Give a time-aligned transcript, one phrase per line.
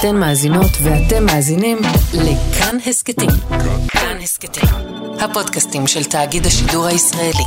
[0.00, 1.78] אתן מאזינות ואתם מאזינים
[2.14, 3.30] לכאן הסכתים.
[3.88, 4.68] כאן הסכתים,
[5.20, 7.44] הפודקאסטים של תאגיד השידור הישראלי.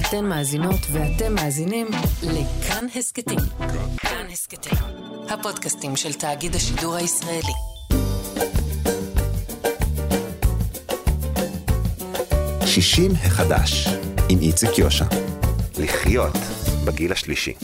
[0.00, 1.86] אתן מאזינות ואתם מאזינים
[2.22, 3.38] לכאן הסכתים.
[3.98, 4.78] כאן הסכתים,
[5.28, 7.54] הפודקאסטים של תאגיד השידור הישראלי.
[12.66, 13.88] שישים החדש,
[14.28, 15.04] עם איציק יושע.
[15.78, 16.36] לחיות
[16.84, 17.54] בגיל השלישי.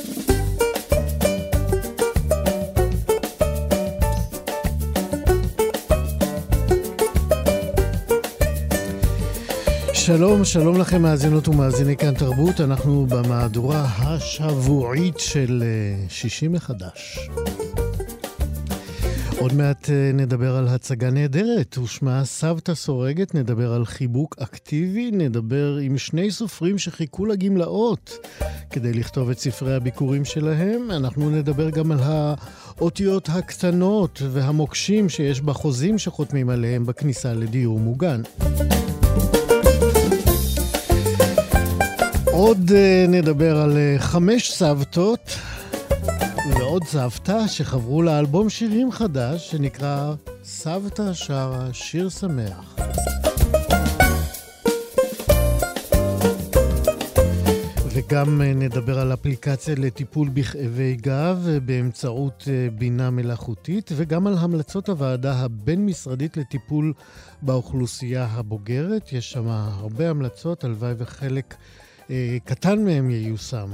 [10.07, 17.29] שלום, שלום לכם מאזינות ומאזיני כאן תרבות, אנחנו במהדורה השבועית של אה, שישי מחדש.
[19.39, 25.76] עוד מעט אה, נדבר על הצגה נהדרת, ושמה סבתא סורגת, נדבר על חיבוק אקטיבי, נדבר
[25.82, 28.18] עם שני סופרים שחיכו לגמלאות
[28.71, 30.90] כדי לכתוב את ספרי הביקורים שלהם.
[30.90, 38.23] אנחנו נדבר גם על האותיות הקטנות והמוקשים שיש בחוזים שחותמים עליהם בכניסה לדיור מוגן.
[42.37, 45.39] עוד uh, נדבר על uh, חמש סבתות
[46.59, 52.77] ועוד סבתא שחברו לאלבום שירים חדש שנקרא סבתא שרה שיר שמח.
[57.89, 65.33] וגם uh, נדבר על אפליקציה לטיפול בכאבי גב באמצעות בינה מלאכותית, וגם על המלצות הוועדה
[65.33, 66.93] הבין-משרדית לטיפול
[67.43, 69.12] באוכלוסייה הבוגרת.
[69.12, 71.84] יש שם הרבה המלצות, הלוואי וחלק אה,
[72.44, 73.70] קטן מהם ייושם.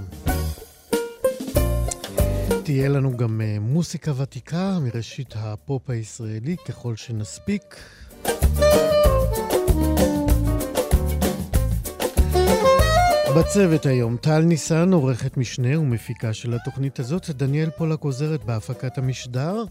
[2.65, 7.77] תהיה לנו גם אה, מוסיקה ותיקה מראשית הפופ הישראלי, ככל שנספיק.
[13.37, 19.65] בצוות היום, טל ניסן, עורכת משנה ומפיקה של התוכנית הזאת, דניאל פולק עוזרת בהפקת המשדר,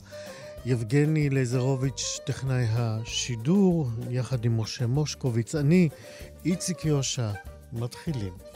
[0.66, 5.90] יבגני לזרוביץ', טכנאי השידור, יחד עם משה מושקוביץ, אני,
[6.46, 7.32] איציק יושע,
[7.74, 8.49] מתחילים.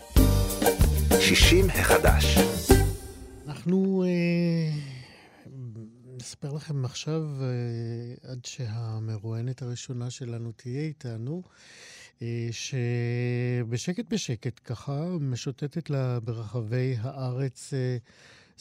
[1.24, 2.38] שישים החדש.
[3.48, 4.78] אנחנו אה,
[6.18, 11.44] נספר לכם עכשיו, אה, עד שהמרואיינת הראשונה שלנו תהיה איתנו,
[12.22, 17.98] אה, שבשקט בשקט ככה משוטטת לה ברחבי הארץ אה,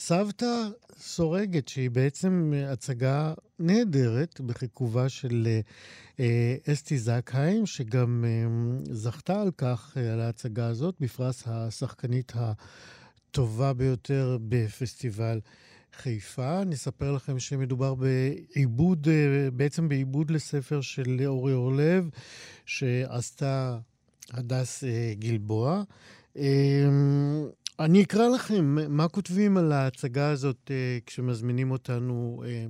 [0.05, 0.67] סבתא
[0.99, 5.59] סורגת, שהיא בעצם הצגה נהדרת בחיכובה של אה,
[6.19, 14.37] אה, אסתי זקהיים, שגם אה, זכתה על כך, על ההצגה הזאת, בפרס השחקנית הטובה ביותר
[14.47, 15.39] בפסטיבל
[15.93, 16.63] חיפה.
[16.63, 19.07] נספר לכם שמדובר בעיבוד,
[19.53, 22.09] בעצם בעיבוד לספר של אורי אורלב,
[22.65, 23.77] שעשתה
[24.31, 24.83] הדס
[25.19, 25.83] גלבוע.
[27.79, 32.65] אני אקרא לכם מה כותבים על ההצגה הזאת אה, כשמזמינים אותנו אה,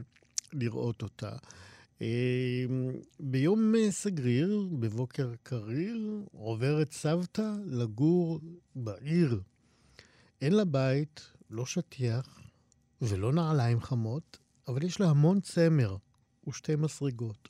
[0.54, 1.32] לראות אותה.
[2.02, 2.66] אה,
[3.20, 8.40] ביום אה, סגריר, בבוקר קריר, עוברת סבתא לגור
[8.76, 9.42] בעיר.
[10.42, 12.42] אין לה בית, לא שטיח
[13.02, 14.38] ולא נעליים חמות,
[14.68, 15.96] אבל יש לה המון צמר
[16.48, 17.48] ושתי מסרגות.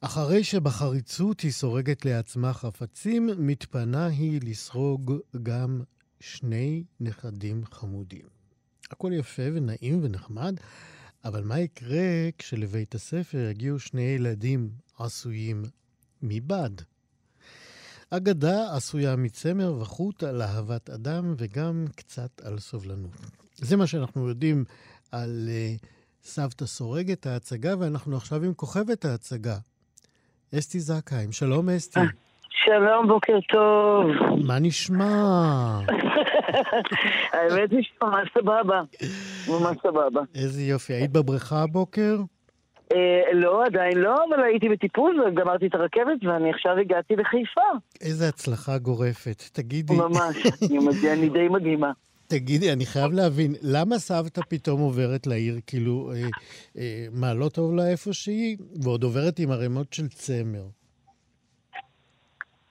[0.00, 5.12] אחרי שבחריצות היא סורגת לעצמה חפצים, מתפנה היא לסרוג
[5.42, 5.82] גם
[6.24, 8.26] שני נכדים חמודים.
[8.90, 10.54] הכל יפה ונעים ונחמד,
[11.24, 15.62] אבל מה יקרה כשלבית הספר יגיעו שני ילדים עשויים
[16.22, 16.70] מבד?
[18.10, 23.12] אגדה עשויה מצמר וחוט על אהבת אדם וגם קצת על סובלנות.
[23.56, 24.64] זה מה שאנחנו יודעים
[25.12, 25.48] על
[25.80, 25.86] uh,
[26.24, 29.58] סבתא סורגת ההצגה, ואנחנו עכשיו עם כוכבת ההצגה,
[30.58, 31.32] אסתי זקהיים.
[31.32, 32.00] שלום אסתי.
[32.62, 34.06] שלום, בוקר טוב.
[34.46, 35.04] מה נשמע?
[37.32, 38.82] האמת היא שממש סבבה.
[39.48, 40.20] ממש סבבה.
[40.34, 40.92] איזה יופי.
[40.92, 42.16] היית בבריכה הבוקר?
[42.92, 47.60] אה, לא, עדיין לא, אבל הייתי בטיפול וגמרתי את הרכבת ואני עכשיו הגעתי לחיפה.
[48.00, 49.42] איזה הצלחה גורפת.
[49.52, 49.94] תגידי...
[49.94, 50.36] ממש,
[51.12, 51.92] אני די מדהימה.
[52.26, 56.28] תגידי, אני חייב להבין, למה סבתא פתאום עוברת לעיר, כאילו, אה,
[56.78, 58.56] אה, מה, לא טוב לה איפה שהיא?
[58.82, 60.64] ועוד עוברת עם ערימות של צמר.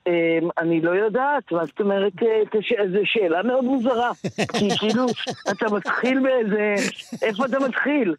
[0.07, 4.11] אמ, אני לא יודעת, מה זאת אומרת, אה, זו שאלה מאוד מוזרה.
[4.59, 5.05] כי כאילו,
[5.51, 6.75] אתה מתחיל באיזה...
[7.21, 8.15] איפה אתה מתחיל?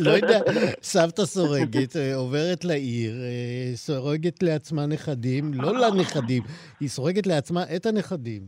[0.00, 0.38] לא יודע,
[0.82, 6.42] סבתא סורגת, אה, עוברת לעיר, אה, סורגת לעצמה נכדים, לא לנכדים,
[6.80, 8.42] היא סורגת לעצמה את הנכדים.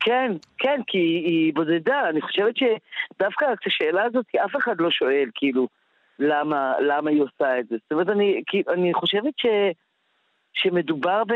[0.00, 2.08] כן, כן, כי היא בודדה.
[2.10, 5.68] אני חושבת שדווקא את השאלה הזאת, אף אחד לא שואל, כאילו,
[6.18, 7.76] למה, למה היא עושה את זה.
[7.82, 9.46] זאת אומרת, אני, אני חושבת ש...
[10.54, 11.34] שמדובר ב,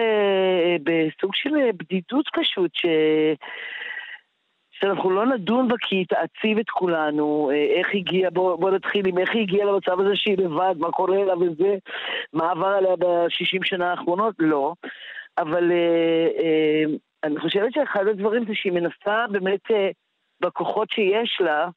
[0.82, 2.86] בסוג של בדידות פשוט, ש...
[4.80, 9.06] שאנחנו לא נדון בה כי היא תעציב את כולנו, אה, איך הגיע, בוא, בוא נתחיל
[9.06, 11.76] עם איך היא הגיעה למצב הזה שהיא לבד, מה קורה לה וזה,
[12.32, 14.72] מה עבר עליה בשישים שנה האחרונות, לא.
[15.38, 16.84] אבל אה, אה,
[17.24, 19.90] אני חושבת שאחד הדברים זה שהיא מנסה באמת אה,
[20.40, 21.68] בכוחות שיש לה,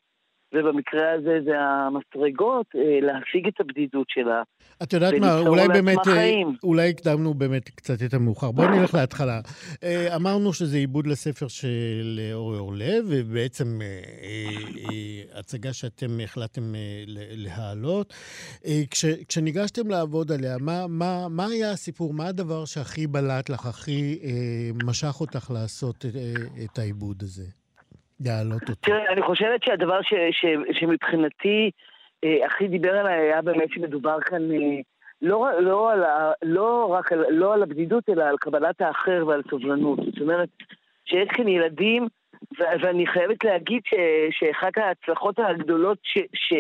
[0.54, 4.44] ובמקרה הזה זה המסרגות, אה, להשיג את הבדידות שלה.
[4.84, 6.56] את יודעת מה, אולי באמת, אה, חיים.
[6.64, 8.52] אולי הקדמנו באמת קצת את המאוחר.
[8.52, 9.42] בואי נלך להתחלה.
[9.84, 13.80] אה, אמרנו שזה עיבוד לספר של אורי אורלב, ובעצם
[15.34, 16.74] הצגה שאתם החלטתם
[17.32, 18.14] להעלות.
[18.92, 22.14] כש, כשניגשתם לעבוד עליה, מה, מה, מה היה הסיפור?
[22.14, 24.20] מה הדבר שהכי בלט לך, הכי
[24.86, 26.16] משך אותך לעשות את,
[26.64, 27.67] את העיבוד הזה?
[28.26, 28.82] להעלות אותו.
[28.82, 30.46] תראה, אני חושבת שהדבר ש, ש,
[30.80, 31.72] שמבחינתי
[32.24, 34.80] אה, הכי דיבר עליי היה באמת שמדובר כאן אה,
[35.22, 36.04] לא, לא, על
[36.42, 40.00] לא רק על, לא על הבדידות, אלא על קבלת האחר ועל סובלנות.
[40.06, 40.50] זאת אומרת,
[41.06, 42.08] שיש כאן ילדים,
[42.60, 43.94] ו- ואני חייבת להגיד ש,
[44.32, 46.54] שאחת ההצלחות הגדולות ש, ש,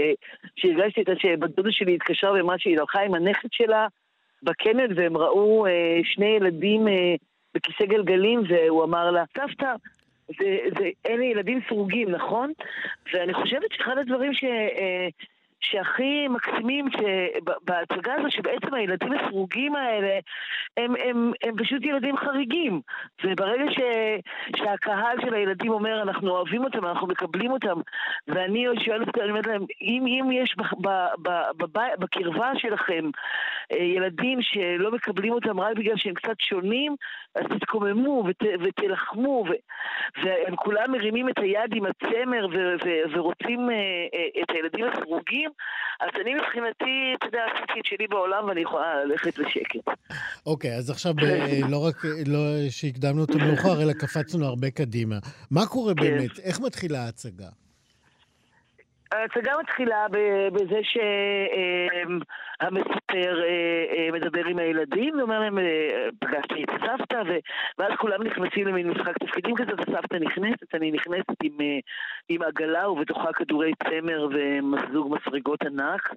[0.55, 3.87] שהרגשתי הייתה שבת דודה שלי התקשרה ומה שהיא הלכה עם הנכד שלה
[4.43, 7.15] בקנד, והם ראו אה, שני ילדים אה,
[7.53, 9.73] בכיסא גלגלים, והוא אמר לה, סבתא,
[10.27, 12.51] זה, זה, אלה ילדים סרוגים, נכון?
[13.13, 14.43] ואני חושבת שאחד הדברים ש...
[14.43, 15.07] אה,
[15.61, 16.85] שהכי מקסימים
[17.63, 20.19] בהצגה הזו, שבעצם הילדים הסרוגים האלה
[20.77, 22.81] הם, הם, הם פשוט ילדים חריגים.
[23.23, 23.79] וברגע ש,
[24.57, 27.81] שהקהל של הילדים אומר, אנחנו אוהבים אותם, אנחנו מקבלים אותם,
[28.27, 30.89] ואני שואלת אותם, אני אומרת להם, אם, אם יש ב, ב,
[31.57, 33.09] ב, ב, בקרבה שלכם
[33.71, 36.95] אה, ילדים שלא מקבלים אותם רק בגלל שהם קצת שונים,
[37.35, 39.51] אז תתקוממו ות, ותלחמו, ו,
[40.23, 43.75] והם כולם מרימים את היד עם הצמר ו, ו, ורוצים אה,
[44.13, 45.46] אה, את הילדים הסרוגים,
[45.99, 49.93] אז אני מבחינתי, אתה יודע, עשיתי את שלי בעולם ואני יכולה ללכת לשקט.
[50.45, 51.13] אוקיי, אז עכשיו
[51.69, 52.39] לא רק לא
[52.69, 55.15] שהקדמנו אותו מאוחר, אלא קפצנו הרבה קדימה.
[55.51, 56.01] מה קורה כן.
[56.01, 56.39] באמת?
[56.39, 57.47] איך מתחילה ההצגה?
[59.11, 60.05] ההצגה מתחילה
[60.53, 62.23] בזה שהמספר
[63.43, 67.21] אה, אה, מדבר עם הילדים ואומר להם, אה, פגשתי את סבתא,
[67.77, 71.57] ואז כולם נכנסים למין משחק תפקידים כזה, וסבתא נכנסת, אני נכנסת עם,
[72.29, 76.13] עם עגלה ובתוכה כדורי צמר ומזוג מסרגות ענק.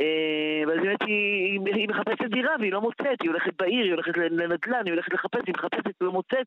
[0.00, 4.82] אה, ואז באמת היא, מחפשת דירה והיא לא מוצאת, היא הולכת בעיר, היא הולכת לנדל"ן,
[4.84, 6.46] היא הולכת לחפש, היא מחפשת, לא מוצאת,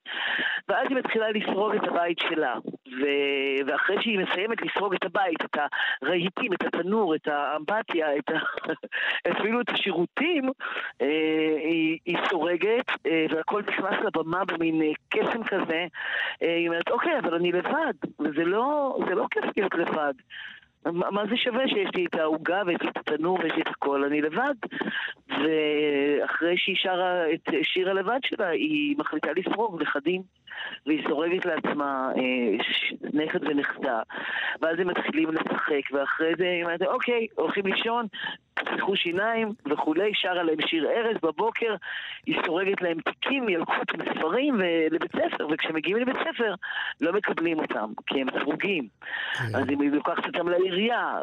[0.67, 2.55] ואז היא מתחילה לסרוג את הבית שלה.
[3.01, 3.05] ו...
[3.67, 5.57] ואחרי שהיא מסיימת לסרוג את הבית, את
[6.01, 8.37] הרהיטים, את התנור, את האמבטיה, את ה...
[9.31, 10.49] אפילו את השירותים,
[11.01, 15.85] אה, היא, היא סורגת, אה, והכל נכנס לבמה במין קסם כזה.
[16.41, 20.13] היא אומרת, אוקיי, אבל אני לבד, וזה לא, לא כיף להיות לבד.
[20.93, 24.03] מה זה שווה שיש לי את העוגה ויש לי את התנור ויש לי את הכל,
[24.03, 24.53] אני לבד.
[25.27, 30.21] ואחרי שהיא שרה את שיר הלבד שלה, היא מחליטה לסרוג נכדים.
[30.85, 32.57] והיא סורגת לעצמה אה,
[33.13, 34.01] נכד ונכדה,
[34.61, 38.07] ואז הם מתחילים לשחק, ואחרי זה היא אומרת, אוקיי, הולכים לישון,
[38.53, 41.75] תפתחו שיניים וכולי, שרה להם שיר ארז בבוקר,
[42.25, 44.59] היא סורגת להם תיקים, ילקוט מספרים
[44.91, 46.53] לבית ספר, וכשמגיעים לבית ספר
[47.01, 48.87] לא מקבלים אותם, כי הם סרוגים.
[49.33, 49.55] כן.
[49.55, 51.13] אז היא לוקחת אותם לעירייה,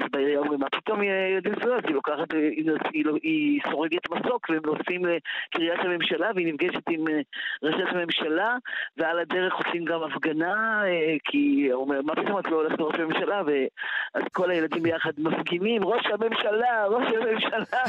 [0.00, 1.02] ובעירייה אומרים, מה פתאום
[1.36, 1.86] יודעים זכויות?
[1.86, 7.20] היא לוקחת, היא, היא סורגת מסוק, והם נוסעים לקריית הממשלה, והיא נפגשת עם אה,
[7.62, 8.56] ראשת הממשלה,
[8.96, 12.94] ועל הדרך עושים גם הפגנה, אה, כי הוא אומר, מה פתאום את לא הולכת לראש
[12.94, 13.42] הממשלה?
[13.46, 17.82] ואז כל הילדים ביחד מפגינים, ראש הממשלה, ראש הממשלה.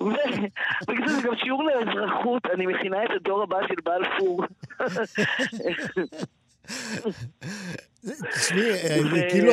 [0.00, 4.44] ובגלל זה גם שיעור לאזרחות, אני מכינה את הדור הבא של בלפור.
[8.34, 9.52] תשמעי, כאילו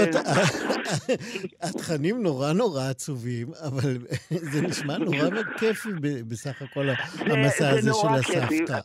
[1.61, 3.97] התכנים נורא נורא עצובים, אבל
[4.51, 5.29] זה נשמע נורא
[5.59, 5.89] כיפי
[6.27, 8.79] בסך הכל המסע הזה של הסבתא.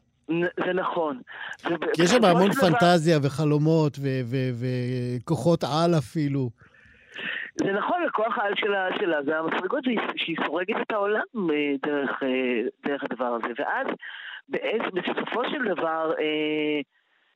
[0.65, 1.21] זה נכון.
[1.99, 3.99] יש שם המון פנטזיה וחלומות
[5.23, 6.51] וכוחות על אפילו.
[7.55, 9.85] זה נכון, הכוח העל שלה, שלה זה המפלגות
[10.17, 13.49] שהיא סורגת את העולם אה, דרך, אה, דרך הדבר הזה.
[13.59, 13.87] ואז
[14.95, 16.81] בסופו של דבר, אה,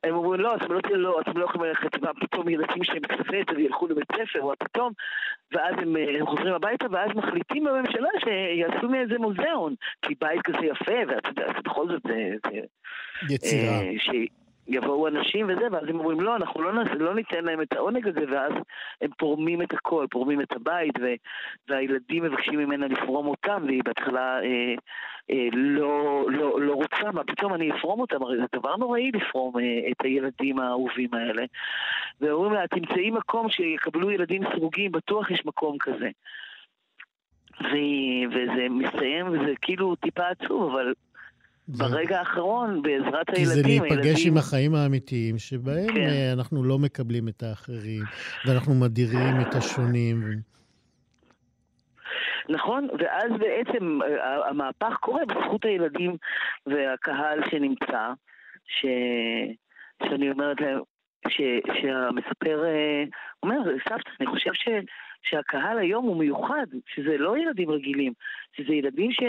[0.03, 1.89] הם אומרים, לא, אתם לא, לא, אתם לא יכולים ללכת,
[2.19, 4.93] פתאום ילדים שלהם בכספת וילכו לבית ספר, או פתאום,
[5.51, 10.99] ואז הם, הם חוזרים הביתה, ואז מחליטים בממשלה שיעשו מאיזה מוזיאון, כי בית כזה יפה,
[11.07, 12.35] ואתה יודע, בכל זאת זה...
[13.27, 13.73] זה יצירה.
[13.73, 13.91] אה,
[14.67, 18.07] יבואו אנשים וזה, ואז הם אומרים, לא, אנחנו לא, נעשה, לא ניתן להם את העונג
[18.07, 18.53] הזה, ואז
[19.01, 21.05] הם פורמים את הכל, פורמים את הבית, ו,
[21.67, 24.73] והילדים מבקשים ממנה לפרום אותם, והיא בהתחלה אה,
[25.31, 28.23] אה, לא, לא, לא רוצה, מה פתאום אני אפרום אותם?
[28.23, 31.43] הרי זה דבר נוראי לפרום אה, את הילדים האהובים האלה.
[32.21, 36.09] ואומרים לה, תמצאי מקום שיקבלו ילדים סרוגים, בטוח יש מקום כזה.
[37.61, 37.75] ו,
[38.29, 40.93] וזה מסתיים, וזה כאילו טיפה עצוב, אבל
[41.77, 46.01] ברגע האחרון, בעזרת כי זה הילדים, להיפגש הילדים- עם החיים האמיתיים, שבהם כן.
[46.01, 48.03] אה, אנחנו לא מקבלים את האחרים,
[48.45, 50.21] ואנחנו מדירים את השונים.
[52.49, 56.17] נכון, ואז בעצם אה, המהפך קורה בזכות הילדים
[56.65, 58.13] והקהל שנמצא,
[58.65, 58.85] ש...
[60.03, 60.79] שאני אומרת להם,
[61.27, 61.41] ש...
[61.81, 63.03] שהמספר אה,
[63.43, 63.57] אומר,
[63.89, 64.67] סבתא, אני חושב ש...
[65.23, 68.13] שהקהל היום הוא מיוחד, שזה לא ילדים רגילים,
[68.57, 69.19] שזה ילדים ש...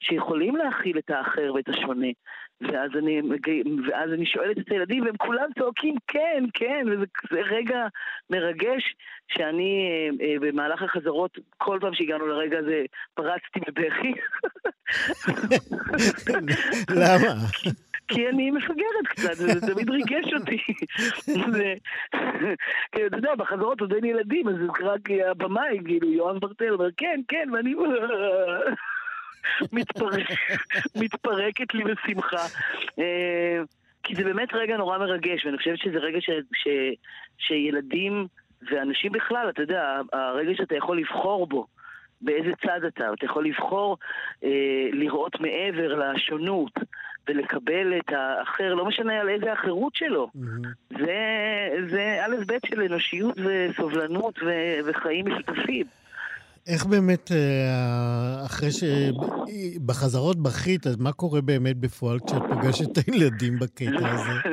[0.00, 2.08] שיכולים להכיל את האחר ואת השונה.
[2.60, 3.20] ואז אני,
[3.88, 7.86] ואז אני שואלת את הילדים, והם כולם צועקים כן, כן, וזה זה רגע
[8.30, 8.94] מרגש
[9.28, 14.12] שאני אה, אה, במהלך החזרות, כל פעם שהגענו לרגע הזה, פרצתי בבכי.
[16.90, 17.34] למה?
[18.08, 20.58] כי אני מפגרת קצת, וזה תמיד ריגש אותי.
[22.92, 25.00] כי אתה יודע, בחזרות עוד אין ילדים, אז רק
[25.30, 27.74] הבמאי, כאילו, יואב ברטל אומר, כן, כן, ואני...
[29.72, 30.30] מתפרק-
[30.96, 32.46] מתפרקת לי בשמחה.
[32.98, 33.58] אה,
[34.02, 36.68] כי זה באמת רגע נורא מרגש, ואני חושבת שזה רגע ש, ש,
[37.38, 38.26] שילדים
[38.70, 41.66] ואנשים בכלל, אתה יודע, הרגע שאתה יכול לבחור בו,
[42.20, 43.96] באיזה צד אתה, אתה יכול לבחור
[44.44, 44.48] אה,
[44.92, 46.72] לראות מעבר לשונות
[47.28, 50.28] ולקבל את האחר, לא משנה על איזה החירות שלו.
[50.34, 50.62] מהמם.
[50.90, 51.16] זה,
[51.90, 54.50] זה א' ב' של אנושיות וסובלנות ו,
[54.86, 55.86] וחיים משותפים.
[56.68, 63.58] איך באמת, אה, אחרי שבחזרות בכית, אז מה קורה באמת בפועל כשאת פוגשת את הילדים
[63.58, 64.32] בקטע הזה?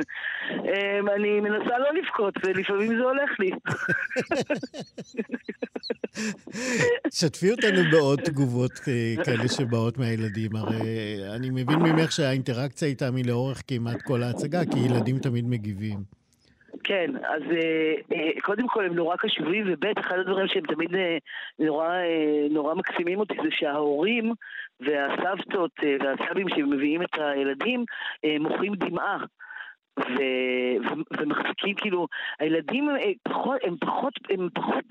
[0.66, 3.50] אמ, אני מנסה לא לבכות, ולפעמים זה הולך לי.
[7.18, 10.56] שתפי אותנו בעוד תגובות אה, כאלה שבאות מהילדים.
[10.56, 16.16] הרי אני מבין ממך שהאינטראקציה איתם היא לאורך כמעט כל ההצגה, כי ילדים תמיד מגיבים.
[16.86, 21.18] כן, אז אה, אה, קודם כל הם נורא קשובים, וב' אחד הדברים שהם תמיד אה,
[21.58, 21.88] נורא,
[22.50, 24.32] נורא מקסימים אותי זה שההורים
[24.80, 27.84] והסבתות והסבים שמביאים את הילדים
[28.40, 29.18] מוחאים דמעה.
[29.98, 32.06] ו- ו- ומחזיקים כאילו,
[32.38, 34.84] הילדים אה, פחות, הם פחות, הם פחות,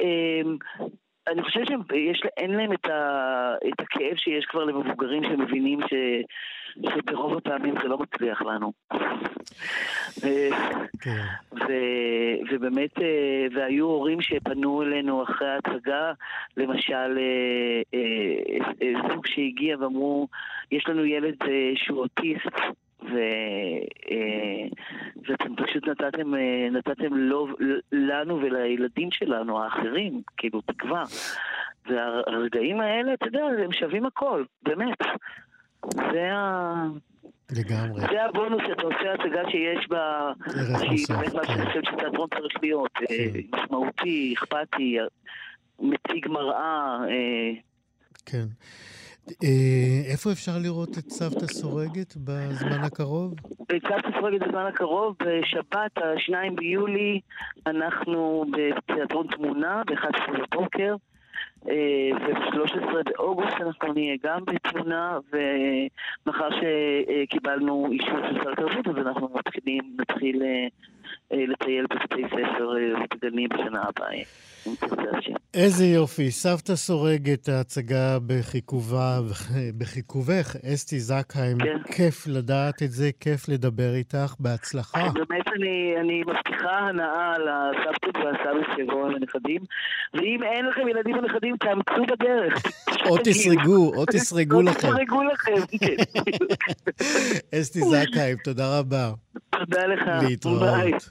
[0.00, 0.40] אה,
[1.32, 1.66] אני חושבת
[2.14, 5.94] שאין להם את, ה, את הכאב שיש כבר למבוגרים שמבינים ש,
[6.94, 8.72] שברוב הפעמים זה לא מצליח לנו.
[10.22, 10.50] ו-
[11.00, 11.24] כן.
[11.52, 16.12] ו- ובאמת, אה, והיו הורים שפנו אלינו אחרי ההצגה,
[16.56, 17.98] למשל אה,
[18.82, 20.28] אה, זוג שהגיע ואמרו,
[20.72, 21.36] יש לנו ילד
[21.74, 22.56] שהוא אוטיסט,
[23.02, 23.16] ו,
[24.10, 24.68] אה,
[25.28, 27.48] ואתם פשוט נתתם, אה, נתתם לו,
[27.92, 31.04] לנו ולילדים שלנו, האחרים, כאילו, תקווה.
[31.86, 34.98] והרגעים האלה, אתה יודע, הם שווים הכל, באמת.
[36.12, 36.86] זה ה...
[37.52, 38.00] לגמרי.
[38.00, 41.46] זה הבונוס שאתה עושה הצגה שיש בה, ערך שהיא באמת מה כן.
[41.46, 43.58] שאני חושבת שתיאטרון צריך להיות, אה, כן.
[43.58, 44.98] משמעותי, אכפתי,
[45.80, 47.50] מציג מראה, אה,
[48.26, 48.46] כן.
[49.44, 53.34] אה, איפה אפשר לראות את סבתא סורגת בזמן הקרוב?
[53.68, 57.20] בצוות ספרגת בזמן הקרוב, בשבת, ה-2 ביולי,
[57.66, 60.94] אנחנו בתיאטרון תמונה, ב-11 בבוקר,
[61.68, 69.28] אה, וב-13 באוגוסט אנחנו נהיה גם בתמונה, ומאחר שקיבלנו אישור של שר התרבות, אז אנחנו
[69.34, 70.66] מתחילים, נתחיל אה, אה,
[71.30, 74.12] לטייל בבתי ספר אה, ובגנים בשנה הבאה,
[74.66, 75.32] אם תרצה השם.
[75.54, 76.30] איזה יופי.
[76.30, 79.18] סבתא סורגת, ההצגה בחיכובה,
[79.78, 81.58] בחיכובך, אסתי זקהיים.
[81.58, 81.78] כן.
[81.96, 84.34] כיף לדעת את זה, כיף לדבר איתך.
[84.40, 85.08] בהצלחה.
[85.14, 89.60] באמת אני, אני מבטיחה הנאה לסבתות והסבים שיבואו עם הנכדים,
[90.14, 92.62] ואם אין לכם ילדים ונכדים, תאמצו בדרך.
[93.10, 94.88] או תסרגו, או תסרגו או לכם.
[94.88, 96.20] תסרגו לכם, כן.
[97.60, 99.10] אסתי זקהיים, תודה רבה.
[99.50, 100.22] תודה לך.
[100.28, 101.08] להתראות.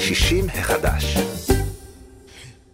[0.00, 1.16] 60 החדש.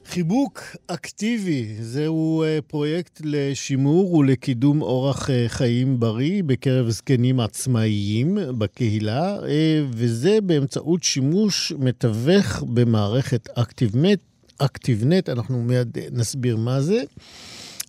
[0.07, 9.37] חיבוק אקטיבי, זהו אה, פרויקט לשימור ולקידום אורח אה, חיים בריא בקרב זקנים עצמאיים בקהילה,
[9.47, 14.19] אה, וזה באמצעות שימוש מתווך במערכת אקטיבנט.
[14.59, 17.03] אקטיבנט, אנחנו מיד נסביר מה זה.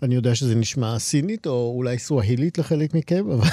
[0.03, 3.47] אני יודע שזה נשמע סינית או אולי סווהילית לחלק מכם, אבל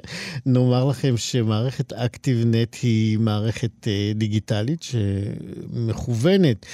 [0.46, 6.66] נאמר לכם שמערכת אקטיבנט היא מערכת אה, דיגיטלית שמכוונת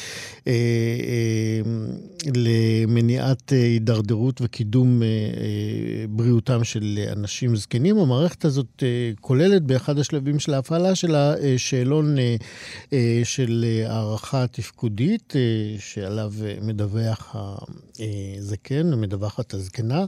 [0.47, 1.61] אה, אה,
[2.37, 7.99] למניעת אה, הידרדרות וקידום אה, אה, בריאותם של אנשים זקנים.
[7.99, 12.37] המערכת הזאת אה, כוללת באחד השלבים של ההפעלה שלה אה, שאלון אה,
[12.93, 15.41] אה, של אה, הערכה תפקודית, אה,
[15.79, 17.37] שעליו אה, מדווח
[18.39, 20.05] הזקן, מדווחת הזקנה.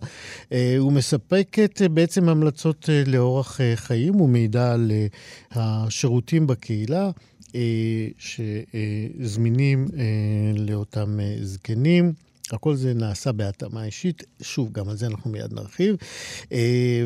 [0.53, 4.93] אה, הוא מספקת אה, בעצם המלצות אה, לאורח חיים ומידע על
[5.53, 7.11] השירותים בקהילה.
[8.19, 9.87] שזמינים
[10.69, 12.13] לאותם זקנים.
[12.53, 14.23] הכל זה נעשה בהתאמה אישית.
[14.43, 15.97] שוב, גם על זה אנחנו מיד נרחיב.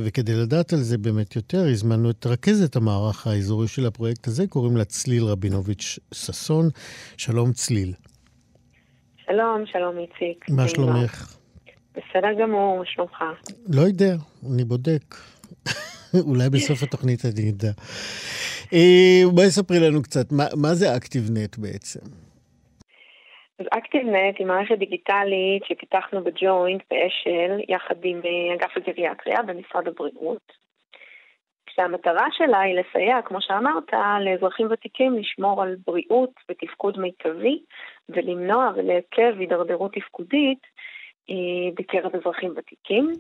[0.04, 4.76] וכדי לדעת על זה באמת יותר, הזמנו את רכזת המערך האזורי של הפרויקט הזה, קוראים
[4.76, 6.68] לה צליל רבינוביץ' ששון.
[7.16, 7.92] שלום צליל.
[9.26, 10.44] שלום, שלום איציק.
[10.48, 11.39] מה שלומך?
[11.94, 13.24] בסדר גמור, מה שלומך?
[13.74, 14.14] לא יודע,
[14.54, 15.14] אני בודק.
[16.30, 17.72] אולי בסוף התוכנית אני אדע.
[18.72, 22.00] אה, בואי ספרי לנו קצת, מה, מה זה אקטיבנט בעצם?
[23.58, 30.52] אז אקטיבנט היא מערכת דיגיטלית שפיתחנו בג'וינט באשל, יחד עם אה, אגף הגריאטריה במשרד הבריאות.
[31.66, 33.92] כשהמטרה שלה היא לסייע, כמו שאמרת,
[34.24, 37.62] לאזרחים ותיקים לשמור על בריאות ותפקוד מיטבי
[38.08, 40.58] ולמנוע ולעכב הידרדרות תפקודית
[41.78, 43.12] בקרב אזרחים ותיקים.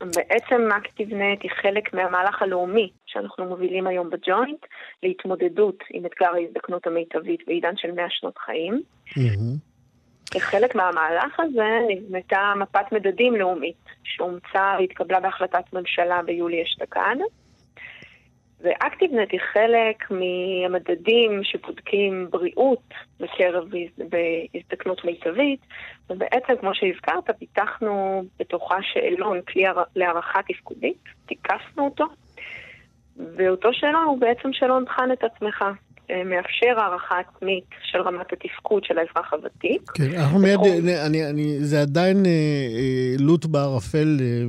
[0.00, 4.66] בעצם אקטיבנט היא חלק מהמהלך הלאומי שאנחנו מובילים היום בג'וינט
[5.02, 8.82] להתמודדות עם אתגר ההזדקנות המיטבית בעידן של 100 שנות חיים.
[10.30, 17.16] כחלק מהמהלך הזה נבנתה מפת מדדים לאומית שאומצה והתקבלה בהחלטת ממשלה ביולי אשתקד.
[18.62, 23.64] ואקטיבנט היא חלק מהמדדים שבודקים בריאות בקרב
[23.98, 25.60] בהזדקנות מיטבית,
[26.10, 29.64] ובעצם, כמו שהזכרת, פיתחנו בתוכה שאלון, כלי
[29.96, 32.04] להערכה תפקודית, תיקפנו אותו,
[33.16, 35.64] ואותו שאלון הוא בעצם שאלון בחן את עצמך.
[36.24, 39.90] מאפשר הערכה עצמית של רמת התפקוד של האזרח הוותיק.
[39.94, 40.58] כן, אנחנו מיד,
[41.06, 44.42] אני, אני, זה עדיין אה, אה, לוט בערפל אה,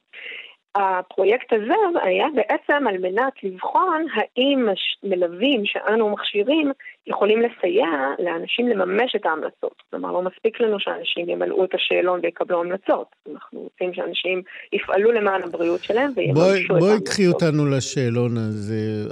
[0.75, 4.67] הפרויקט הזה היה בעצם על מנת לבחון האם
[5.03, 6.71] מלווים שאנו מכשירים
[7.07, 7.87] יכולים לסייע
[8.19, 9.83] לאנשים לממש את ההמלצות.
[9.89, 13.07] כלומר, לא מספיק לנו שאנשים ימלאו את השאלון ויקבלו המלצות.
[13.33, 14.41] אנחנו רוצים שאנשים
[14.73, 16.79] יפעלו למען הבריאות שלהם ויממשו בוא, את ההמלצות.
[16.79, 19.09] בואי קחי אותנו לשאלון הזה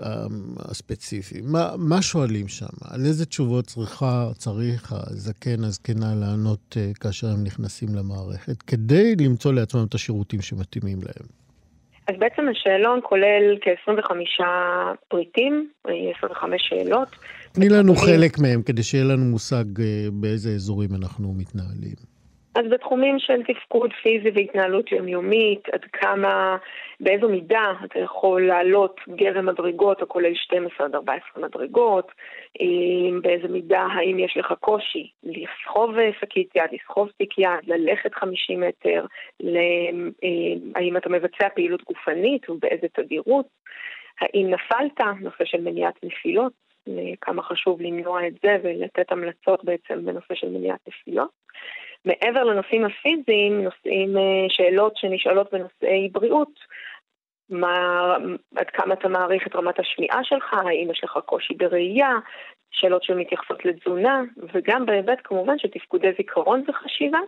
[0.70, 1.42] הספציפי.
[1.44, 2.74] מה, מה שואלים שם?
[2.94, 9.54] על איזה תשובות צריכה, צריך הזקן, הזקנה לענות uh, כאשר הם נכנסים למערכת, כדי למצוא
[9.54, 11.28] לעצמם את השירותים שמתאימים להם?
[12.08, 14.44] אז בעצם השאלון כולל כ-25
[15.08, 15.70] פריטים,
[16.18, 17.08] 25 שאלות.
[17.52, 22.18] תני לנו חלק מהם כדי שיהיה לנו מושג אה, באיזה אזורים אנחנו מתנהלים.
[22.58, 26.58] אז בתחומים של תפקוד פיזי והתנהלות יומיומית, עד כמה,
[27.00, 32.12] באיזו מידה אתה יכול לעלות גרם מדרגות הכולל 12 עד 14 מדרגות,
[33.22, 39.06] באיזו מידה האם יש לך קושי לסחוב שקית יד, לסחוב תיק יד, ללכת 50 מטר,
[40.76, 43.48] האם אתה מבצע פעילות גופנית ובאיזה תדירות,
[44.22, 46.67] האם נפלת, נושא של מניעת נפילות,
[47.22, 51.30] כמה חשוב למנוע את זה ולתת המלצות בעצם בנושא של מניעת נפילות.
[52.06, 56.60] מעבר לנושאים הפיזיים, נושאים, אה, שאלות שנשאלות בנושאי בריאות,
[57.50, 58.16] מה,
[58.56, 62.14] עד כמה אתה מעריך את רמת השמיעה שלך, האם יש לך קושי בראייה,
[62.72, 64.22] שאלות שמתייחסות לתזונה,
[64.54, 67.20] וגם בהיבט כמובן של תפקודי זיכרון וחשיבה,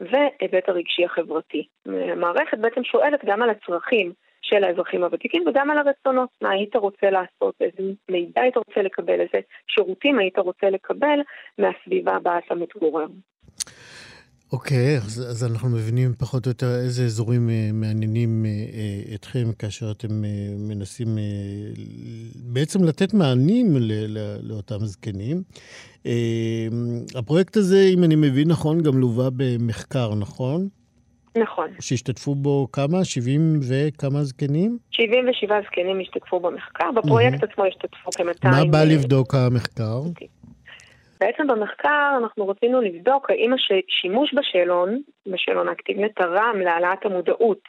[0.00, 1.66] והיבט הרגשי החברתי.
[1.86, 7.10] המערכת בעצם שואלת גם על הצרכים של האזרחים הוותיקים וגם על הרצונות, מה היית רוצה
[7.10, 11.18] לעשות, איזה מידע היית רוצה לקבל, איזה שירותים היית רוצה לקבל
[11.58, 13.06] מהסביבה בה אתה מתגורר.
[14.52, 19.52] אוקיי, okay, אז, אז אנחנו מבינים פחות או יותר איזה אזורים uh, מעניינים uh, אתכם
[19.58, 20.26] כאשר אתם uh,
[20.68, 21.20] מנסים uh,
[22.52, 25.42] בעצם לתת מענים ל, ל, לאותם זקנים.
[26.02, 30.68] Uh, הפרויקט הזה, אם אני מבין נכון, גם לווה במחקר, נכון?
[31.38, 31.70] נכון.
[31.80, 33.04] שהשתתפו בו כמה?
[33.04, 34.78] 70 וכמה זקנים?
[34.90, 36.90] 77 זקנים השתתפו במחקר.
[36.90, 37.52] בפרויקט mm-hmm.
[37.52, 38.48] עצמו השתתפו כ-200...
[38.48, 40.00] מה בא לבדוק המחקר?
[41.20, 47.62] בעצם במחקר אנחנו רצינו לבדוק האם השימוש בשאלון, בשאלון האקטיבני, תרם להעלאת המודעות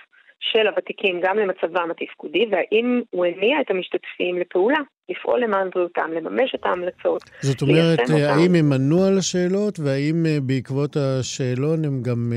[0.51, 4.79] של הוותיקים גם למצבם התפקודי, והאם הוא הניע את המשתתפים לפעולה,
[5.09, 10.97] לפעול למען בריאותם, לממש את ההמלצות, זאת אומרת, האם הם ענו על השאלות, והאם בעקבות
[10.97, 12.33] השאלון הם גם...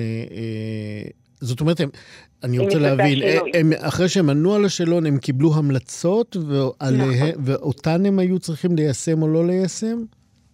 [1.40, 1.88] זאת אומרת, הם,
[2.44, 3.18] אני רוצה להבין,
[3.54, 7.44] הם, אחרי שהם ענו על השאלון, הם קיבלו המלצות, ועליה, נכון.
[7.44, 9.96] ואותן הם היו צריכים ליישם או לא ליישם?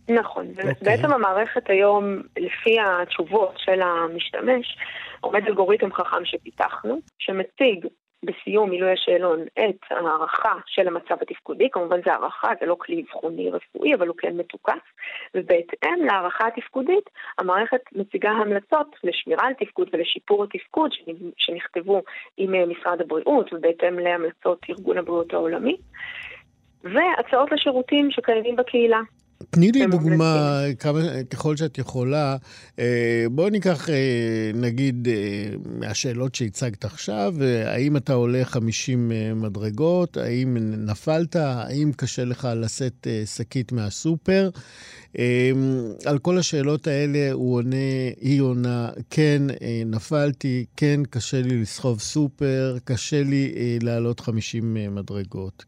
[0.09, 0.47] נכון.
[0.47, 0.69] Okay.
[0.69, 0.75] אוקיי.
[0.83, 4.77] בעצם המערכת היום, לפי התשובות של המשתמש,
[5.21, 7.87] עומד אלגוריתם חכם שפיתחנו, שמציג
[8.25, 13.51] בסיום מילוי השאלון את ההערכה של המצב התפקודי, כמובן זה הערכה, זה לא כלי אבחוני
[13.51, 14.83] רפואי, אבל הוא כן מתוקף,
[15.35, 20.91] ובהתאם להערכה התפקודית, המערכת מציגה המלצות לשמירה על תפקוד ולשיפור התפקוד
[21.37, 22.03] שנכתבו
[22.37, 25.77] עם משרד הבריאות ובהתאם להמלצות ארגון הבריאות העולמי,
[26.85, 29.01] והצעות לשירותים שקיימים בקהילה.
[29.51, 31.01] תני לי דוגמה, כמה,
[31.31, 32.37] ככל שאת יכולה.
[32.79, 37.35] אה, בואי ניקח, אה, נגיד, אה, מהשאלות שהצגת עכשיו,
[37.67, 44.51] האם אתה עולה 50 מדרגות, האם נפלת, האם קשה לך לשאת שקית מהסופר.
[46.07, 47.77] על כל השאלות האלה הוא עונה,
[48.21, 49.43] היא עונה, כן,
[49.87, 55.65] נפלתי, כן, קשה לי לסחוב סופר, קשה לי לעלות 50 מדרגות.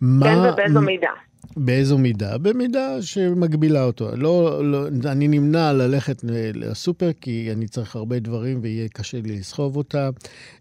[0.00, 1.29] כן, ובאיזו מידה.
[1.56, 2.38] באיזו מידה?
[2.38, 4.16] במידה שמגבילה אותו.
[4.16, 6.24] לא, לא, אני נמנע ללכת
[6.54, 10.10] לסופר כי אני צריך הרבה דברים ויהיה קשה לי לסחוב אותה.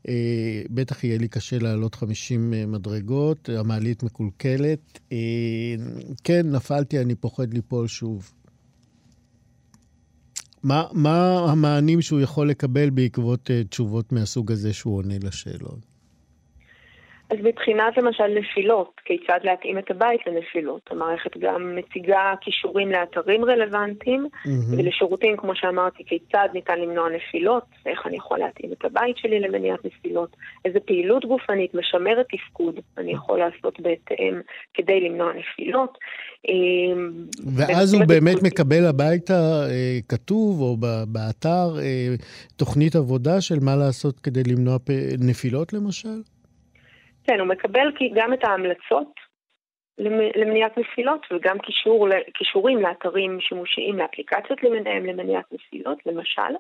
[0.07, 4.99] אה, בטח יהיה לי קשה לעלות 50 אה, מדרגות, המעלית מקולקלת.
[5.11, 5.17] אה,
[6.23, 8.31] כן, נפלתי, אני פוחד ליפול שוב.
[10.63, 15.88] מה, מה המענים שהוא יכול לקבל בעקבות uh, תשובות מהסוג הזה שהוא עונה לשאלות?
[17.29, 20.81] אז מבחינת למשל נפילות, כיצד להתאים את הבית לנפילות.
[20.91, 24.77] המערכת גם מציגה כישורים לאתרים רלוונטיים mm-hmm.
[24.77, 29.85] ולשירותים, כמו שאמרתי, כיצד ניתן למנוע נפילות, איך אני יכול להתאים את הבית שלי למניעת
[29.85, 34.41] נפילות, איזה פעילות גופנית משמרת תפקוד אני יכול לעשות בהתאם
[34.73, 35.97] כדי למנוע נפילות.
[36.47, 38.51] אמ, ואז הוא באמת תפקוד...
[38.51, 42.15] מקבל הביתה אה, כתוב, או באתר, אה,
[42.55, 44.77] תוכנית עבודה של מה לעשות כדי למנוע
[45.19, 46.19] נפילות למשל?
[47.29, 49.13] כן, הוא מקבל גם את ההמלצות
[50.35, 56.51] למניעת נפילות וגם קישור, קישורים לאתרים שימושיים לאפליקציות למיניהם למניעת נפילות, למשל.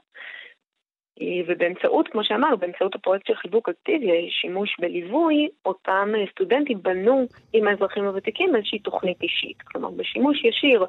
[1.47, 8.05] ובאמצעות, כמו שאמרנו, באמצעות הפרויקט של חיבוק אקטיבי, שימוש בליווי, אותם סטודנטים בנו עם האזרחים
[8.05, 9.61] הוותיקים איזושהי תוכנית אישית.
[9.61, 10.85] כלומר, בשימוש ישיר,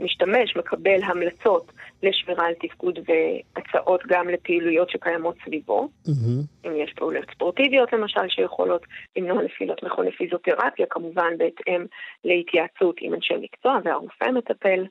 [0.00, 5.88] משתמש מקבל המלצות לשמירה על תפקוד והצעות גם לפעילויות שקיימות סביבו.
[6.06, 6.66] Mm-hmm.
[6.66, 11.84] אם יש פעולות ספורטיביות למשל שיכולות למנוע נפילות מכוני פיזיותרפיה, כמובן בהתאם
[12.24, 14.84] להתייעצות עם אנשי מקצוע והרופא מטפל.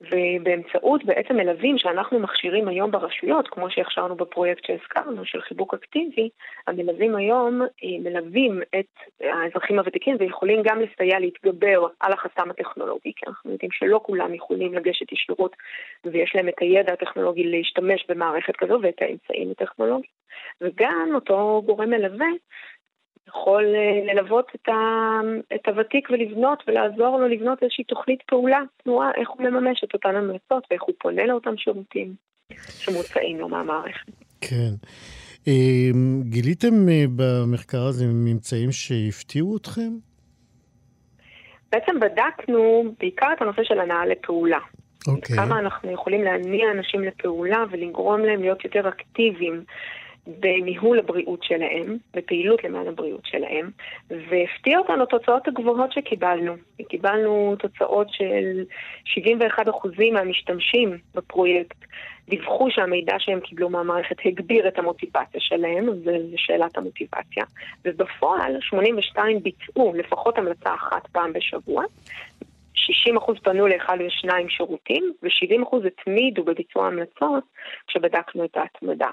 [0.00, 6.28] ובאמצעות בעצם מלווים שאנחנו מכשירים היום ברשויות, כמו שהכשרנו בפרויקט שהזכרנו, של חיבוק אקטיבי,
[6.66, 8.86] המלווים היום אה, מלווים את
[9.20, 14.74] האזרחים הוותיקים ויכולים גם לסייע להתגבר על החסם הטכנולוגי, כי אנחנו יודעים שלא כולם יכולים
[14.74, 15.56] לגשת ישירות
[16.04, 20.24] ויש להם את הידע הטכנולוגי להשתמש במערכת כזו ואת האמצעים הטכנולוגיים.
[20.60, 22.26] וגם אותו גורם מלווה
[23.28, 25.20] יכול אה, ללוות את, ה,
[25.54, 30.16] את הוותיק ולבנות ולעזור לו לבנות איזושהי תוכנית פעולה, תנועה, איך הוא מממש את אותן
[30.16, 32.14] המלצות ואיך הוא פונה לאותם שירותים
[32.78, 34.12] שמוצעים לו מהמערכת.
[34.40, 34.74] כן.
[35.46, 39.90] אמ, גיליתם אה, במחקר הזה ממצאים שהפתיעו אתכם?
[41.72, 44.58] בעצם בדקנו בעיקר את הנושא של הנאה לפעולה.
[44.58, 45.10] Okay.
[45.10, 45.36] אוקיי.
[45.36, 49.64] כמה אנחנו יכולים להניע אנשים לפעולה ולגרום להם להיות יותר אקטיביים
[50.26, 53.70] בניהול הבריאות שלהם, בפעילות למען הבריאות שלהם,
[54.10, 56.54] והפתיע אותנו התוצאות הגבוהות שקיבלנו.
[56.88, 58.64] קיבלנו תוצאות של
[59.08, 61.76] 71% מהמשתמשים בפרויקט
[62.28, 67.44] דיווחו שהמידע שהם קיבלו מהמערכת הגביר את המוטיבציה שלהם, זו שאלת המוטיבציה,
[67.84, 71.84] ובפועל 82 ביצעו לפחות המלצה אחת פעם בשבוע,
[72.74, 77.44] 60% פנו לאחד ושניים שירותים, ו-70% התמידו בביצוע המלצות
[77.86, 79.10] כשבדקנו את ההתמדה.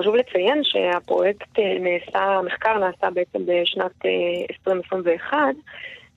[0.00, 4.06] חשוב לציין שהפרויקט אה, נעשה, המחקר נעשה בעצם בשנת
[4.50, 5.48] 2021, אה,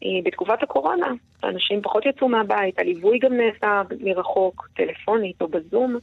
[0.03, 1.07] אה, בתקופת הקורונה.
[1.43, 5.97] אנשים פחות יצאו מהבית, הליווי גם נעשה מרחוק, טלפונית או בזום.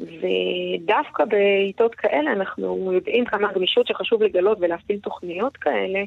[0.00, 6.00] ודווקא בעיתות כאלה אנחנו יודעים כמה הגמישות שחשוב לגלות ולהפעיל תוכניות כאלה,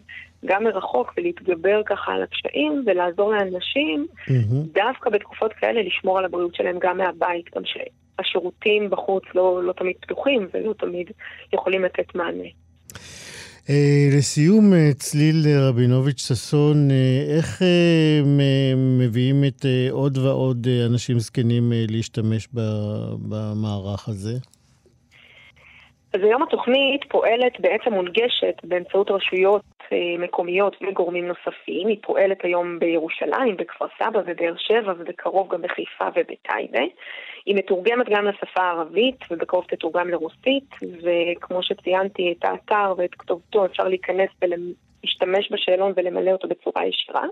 [0.45, 4.73] גם מרחוק, ולהתגבר ככה על הקשיים ולעזור לאנשים, mm-hmm.
[4.73, 7.61] דווקא בתקופות כאלה לשמור על הבריאות שלהם גם מהבית, גם
[8.21, 11.11] שהשירותים בחוץ לא, לא תמיד פתוחים ולא תמיד
[11.53, 12.47] יכולים לתת מענה.
[13.67, 15.35] Uh, לסיום, uh, צליל
[15.69, 18.25] רבינוביץ' ששון, uh, איך uh,
[18.99, 22.47] מביאים את uh, עוד ועוד uh, אנשים זקנים uh, להשתמש
[23.29, 24.33] במערך הזה?
[26.13, 31.87] אז היום התוכנית פועלת, בעצם מונגשת באמצעות רשויות אה, מקומיות וגורמים נוספים.
[31.87, 36.83] היא פועלת היום בירושלים, בכפר סבא ובאר שבע ובקרוב גם בחיפה ובטייבה.
[37.45, 43.83] היא מתורגמת גם לשפה הערבית ובקרוב תתורגם לרוסית, וכמו שציינתי, את האתר ואת כתובתו אפשר
[43.83, 47.23] להיכנס ולהשתמש בשאלון ולמלא אותו בצורה ישירה.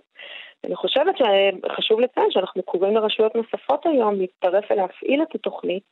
[0.63, 5.83] אני חושבת שחשוב לציין שאנחנו קוראים לרשויות נוספות היום להצטרף ולהפעיל את התוכנית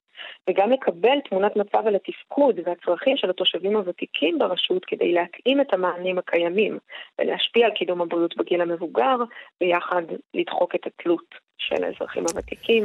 [0.49, 6.17] וגם לקבל תמונת מצב על התפקוד והצרכים של התושבים הוותיקים ברשות כדי להתאים את המענים
[6.17, 6.77] הקיימים
[7.19, 9.15] ולהשפיע על קידום הבריאות בגיל המבוגר
[9.61, 10.01] ויחד
[10.33, 12.83] לדחוק את התלות של האזרחים הוותיקים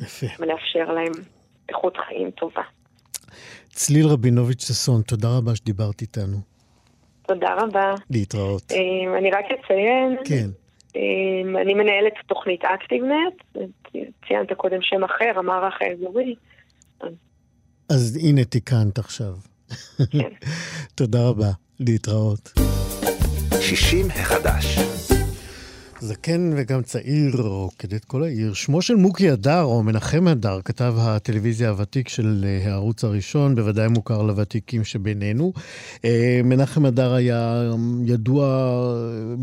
[0.00, 0.26] יפה.
[0.38, 1.12] ולאפשר להם
[1.68, 2.62] איכות חיים טובה.
[3.68, 6.36] צליל רבינוביץ' ששון, תודה רבה שדיברת איתנו.
[7.22, 7.94] תודה רבה.
[8.10, 8.72] להתראות.
[8.72, 10.50] אה, אני רק אציין כן.
[10.96, 13.66] אמ, אני מנהלת תוכנית אקטיבנט,
[14.28, 16.34] ציינת קודם שם אחר, המערך האזורי.
[17.88, 19.32] אז הנה תיקנת עכשיו.
[20.10, 20.30] כן.
[20.98, 21.50] תודה רבה,
[21.80, 22.52] להתראות.
[23.60, 24.99] 60 החדש.
[26.00, 28.54] זקן וגם צעיר, רוקד את כל העיר.
[28.54, 33.88] שמו של מוקי הדר, או מנחם הדר, כתב הטלוויזיה הוותיק של אה, הערוץ הראשון, בוודאי
[33.88, 35.52] מוכר לוותיקים שבינינו.
[36.04, 37.70] אה, מנחם הדר היה
[38.06, 38.46] ידוע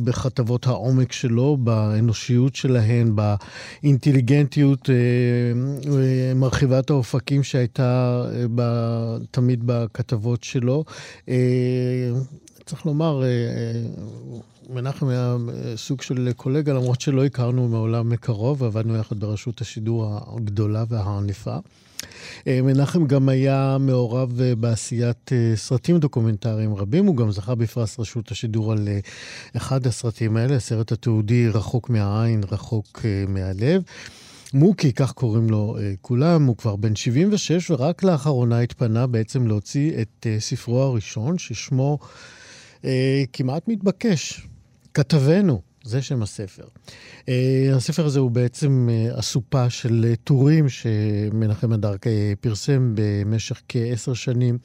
[0.04, 8.24] בכתבות העומק שלו, באנושיות שלהן, באינטליגנטיות אה, מרחיבת האופקים שהייתה
[9.32, 10.84] תמיד בכתבות שלו.
[12.66, 13.24] צריך לומר,
[14.70, 20.20] מנחם היה אה, סוג של קולגה, למרות שלא הכרנו מעולם מקרוב, עבדנו יחד ברשות השידור
[20.36, 21.58] הגדולה והענפה.
[22.48, 28.32] אה, מנחם גם היה מעורב אה, בעשיית סרטים דוקומנטריים רבים, הוא גם זכה בפרס רשות
[28.32, 28.88] השידור על
[29.58, 33.82] אחד הסרטים האלה, הסרט התיעודי רחוק מהעין, רחוק מהלב.
[34.54, 40.28] מוקי, כך קוראים לו כולם, הוא כבר בן 76 ורק לאחרונה התפנה בעצם להוציא את
[40.40, 42.00] ספרו הראשון, ששמו
[43.34, 44.48] כמעט מתבקש,
[44.98, 46.64] כתבנו, זה שם הספר.
[46.64, 47.30] Uh,
[47.76, 52.06] הספר הזה הוא בעצם uh, אסופה של uh, טורים שמנחם אדרק
[52.42, 54.58] פרסם במשך כעשר שנים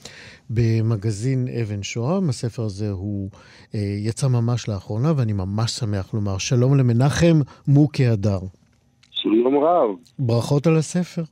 [0.50, 2.28] במגזין אבן שוהם.
[2.28, 3.30] הספר הזה הוא
[4.04, 8.40] יצא ממש לאחרונה, ואני ממש שמח לומר שלום למנחם מוקי אדר.
[9.10, 9.90] שלום רב.
[10.18, 11.22] ברכות על הספר.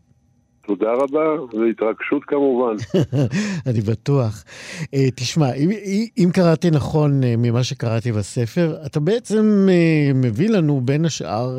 [0.71, 2.77] תודה רבה, והתרגשות כמובן.
[3.71, 4.45] אני בטוח.
[4.83, 5.71] Uh, תשמע, אם,
[6.19, 11.59] אם קראתי נכון uh, ממה שקראתי בספר, אתה בעצם uh, מביא לנו בין השאר...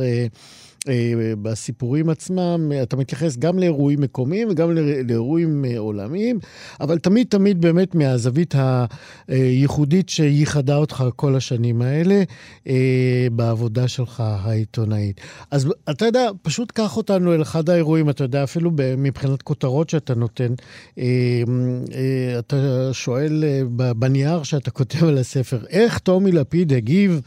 [0.89, 4.71] אה, בסיפורים עצמם, אתה מתייחס גם לאירועים מקומיים וגם
[5.07, 6.39] לאירועים אה, עולמיים,
[6.79, 8.53] אבל תמיד תמיד באמת מהזווית
[9.27, 12.23] הייחודית שייחדה אותך כל השנים האלה
[12.67, 15.21] אה, בעבודה שלך העיתונאית.
[15.51, 20.15] אז אתה יודע, פשוט קח אותנו אל אחד האירועים, אתה יודע, אפילו מבחינת כותרות שאתה
[20.15, 20.53] נותן,
[22.39, 23.43] אתה שואל
[23.95, 27.21] בנייר שאתה כותב על הספר, איך טומי לפיד הגיב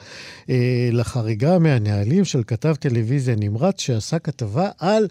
[0.92, 5.04] לחריגה מהנהלים של כתב טלוויזיה נמרץ שעשה כתבה על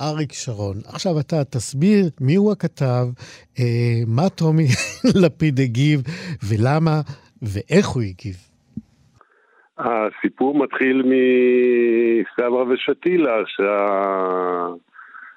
[0.00, 0.76] אריק שרון.
[0.86, 3.06] עכשיו אתה תסביר מיהו הכתב,
[3.58, 3.64] אה,
[4.06, 4.66] מה טומי
[5.22, 6.00] לפיד הגיב
[6.48, 7.00] ולמה
[7.42, 8.36] ואיך הוא הגיב.
[9.78, 13.36] הסיפור מתחיל מסברה ושתילה,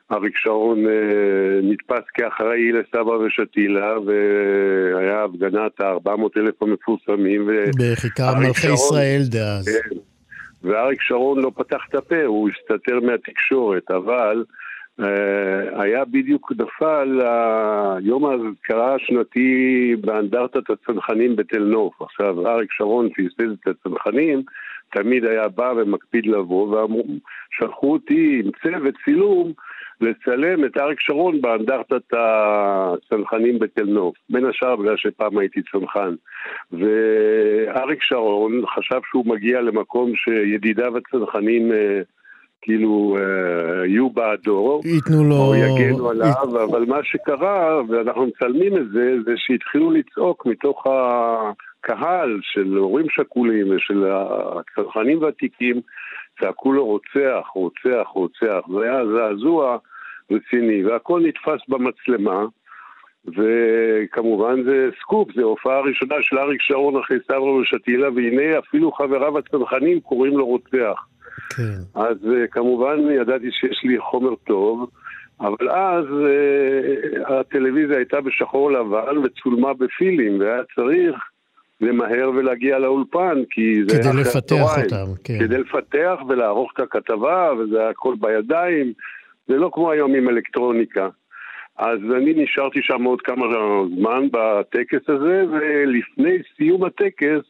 [0.10, 7.49] שאריק שרון אה, נתפס כאחראי לסברה ושתילה, והיה הפגנת ה-400 אלף המפורסמים.
[7.79, 9.79] בכיכר מלכי ישראל דאז.
[10.63, 14.43] ואריק שרון לא פתח את הפה, הוא הסתתר מהתקשורת, אבל
[14.99, 17.21] אה, היה בדיוק נפל
[18.02, 22.02] יום האזכרה השנתי באנדרטת הצנחנים בתל נוף.
[22.02, 24.43] עכשיו, אריק שרון פספס את הצנחנים,
[24.91, 29.54] תמיד היה בא ומקפיד לבוא, ושלחו אותי עם צוות צילום
[30.01, 34.15] לצלם את אריק שרון באנדרטת הצנחנים בתל נוף.
[34.29, 36.15] בין השאר בגלל שפעם הייתי צנחן.
[36.71, 42.01] ואריק שרון חשב שהוא מגיע למקום שידידיו הצנחנים אה,
[42.63, 45.36] כאילו אה, יהיו בעדו, ייתנו לו...
[45.36, 52.39] או יגנו עליו, אבל מה שקרה, ואנחנו מצלמים את זה, זה שהתחילו לצעוק מתוך הקהל
[52.41, 55.82] של הורים שכולים ושל הצרכנים ותיקים,
[56.39, 58.60] צעקו לו רוצח, רוצח, רוצח.
[58.67, 59.78] זה היה זעזוע
[60.32, 62.46] רציני, והכל נתפס במצלמה,
[63.26, 69.38] וכמובן זה סקופ, זו הופעה ראשונה של אריק שרון אחרי סברה ושתילה, והנה אפילו חבריו
[69.38, 71.08] הצנחנים קוראים לו רוצח.
[71.50, 71.80] כן.
[71.96, 74.89] אז אה, כמובן ידעתי שיש לי חומר טוב,
[75.39, 81.15] אבל אז uh, הטלוויזיה הייתה בשחור לבן וצולמה בפילים, והיה צריך
[81.84, 85.39] למהר ולהגיע לאולפן, כי זה כדי לפתח אותם, כן.
[85.39, 88.93] כדי לפתח ולערוך את הכתבה, וזה הכל בידיים,
[89.48, 91.10] זה לא כמו היום עם אלקטרוניקה.
[91.78, 93.46] אז אני נשארתי שם עוד כמה
[93.98, 97.41] זמן בטקס הזה, ולפני סיום הטקס,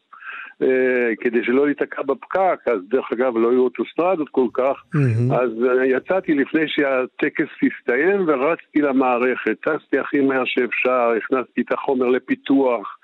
[0.62, 5.34] אה, כדי שלא להיתקע בפקק, אז דרך אגב לא היו אוטוסטרדות כל כך, mm-hmm.
[5.34, 5.50] אז
[5.84, 12.96] יצאתי לפני שהטקס הסתיים ורצתי למערכת, טסתי הכי מהר שאפשר, הכנסתי את החומר לפיתוח,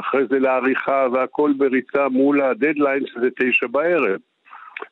[0.00, 4.20] אחרי זה לעריכה והכל בריצה מול הדדליין שזה תשע בערב.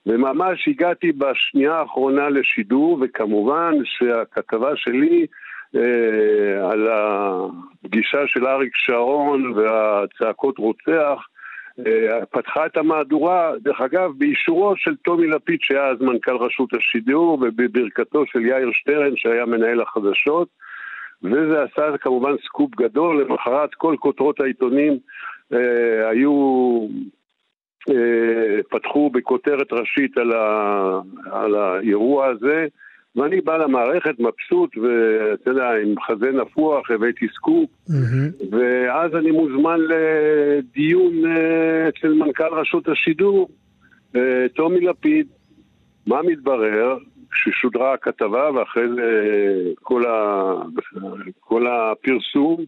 [0.06, 5.26] וממש הגעתי בשנייה האחרונה לשידור, וכמובן שהכתבה שלי
[5.76, 11.26] אה, על הפגישה של אריק שרון והצעקות רוצח
[11.86, 17.38] אה, פתחה את המהדורה, דרך אגב, באישורו של טומי לפיד שהיה אז מנכ"ל רשות השידור
[17.42, 20.48] ובברכתו של יאיר שטרן שהיה מנהל החדשות
[21.22, 24.98] וזה עשה כמובן סקופ גדול, למחרת כל כותרות העיתונים
[25.52, 26.32] אה, היו
[27.90, 32.66] אה, פתחו בכותרת ראשית על, ה, על האירוע הזה,
[33.16, 38.44] ואני בא למערכת מבסוט, ואתה יודע, עם חזה נפוח, הבאתי סקופ, mm-hmm.
[38.50, 43.48] ואז אני מוזמן לדיון אה, אצל מנכ"ל רשות השידור,
[44.16, 45.26] אה, טומי לפיד.
[46.06, 46.98] מה מתברר?
[47.32, 49.10] כששודרה הכתבה ואחרי זה
[49.82, 50.52] כל, ה...
[51.40, 52.64] כל הפרסום,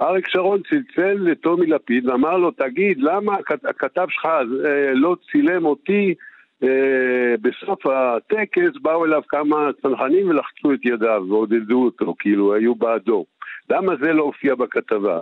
[0.00, 6.14] אריק שרון צלצל לטומי לפיד ואמר לו, תגיד, למה הכתב שלך אה, לא צילם אותי
[6.62, 13.24] אה, בסוף הטקס, באו אליו כמה צנחנים ולחצו את ידיו ועודדו אותו, כאילו היו בעדו.
[13.70, 15.20] למה זה לא הופיע בכתבה?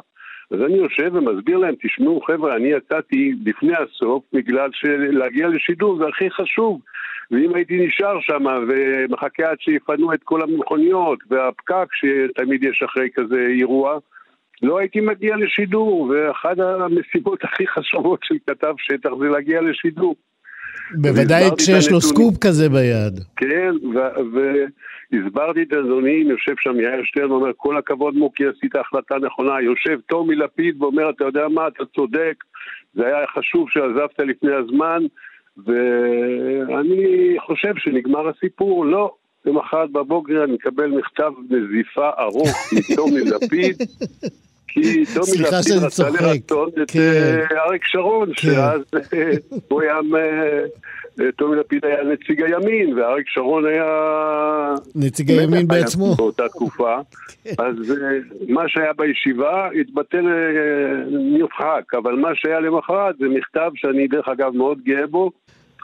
[0.52, 6.04] אז אני יושב ומסביר להם, תשמעו חבר'ה, אני יצאתי לפני הסוף בגלל שלהגיע לשידור זה
[6.08, 6.80] הכי חשוב.
[7.30, 13.46] ואם הייתי נשאר שם ומחכה עד שיפנו את כל המכוניות והפקק שתמיד יש אחרי כזה
[13.58, 13.98] אירוע,
[14.62, 20.14] לא הייתי מגיע לשידור, ואחת המשימות הכי חשובות של כתב שטח זה להגיע לשידור.
[20.94, 23.20] בוודאי כשיש לו סקופ כזה ביד.
[23.36, 23.72] כן,
[25.12, 29.60] והסברתי את הנתונים, יושב שם יאיר שטרן ואומר, כל הכבוד מוקי, עשית החלטה נכונה.
[29.60, 32.34] יושב טומי לפיד ואומר, אתה יודע מה, אתה צודק,
[32.94, 35.02] זה היה חשוב שעזבת לפני הזמן,
[35.56, 38.86] ואני חושב שנגמר הסיפור.
[38.86, 43.76] לא, למחרת בבוקר אני מקבל מכתב נזיפה ארוך מטומי לפיד,
[44.72, 47.00] כי טומי לפיד רצה לרצות את כן.
[47.00, 48.32] אה, אריק שרון, כן.
[48.34, 48.80] שאז
[49.14, 49.30] אה,
[49.68, 49.94] הוא היה...
[51.20, 53.84] אה, טומי לפיד היה נציג הימין, ואריק שרון היה...
[54.94, 56.14] נציג הימין בעצמו.
[56.14, 56.96] באותה תקופה.
[57.44, 57.50] כן.
[57.58, 57.94] אז
[58.48, 60.26] מה שהיה בישיבה התבטל
[61.10, 65.30] נרחק, אבל מה שהיה למחרת זה מכתב שאני דרך אגב מאוד גאה בו,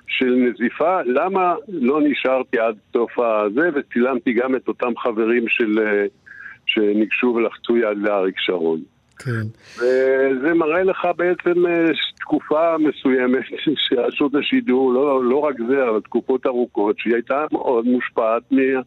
[0.06, 5.78] של נזיפה, למה לא נשארתי עד סוף הזה, וצילמתי גם את אותם חברים של...
[6.68, 8.80] שניגשו ולחצו יד לאריק שרון.
[9.18, 9.46] כן.
[9.76, 11.86] וזה מראה לך בעצם אה,
[12.20, 13.44] תקופה מסוימת
[13.88, 18.80] שרשות השידור, לא, לא רק זה, אבל תקופות ארוכות, שהיא הייתה מאוד מושפעת מה...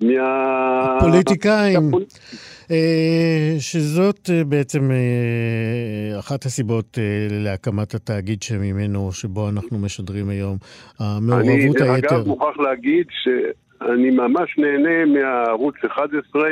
[0.00, 0.96] מה...
[1.00, 1.90] פוליטיקאים,
[2.70, 4.90] אה, שזאת אה, בעצם
[6.18, 6.98] אחת הסיבות
[7.30, 10.56] להקמת התאגיד שממנו, שבו אנחנו משדרים היום,
[10.98, 11.94] המעורבות היתר.
[11.94, 13.28] אני אגב מוכרח להגיד ש...
[13.88, 16.42] אני ממש נהנה מהערוץ 11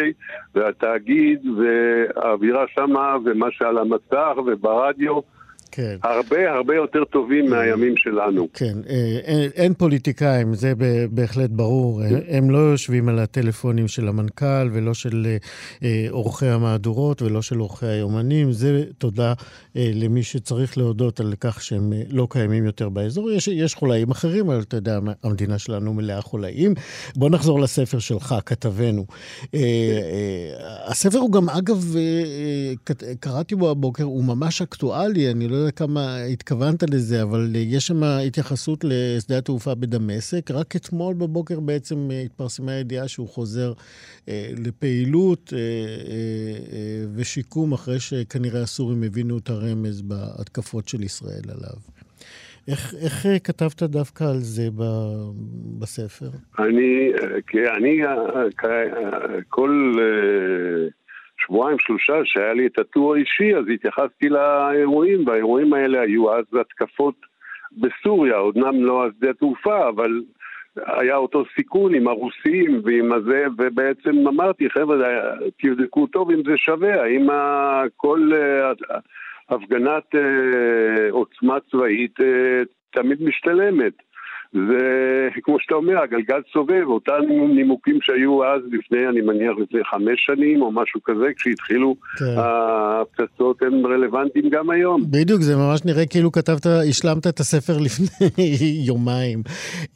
[0.55, 5.32] והתאגיד והאווירה שמה ומה שעל המסך וברדיו.
[5.73, 5.97] כן.
[6.03, 8.49] הרבה הרבה יותר טובים מהימים שלנו.
[8.55, 10.73] כן, אה, אין, אין פוליטיקאים, זה
[11.11, 12.03] בהחלט ברור.
[12.29, 15.37] הם לא יושבים על הטלפונים של המנכ"ל ולא של
[15.83, 18.53] אה, עורכי המהדורות ולא של עורכי היומנים.
[18.53, 19.33] זה תודה
[19.77, 23.31] אה, למי שצריך להודות על כך שהם לא קיימים יותר באזור.
[23.31, 26.75] יש, יש חולאים אחרים, אבל אתה יודע, המדינה שלנו מלאה חולאים.
[27.17, 29.07] בוא נחזור לספר שלך, כתבנו.
[30.87, 31.95] הספר הוא גם, אגב,
[33.21, 38.03] קראתי בו הבוקר, הוא ממש אקטואלי, אני לא יודע כמה התכוונת לזה, אבל יש שם
[38.03, 40.51] התייחסות לשדה התעופה בדמשק.
[40.51, 43.73] רק אתמול בבוקר בעצם התפרסמה הידיעה שהוא חוזר
[44.29, 51.77] אה, לפעילות אה, אה, ושיקום, אחרי שכנראה הסורים הבינו את הרמז בהתקפות של ישראל עליו.
[52.69, 54.83] איך, איך כתבת דווקא על זה ב,
[55.79, 56.31] בספר?
[56.59, 57.13] אני,
[57.77, 57.99] אני
[59.49, 59.95] כל...
[61.53, 67.15] שבועיים שלושה שהיה לי את הטור האישי, אז התייחסתי לאירועים, והאירועים האלה היו אז התקפות
[67.73, 70.23] בסוריה, אומנם לא על שדה תעופה, אבל
[70.87, 74.97] היה אותו סיכון עם הרוסים ועם הזה, ובעצם אמרתי, חבר'ה,
[75.63, 77.27] תבדקו טוב אם זה שווה, האם
[77.97, 78.73] כל אה,
[79.49, 83.93] הפגנת אה, עוצמה צבאית אה, תמיד משתלמת.
[84.53, 87.21] זה, כמו שאתה אומר, הגלגל סובב, אותם
[87.55, 92.25] נימוקים שהיו אז לפני, אני מניח, לפני חמש שנים או משהו כזה, כשהתחילו כן.
[92.37, 95.03] הפצצות, הם רלוונטיים גם היום.
[95.11, 98.29] בדיוק, זה ממש נראה כאילו כתבת, השלמת את הספר לפני
[98.89, 99.43] יומיים,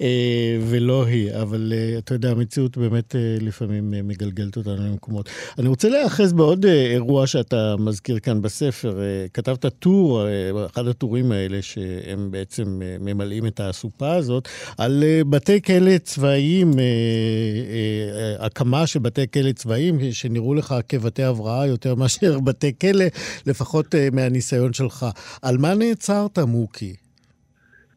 [0.00, 5.28] אה, ולא היא, אבל אה, אתה יודע, המציאות באמת אה, לפעמים מגלגלת אותנו למקומות.
[5.58, 8.98] אני רוצה להיאחז בעוד אירוע שאתה מזכיר כאן בספר.
[9.34, 10.26] כתבת טור,
[10.66, 12.64] אחד הטורים האלה, שהם בעצם
[13.00, 14.45] ממלאים את האסופה הזאת.
[14.78, 21.22] על אה, בתי כלא צבאיים, אה, אה, הקמה של בתי כלא צבאיים, שנראו לך כבתי
[21.22, 23.04] הבראה יותר מאשר בתי כלא,
[23.46, 25.06] לפחות מהניסיון שלך.
[25.42, 26.92] על מה נעצרת, מוקי?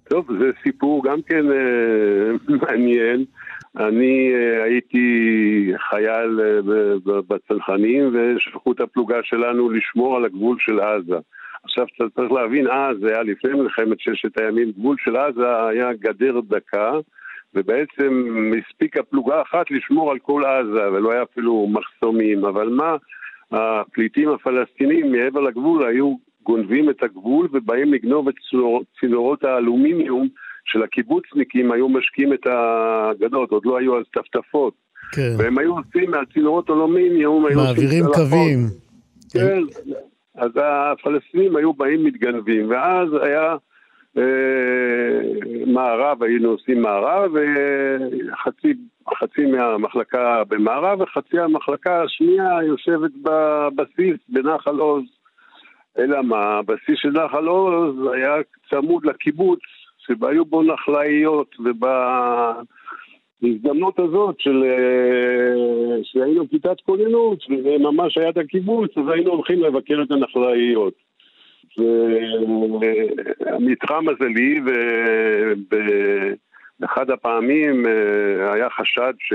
[0.09, 1.45] טוב, זה סיפור גם כן
[2.61, 3.25] מעניין.
[3.77, 4.31] אני
[4.63, 5.07] הייתי
[5.89, 6.39] חייל
[7.05, 11.19] בצנחנים ושלחו את הפלוגה שלנו לשמור על הגבול של עזה.
[11.77, 16.39] עכשיו צריך להבין, אז, זה היה לפני מלחמת ששת הימים, גבול של עזה היה גדר
[16.49, 16.91] דקה,
[17.55, 18.23] ובעצם
[18.59, 22.95] הספיקה פלוגה אחת לשמור על כל עזה, ולא היה אפילו מחסומים, אבל מה,
[23.51, 30.27] הפליטים הפלסטינים מעבר לגבול היו גונבים את הגבול ובאים לגנוב את צינור, צינורות האלומיניום
[30.65, 34.73] של הקיבוצניקים, היו משקים את הגדות, עוד לא היו אז טפטפות.
[35.11, 35.35] כן.
[35.37, 38.59] והם היו עושים מהצינורות אלומיניום, מעבירים קווים.
[39.33, 39.61] כן,
[40.39, 43.55] אז הפלסטינים היו באים מתגנבים, ואז היה
[44.17, 45.21] אה,
[45.67, 47.31] מערב, היינו עושים מערב,
[49.07, 55.03] וחצי מהמחלקה במערב, וחצי המחלקה השנייה יושבת בבסיס בנחל עוז.
[55.97, 58.35] אלא מה, הבסיס של נחל עוז היה
[58.69, 59.59] צמוד לקיבוץ,
[59.97, 61.85] שהיו בו נחלאיות, וב...
[63.41, 64.63] בהזדמנות הזאת של...
[64.63, 70.93] אה, שהיינו כיתת כוננות, וזה ממש היה את הקיבוץ, אז היינו הולכים לבקר את הנחלאיות.
[73.39, 74.61] והמתחם הזה לי,
[76.79, 79.33] ובאחד הפעמים אה, היה חשד ש...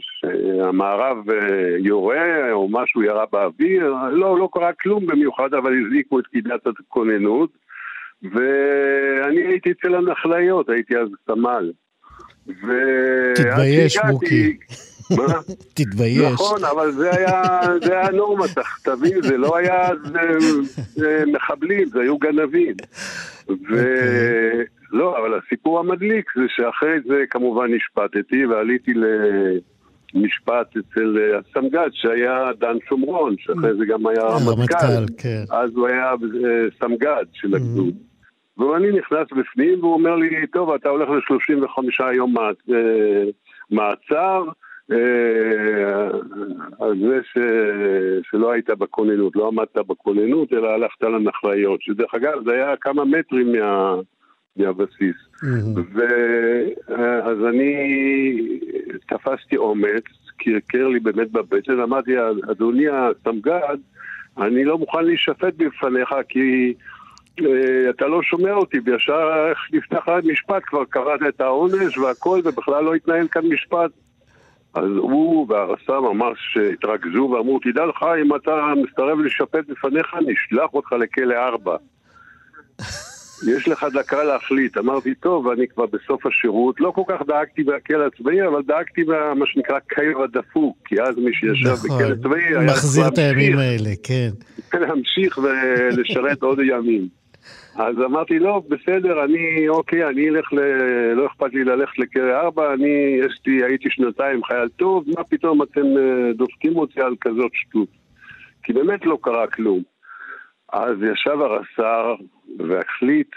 [0.00, 6.26] שהמערב אה, יורה, או משהו ירה באוויר, לא, לא קרה כלום במיוחד, אבל הזעיקו את
[6.26, 7.50] כיתת הכוננות,
[8.22, 11.72] ואני הייתי אצל הנחלאיות, הייתי אז סמל.
[13.34, 14.56] תתבייש, מוקי.
[15.74, 16.32] תתבייש.
[16.32, 18.44] נכון, אבל זה היה, זה היה נורמה,
[18.84, 19.88] תבין, זה לא היה
[20.94, 22.74] זה, מחבלים, זה היו גנבים.
[23.48, 25.22] ולא, אוקיי.
[25.22, 28.92] אבל הסיפור המדליק זה שאחרי זה כמובן נשפטתי ועליתי
[30.14, 35.06] למשפט אצל הסמג"ד שהיה דן שומרון, שאחרי זה גם היה רמטכ"ל.
[35.18, 35.44] כן.
[35.50, 36.16] אז הוא היה אה,
[36.80, 37.94] סמג"ד של הגדוד.
[38.58, 43.24] ואני נכנס בפנים והוא אומר לי, טוב, אתה הולך ל-35 יום אה,
[43.70, 44.44] מעצר
[44.92, 46.08] אה,
[46.80, 47.38] על זה ש...
[48.30, 53.52] שלא היית בכוננות, לא עמדת בכוננות, אלא הלכת לנחליות, שדרך אגב, זה היה כמה מטרים
[53.52, 53.94] מה...
[54.56, 55.16] מהבסיס.
[55.94, 57.74] ואז אה, אני
[59.08, 60.04] תפסתי אומץ,
[60.36, 62.12] קרקר לי באמת בבטן, אמרתי,
[62.50, 63.76] אדוני הסמג"ד,
[64.38, 66.74] אני לא מוכן להישפט בפניך כי
[67.90, 73.28] אתה לא שומע אותי, וישר נפתח משפט, כבר קראת את העונש והכל, ובכלל לא התנהל
[73.28, 73.90] כאן משפט.
[74.74, 80.92] אז הוא והרס"ר ממש התרכזו ואמרו, תדע לך, אם אתה מסתרב לשפט בפניך, נשלח אותך
[80.92, 81.76] לכלא ארבע.
[83.56, 84.78] יש לך דקה להחליט.
[84.78, 89.46] אמרתי, טוב, אני כבר בסוף השירות, לא כל כך דאגתי בכלא הצבאי, אבל דאגתי במה
[89.46, 92.60] שנקרא קיר הדפוק, כי אז מי שישב נכון, בכלא צבאי היה...
[92.60, 94.30] מחזיר את הימים האלה, כן.
[94.80, 97.08] להמשיך ולשרת עוד ימים.
[97.78, 100.60] אז אמרתי, לא, בסדר, אני, אוקיי, אני אלך ל...
[101.12, 105.62] לא אכפת לי ללכת לכלא ארבע, אני, יש לי, הייתי שנתיים חייל טוב, מה פתאום
[105.62, 107.88] אתם אה, דופקים אותי על כזאת שטות?
[108.62, 109.82] כי באמת לא קרה כלום.
[110.72, 112.14] אז ישב הרס"ר
[112.58, 113.30] והחליט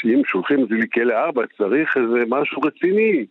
[0.00, 3.26] שאם שולחים את זה לכלא ארבע צריך איזה משהו רציני.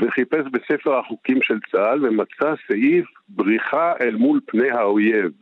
[0.00, 5.32] וחיפש בספר החוקים של צה"ל ומצא סעיף בריחה אל מול פני האויב.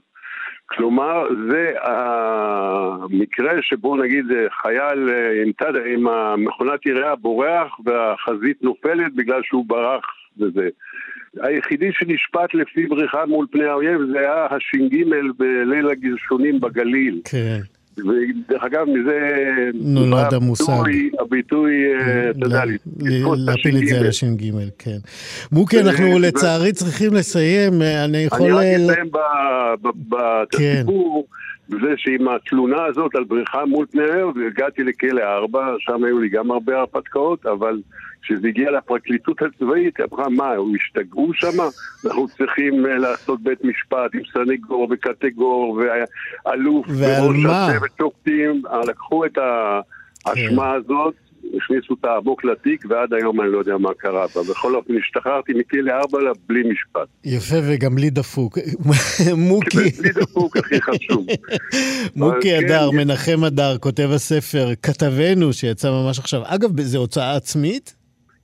[0.70, 4.24] כלומר, זה המקרה שבו נגיד
[4.62, 5.72] חייל אה, עם, תד...
[5.86, 10.04] עם המכונת ירייה בורח והחזית נופלת בגלל שהוא ברח
[10.38, 10.68] וזה.
[11.40, 15.04] היחידי שנשפט לפי בריחה מול פני האויב זה היה הש"ג
[15.38, 17.20] בליל הגלשונים בגליל.
[17.30, 17.60] כן.
[18.06, 19.18] ודרך אגב, מזה...
[19.74, 20.72] נולד המושג.
[21.20, 22.62] הביטוי, אה, אתה יודע,
[23.36, 24.98] להפיל את זה על הש"ג, כן.
[25.52, 28.52] מוקי, אנחנו לצערי צריכים לסיים, אה, אני יכול...
[28.52, 29.10] אני רק אסיים
[30.08, 31.26] בסיפור.
[31.70, 36.28] בזה שעם התלונה הזאת על בריחה מול פני האויב, הגעתי לכלא ארבע, שם היו לי
[36.28, 37.80] גם הרבה הרפתקאות, אבל
[38.22, 41.62] כשזה הגיע לפרקליטות הצבאית, היא אמרה, מה, הם השתגעו שם?
[42.06, 45.80] אנחנו צריכים אה, לעשות בית משפט עם סנגור וקטגור
[46.46, 48.62] ואלוף וראש הצוות שופטים.
[48.88, 49.38] לקחו את
[50.26, 50.76] האשמה כן.
[50.76, 51.14] הזאת
[51.56, 54.42] הכניסו אותה עמוק לתיק, ועד היום אני לא יודע מה קרה בה.
[54.50, 56.18] בכל אופן, השתחררתי מכלא ארבע
[56.48, 57.08] בלי משפט.
[57.24, 58.58] יפה, וגם בלי דפוק.
[59.50, 59.90] מוקי...
[59.98, 61.26] בלי דפוק הכי חשוב.
[62.16, 66.40] מוקי כן, הדר, מנחם הדר, כותב הספר, כתבנו, שיצא ממש עכשיו.
[66.44, 67.99] אגב, זו הוצאה עצמית?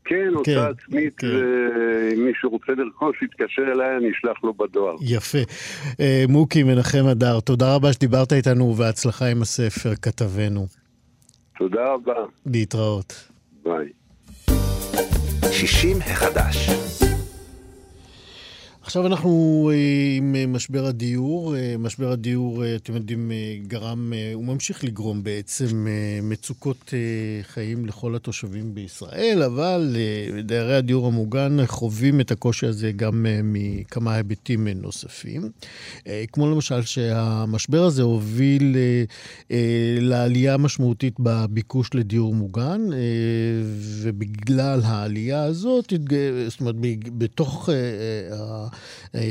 [0.07, 1.27] כן, הוצאה עצמית, כן.
[1.27, 4.97] ואם מישהו רוצה לרכוש, יתקשר אליי, אני אשלח לו בדואר.
[5.01, 5.39] יפה.
[6.01, 10.67] אה, מוקי, מנחם הדר, תודה רבה שדיברת איתנו, ובהצלחה עם הספר, כתבנו.
[11.59, 12.25] תודה רבה.
[12.47, 13.29] להתראות.
[13.65, 13.89] ביי.
[15.53, 16.71] 60 החדש.
[18.87, 21.57] עכשיו אנחנו אה, עם אה, משבר הדיור.
[21.57, 23.33] אה, משבר הדיור, אתם יודעים,
[23.67, 25.87] גרם, הוא ממשיך לגרום בעצם
[26.23, 26.95] מצוקות
[27.43, 29.97] חיים לכל התושבים בישראל, אבל
[30.45, 35.51] דיירי הדיור המוגן חווים את הקושי הזה גם מכמה היבטים נוספים.
[36.33, 38.77] כמו למשל שהמשבר הזה הוביל
[40.01, 42.81] לעלייה משמעותית בביקוש לדיור מוגן,
[44.03, 45.93] ובגלל העלייה הזאת,
[46.49, 46.75] זאת אומרת,
[47.19, 47.69] בתוך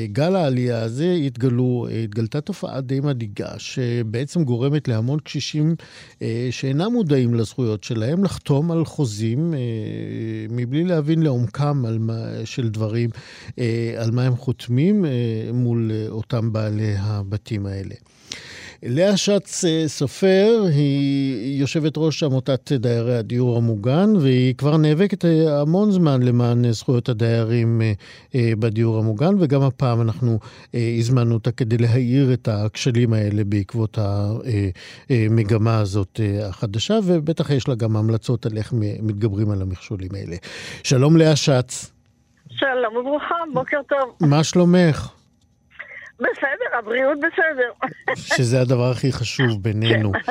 [0.05, 5.75] גל העלייה הזה התגלו, התגלתה תופעה די מדאיגה, שבעצם גורמת להמון קשישים
[6.21, 9.59] אה, שאינם מודעים לזכויות שלהם לחתום על חוזים אה,
[10.49, 13.09] מבלי להבין לעומקם מה, של דברים,
[13.59, 15.05] אה, על מה הם חותמים
[15.53, 17.95] מול אותם בעלי הבתים האלה.
[18.87, 25.61] לאה שץ אה, סופר היא יושבת ראש עמותת דיירי הדיור המוגן, והיא כבר נאבקת אה,
[25.61, 27.81] המון זמן למען זכויות הדיירים
[28.35, 30.39] אה, בדיור המוגן, וגם הפעם אנחנו
[30.99, 33.97] הזמנו אותה כדי להאיר את הכשלים האלה בעקבות
[35.09, 40.35] המגמה הזאת החדשה, ובטח יש לה גם המלצות על איך מתגברים על המכשולים האלה.
[40.83, 41.91] שלום לאה שץ.
[42.49, 44.29] שלום וברוכה, בוקר טוב.
[44.29, 45.14] מה שלומך?
[46.19, 47.71] בסדר, הבריאות בסדר.
[48.15, 50.11] שזה הדבר הכי חשוב בינינו.
[50.15, 50.21] כן.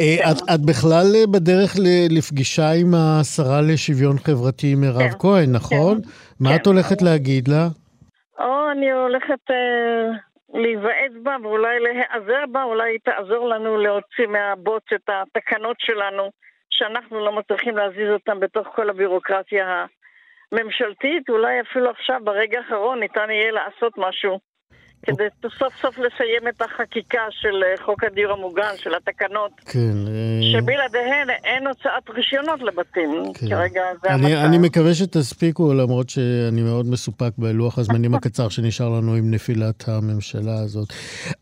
[0.00, 1.70] אה, את, את בכלל אה, בדרך
[2.10, 5.18] לפגישה עם השרה לשוויון חברתי מירב כן.
[5.18, 5.94] כהן, נכון?
[6.02, 6.08] כן.
[6.40, 6.56] מה כן.
[6.56, 7.64] את הולכת להגיד לה?
[8.38, 10.06] או, אני הולכת אה,
[10.54, 16.30] להיוועץ בה ואולי להיעזר בה, אולי היא תעזור לנו להוציא מהבוץ את התקנות שלנו,
[16.70, 19.86] שאנחנו לא מצליחים להזיז אותן בתוך כל הבירוקרטיה
[20.52, 21.28] הממשלתית.
[21.28, 24.53] אולי אפילו עכשיו, ברגע האחרון, ניתן יהיה לעשות משהו.
[25.02, 25.24] כדי
[25.58, 29.94] סוף סוף לסיים את החקיקה של אה, חוק הדיור המוגן, של התקנות, כן.
[30.06, 33.32] אה, שבלעדיהן אין הוצאת רישיונות לבתים.
[33.34, 33.48] כן.
[33.48, 34.44] כרגע זה אני, המצב.
[34.48, 40.58] אני מקווה שתספיקו, למרות שאני מאוד מסופק בלוח הזמנים הקצר שנשאר לנו עם נפילת הממשלה
[40.58, 40.88] הזאת.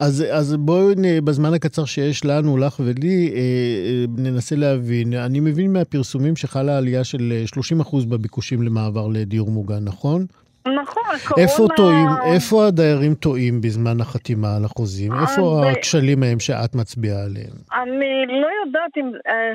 [0.00, 0.88] אז, אז בואו
[1.24, 5.14] בזמן הקצר שיש לנו, לך ולי, אה, ננסה להבין.
[5.14, 7.44] אני מבין מהפרסומים שחלה עלייה של אה,
[7.82, 10.26] 30% בביקושים למעבר לדיור מוגן, נכון?
[10.68, 11.42] נכון, הקורונה...
[11.46, 15.12] איפה טועים, איפה הדיירים טועים בזמן החתימה על החוזים?
[15.12, 17.56] איפה הכשלים ההם שאת מצביעה עליהם?
[17.82, 19.12] אני לא יודעת אם...
[19.26, 19.52] אה,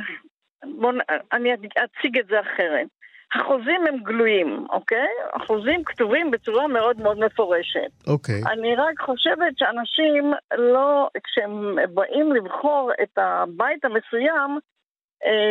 [0.79, 2.87] בוא, נ- אני אציג את זה אחרת.
[3.35, 5.07] החוזים הם גלויים, אוקיי?
[5.33, 7.91] החוזים כתובים בצורה מאוד מאוד מפורשת.
[8.07, 8.41] אוקיי.
[8.51, 14.59] אני רק חושבת שאנשים לא, כשהם באים לבחור את הבית המסוים,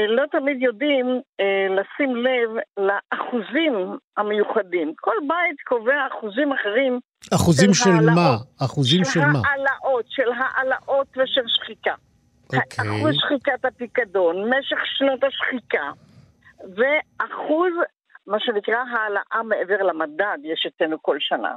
[0.09, 1.07] לא תמיד יודעים
[1.41, 4.95] אה, לשים לב לאחוזים המיוחדים.
[5.01, 7.01] כל בית קובע אחוזים אחרים
[7.35, 8.37] אחוזים של של מה?
[8.65, 9.39] אחוזים של מה?
[9.49, 11.95] העלאות, של העלאות ושל שחיקה.
[12.45, 12.85] אוקיי.
[13.01, 15.91] אחוז שחיקת הפיקדון, משך שנות השחיקה,
[16.61, 17.73] ואחוז,
[18.27, 21.57] מה שנקרא העלאה מעבר למדד, יש אצלנו כל שנה.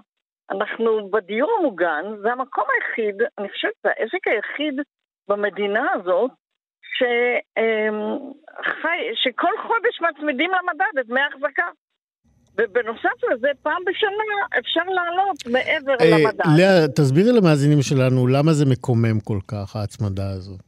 [0.51, 4.73] אנחנו בדיור המוגן, זה המקום היחיד, אני חושבת, זה העסק היחיד
[5.27, 6.31] במדינה הזאת,
[6.99, 7.03] ש,
[7.57, 8.17] אמ,
[9.23, 11.67] שכל חודש מצמידים למדד את דמי ההחזקה.
[12.57, 16.45] ובנוסף לזה, פעם בשנה אפשר לעלות מעבר אה, למדד.
[16.57, 20.59] לאה, תסבירי למאזינים שלנו למה זה מקומם כל כך, ההצמדה הזאת.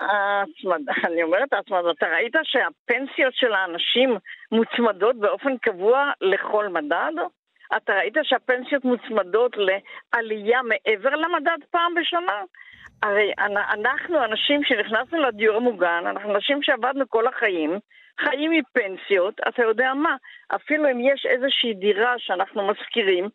[0.00, 4.16] ההצמדה, אני אומרת ההצמדה, אתה ראית שהפנסיות של האנשים
[4.52, 7.16] מוצמדות באופן קבוע לכל מדד?
[7.76, 12.42] אתה ראית שהפנסיות מוצמדות לעלייה מעבר למדד פעם בשנה?
[13.02, 17.78] הרי אנ- אנחנו אנשים שנכנסנו לדיור המוגן, אנחנו אנשים שעבדנו כל החיים,
[18.20, 20.16] חיים מפנסיות, אתה יודע מה,
[20.54, 23.28] אפילו אם יש איזושהי דירה שאנחנו משכירים,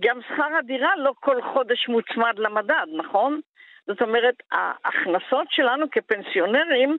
[0.00, 3.40] גם שכר הדירה לא כל חודש מוצמד למדד, נכון?
[3.86, 6.96] זאת אומרת, ההכנסות שלנו כפנסיונרים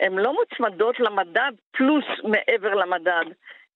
[0.00, 3.24] הן לא מוצמדות למדד פלוס מעבר למדד,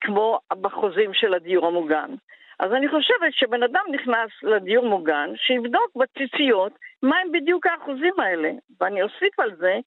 [0.01, 2.11] כמו בחוזים של הדיור המוגן.
[2.59, 6.73] אז אני חושבת שבן אדם נכנס לדיור מוגן, שיבדוק בציציות
[7.03, 8.51] מהם בדיוק האחוזים האלה.
[8.81, 9.79] ואני אוסיף על זה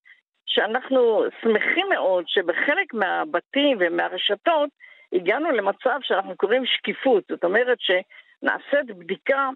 [0.45, 4.69] שאנחנו שמחים מאוד שבחלק מהבתים ומהרשתות
[5.13, 7.23] הגענו למצב שאנחנו קוראים שקיפות.
[7.29, 9.49] זאת אומרת שנעשית בדיקה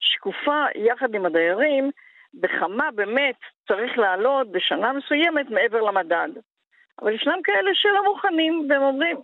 [0.00, 1.90] שקופה יחד עם הדיירים
[2.34, 3.36] בכמה באמת
[3.68, 6.28] צריך לעלות בשנה מסוימת מעבר למדד.
[7.00, 9.16] אבל ישנם כאלה שלא מוכנים, והם אומרים,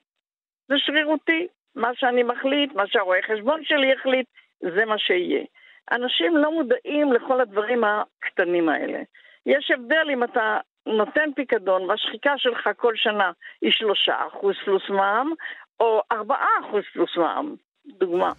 [0.68, 4.26] זה שרירותי, מה שאני מחליט, מה שהרואה חשבון שלי החליט,
[4.60, 5.44] זה מה שיהיה.
[5.92, 8.98] אנשים לא מודעים לכל הדברים הקטנים האלה.
[9.46, 13.30] יש הבדל אם אתה נותן פיקדון והשחיקה שלך כל שנה
[13.62, 15.32] היא שלושה אחוז פלוס מע"מ,
[15.80, 17.54] או ארבעה אחוז פלוס מע"מ,
[17.86, 18.32] דוגמה.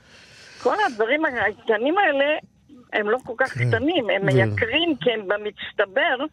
[0.64, 2.38] כל הדברים הקטנים האלה
[2.94, 3.70] הם לא כל כך כן.
[3.70, 6.26] קטנים, הם מייקרים, כן, במצטבר,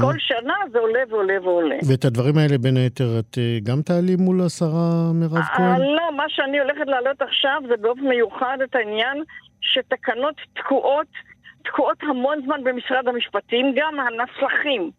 [0.00, 1.76] כל שנה זה עולה ועולה ועולה.
[1.88, 5.80] ואת הדברים האלה, בין היתר, את אה, גם תעלי מול השרה מירב אה, כהן?
[5.80, 9.22] לא, מה שאני הולכת להעלות עכשיו זה באופן מיוחד את העניין
[9.60, 11.06] שתקנות תקועות.
[11.64, 14.90] תקועות המון זמן במשרד המשפטים, גם הנסחים,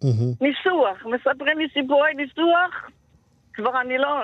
[0.42, 2.90] ניסוח, מספרים לי סיפורי ניסוח,
[3.54, 4.24] כבר אני לא,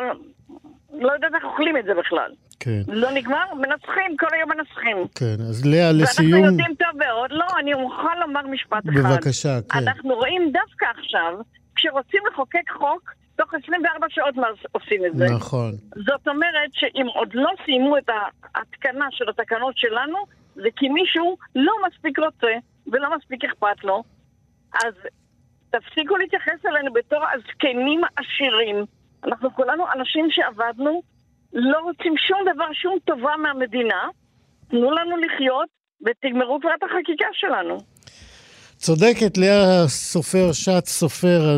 [0.92, 2.32] לא יודעת איך אוכלים את זה בכלל.
[2.60, 2.82] כן.
[2.88, 3.54] לא נגמר?
[3.54, 4.98] מנצחים, כל היום מנצחים.
[5.16, 6.32] כן, אז לאה, לסיום...
[6.32, 9.12] ואנחנו יודעים טוב מאוד, לא, אני מוכן לומר משפט אחד.
[9.12, 9.80] בבקשה, כן.
[9.80, 11.34] אנחנו רואים דווקא עכשיו,
[11.76, 14.36] כשרוצים לחוקק חוק, תוך 24 שעות
[14.72, 15.26] עושים את זה.
[15.26, 15.72] נכון.
[15.96, 18.10] זאת אומרת שאם עוד לא סיימו את
[18.56, 20.18] ההתקנה של התקנות שלנו,
[20.56, 22.54] זה כי מישהו לא מספיק רוצה
[22.92, 24.04] ולא מספיק אכפת לו.
[24.74, 24.94] אז
[25.70, 28.86] תפסיקו להתייחס אלינו בתור הזקנים עשירים.
[29.24, 31.02] אנחנו כולנו אנשים שעבדנו,
[31.54, 34.08] לא רוצים שום דבר, שום טובה מהמדינה.
[34.70, 35.70] תנו לנו לחיות
[36.06, 37.78] ותגמרו כבר את החקיקה שלנו.
[38.80, 41.58] צודקת, לאה סופר, שעת סופר,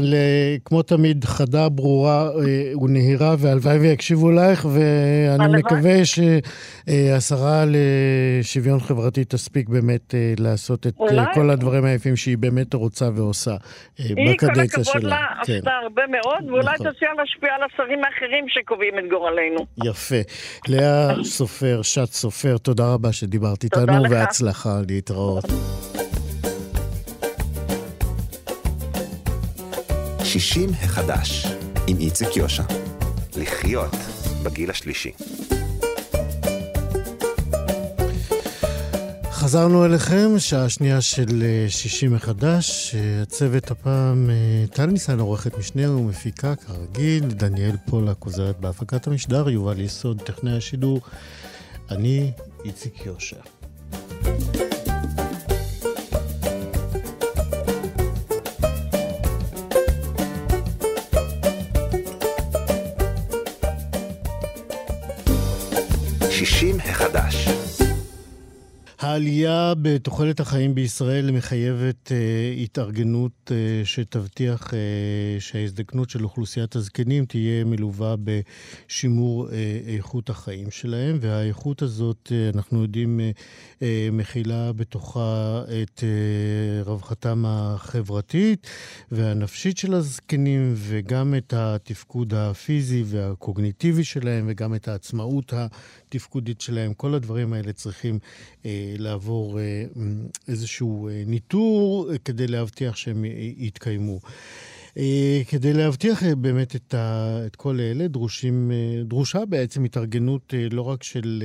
[0.66, 5.60] כמו תמיד, חדה, ברורה אה, ונהירה, והלוואי ויקשיבו לך, ואני הלוואי.
[5.60, 11.26] מקווה שהשרה לשוויון חברתי תספיק באמת אה, לעשות את אה, אולי.
[11.34, 13.56] כל הדברים היפים שהיא באמת רוצה ועושה
[14.00, 14.18] בקדנציה שלה.
[14.18, 14.50] היא, כל
[14.92, 15.54] הכבוד לה, כן.
[15.54, 16.92] עשתה הרבה מאוד, ואולי נכון.
[16.92, 19.66] תציע להשפיע על השרים האחרים שקובעים את גורלנו.
[19.86, 20.22] יפה.
[20.68, 25.46] לאה סופר, שעת סופר, תודה רבה שדיברת איתנו, והצלחה להתראות.
[30.32, 31.48] 60 החדש,
[31.88, 32.64] עם איציק יושע.
[33.38, 33.96] לחיות
[34.44, 35.12] בגיל השלישי.
[39.32, 42.96] חזרנו אליכם, שעה שנייה של 60 מחדש.
[43.22, 49.80] הצוות הפעם, אה, טל ניסן עורכת משנה ומפיקה כרגיל, דניאל פולק עוזרת בהפקת המשדר, יובל
[49.80, 51.02] יסוד, טכנאי השידור.
[51.90, 52.32] אני
[52.66, 53.38] איציק יושע.
[69.12, 74.74] העלייה בתוחלת החיים בישראל מחייבת uh, התארגנות uh, שתבטיח uh,
[75.40, 79.52] שההזדקנות של אוכלוסיית הזקנים תהיה מלווה בשימור uh,
[79.88, 83.40] איכות החיים שלהם, והאיכות הזאת, uh, אנחנו יודעים, uh,
[83.80, 88.68] uh, מכילה בתוכה את uh, רווחתם החברתית
[89.12, 95.54] והנפשית של הזקנים, וגם את התפקוד הפיזי והקוגניטיבי שלהם, וגם את העצמאות
[96.16, 96.94] התפקודית שלהם.
[96.94, 98.20] כל הדברים האלה צריכים...
[98.64, 98.66] Uh,
[98.98, 99.84] לעבור אה,
[100.48, 103.26] איזשהו אה, ניטור אה, כדי להבטיח שהם
[103.58, 104.20] יתקיימו.
[105.48, 108.72] כדי להבטיח באמת את, ה, את כל אלה, דרושים,
[109.06, 111.44] דרושה בעצם התארגנות לא רק של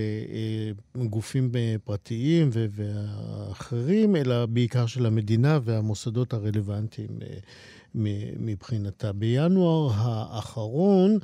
[0.97, 1.51] גופים
[1.85, 7.09] פרטיים ואחרים, אלא בעיקר של המדינה והמוסדות הרלוונטיים
[8.39, 9.13] מבחינתה.
[9.13, 11.19] בינואר האחרון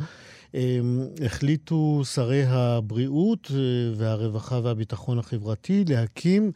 [1.25, 3.57] החליטו שרי הבריאות אה,
[3.97, 6.53] והרווחה והביטחון החברתי להקים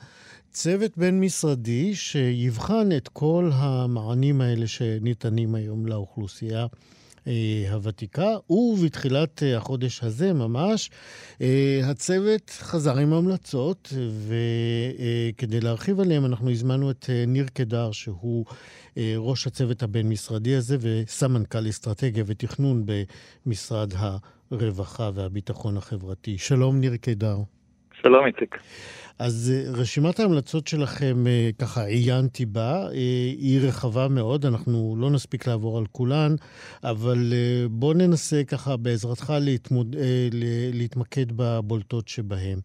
[0.50, 6.66] צוות בין-משרדי שיבחן את כל המענים האלה שניתנים היום לאוכלוסייה.
[7.26, 10.90] אה, הוותיקה, ובתחילת אה, החודש הזה ממש,
[11.84, 13.92] הצוות חזר עם המלצות,
[14.26, 18.44] וכדי להרחיב עליהם אנחנו הזמנו את ניר קדר, שהוא
[18.98, 22.84] אה, ראש הצוות הבין-משרדי הזה וסמנכ"ל אסטרטגיה ותכנון
[23.46, 23.92] במשרד
[24.50, 26.38] הרווחה והביטחון החברתי.
[26.38, 27.38] שלום, ניר קידר.
[28.02, 28.58] שלום, איציק.
[29.18, 32.88] אז אה, רשימת ההמלצות שלכם, אה, ככה עיינתי בה,
[33.38, 36.34] היא רחבה מאוד, אנחנו לא נספיק לעבור על כולן,
[36.84, 37.32] אבל
[37.70, 39.96] בוא ננסה ככה בעזרתך להתמוד...
[40.72, 42.58] להתמקד בבולטות שבהן.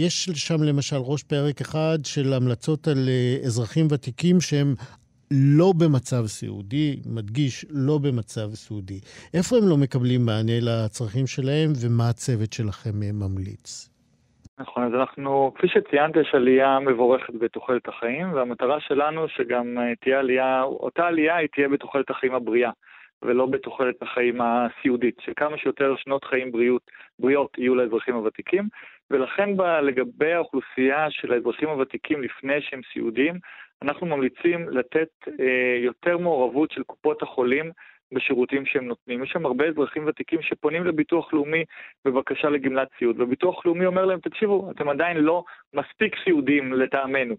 [0.00, 3.08] יש שם למשל ראש פרק אחד של המלצות על
[3.44, 4.74] אזרחים ותיקים שהם
[5.32, 9.00] לא במצב סיעודי, מדגיש, לא במצב סיעודי.
[9.34, 13.91] איפה הם לא מקבלים מענה לצרכים שלהם ומה הצוות שלכם אה, ממליץ?
[14.58, 20.18] נכון, אז אנחנו, כפי שציינת, יש עלייה מבורכת בתוחלת החיים, והמטרה שלנו שגם אה, תהיה
[20.18, 22.70] עלייה, אותה עלייה היא תהיה בתוחלת החיים הבריאה,
[23.22, 26.82] ולא בתוחלת החיים הסיעודית, שכמה שיותר שנות חיים בריאות,
[27.18, 28.68] בריאות יהיו לאזרחים הוותיקים,
[29.10, 33.34] ולכן ב, לגבי האוכלוסייה של האזרחים הוותיקים לפני שהם סיעודיים,
[33.82, 35.08] אנחנו ממליצים לתת
[35.40, 37.70] אה, יותר מעורבות של קופות החולים
[38.12, 39.22] בשירותים שהם נותנים.
[39.22, 41.64] יש שם הרבה אזרחים ותיקים שפונים לביטוח לאומי
[42.04, 45.44] בבקשה לגמלת סיעוד, וביטוח לאומי אומר להם, תקשיבו, אתם עדיין לא
[45.74, 47.34] מספיק סיעודיים לטעמנו.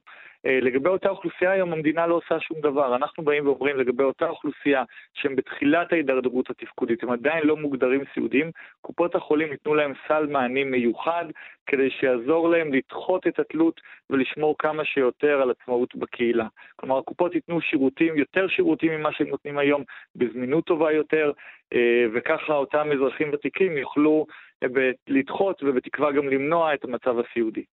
[0.46, 2.96] אה, לגבי אותה אוכלוסייה היום המדינה לא עושה שום דבר.
[2.96, 4.84] אנחנו באים ואומרים לגבי אותה אוכלוסייה
[5.14, 10.72] שהם בתחילת ההידרדרות התפקודית, הם עדיין לא מוגדרים סיעודיים, קופות החולים ייתנו להם סל מענים
[10.72, 11.26] מיוחד
[11.68, 16.48] כדי שיעזור להם לדחות את התלות ולשמור כמה שיותר על עצמאות בקהילה.
[16.76, 19.84] כלומר, הקופות ייתנו שירותים, יותר שירותים ממה שהם נותנים היום,
[20.16, 21.32] בזמינות טובה יותר,
[21.74, 24.26] אה, וככה אותם אזרחים ותיקים יוכלו
[24.64, 24.68] אה,
[25.08, 27.64] לדחות ובתקווה גם למנוע את המצב הסיעודי.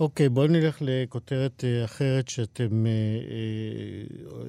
[0.00, 4.46] אוקיי, okay, בואו נלך לכותרת אה, אחרת שאתם אה, אה,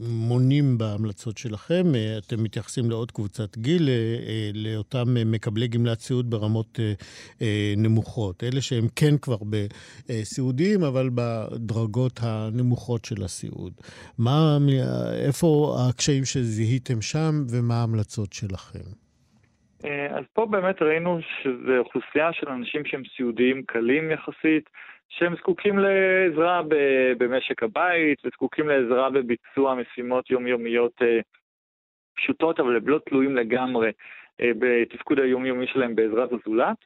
[0.00, 1.92] מונים בהמלצות שלכם.
[2.18, 3.88] אתם מתייחסים לעוד קבוצת גיל,
[4.54, 6.78] לאותם מקבלי גמלת סיעוד ברמות
[7.76, 8.44] נמוכות.
[8.44, 9.36] אלה שהם כן כבר
[10.08, 13.72] בסיעודיים, אבל בדרגות הנמוכות של הסיעוד.
[14.18, 14.58] מה,
[15.12, 19.03] איפה הקשיים שזיהיתם שם ומה ההמלצות שלכם?
[19.84, 24.70] אה, אז פה באמת ראינו שזו אוכלוסייה של אנשים שהם סיעודיים קלים יחסית,
[25.08, 26.62] שהם זקוקים לעזרה
[27.18, 31.20] במשק הבית וזקוקים לעזרה בביצוע משימות יומיומיות אה,
[32.16, 33.90] פשוטות, אבל הם לא תלויים לגמרי
[34.40, 36.76] אה, בתפקוד היומיומי שלהם בעזרת הזולת.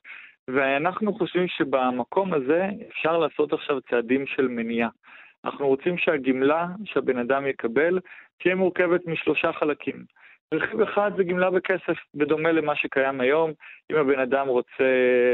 [0.48, 4.88] ואנחנו חושבים שבמקום הזה אפשר לעשות עכשיו צעדים של מניעה.
[5.44, 7.98] אנחנו רוצים שהגמלה שהבן אדם יקבל
[8.38, 10.17] תהיה מורכבת משלושה חלקים.
[10.54, 13.52] רכיב אחד זה גמלה בכסף, בדומה למה שקיים היום.
[13.92, 14.84] אם הבן אדם רוצה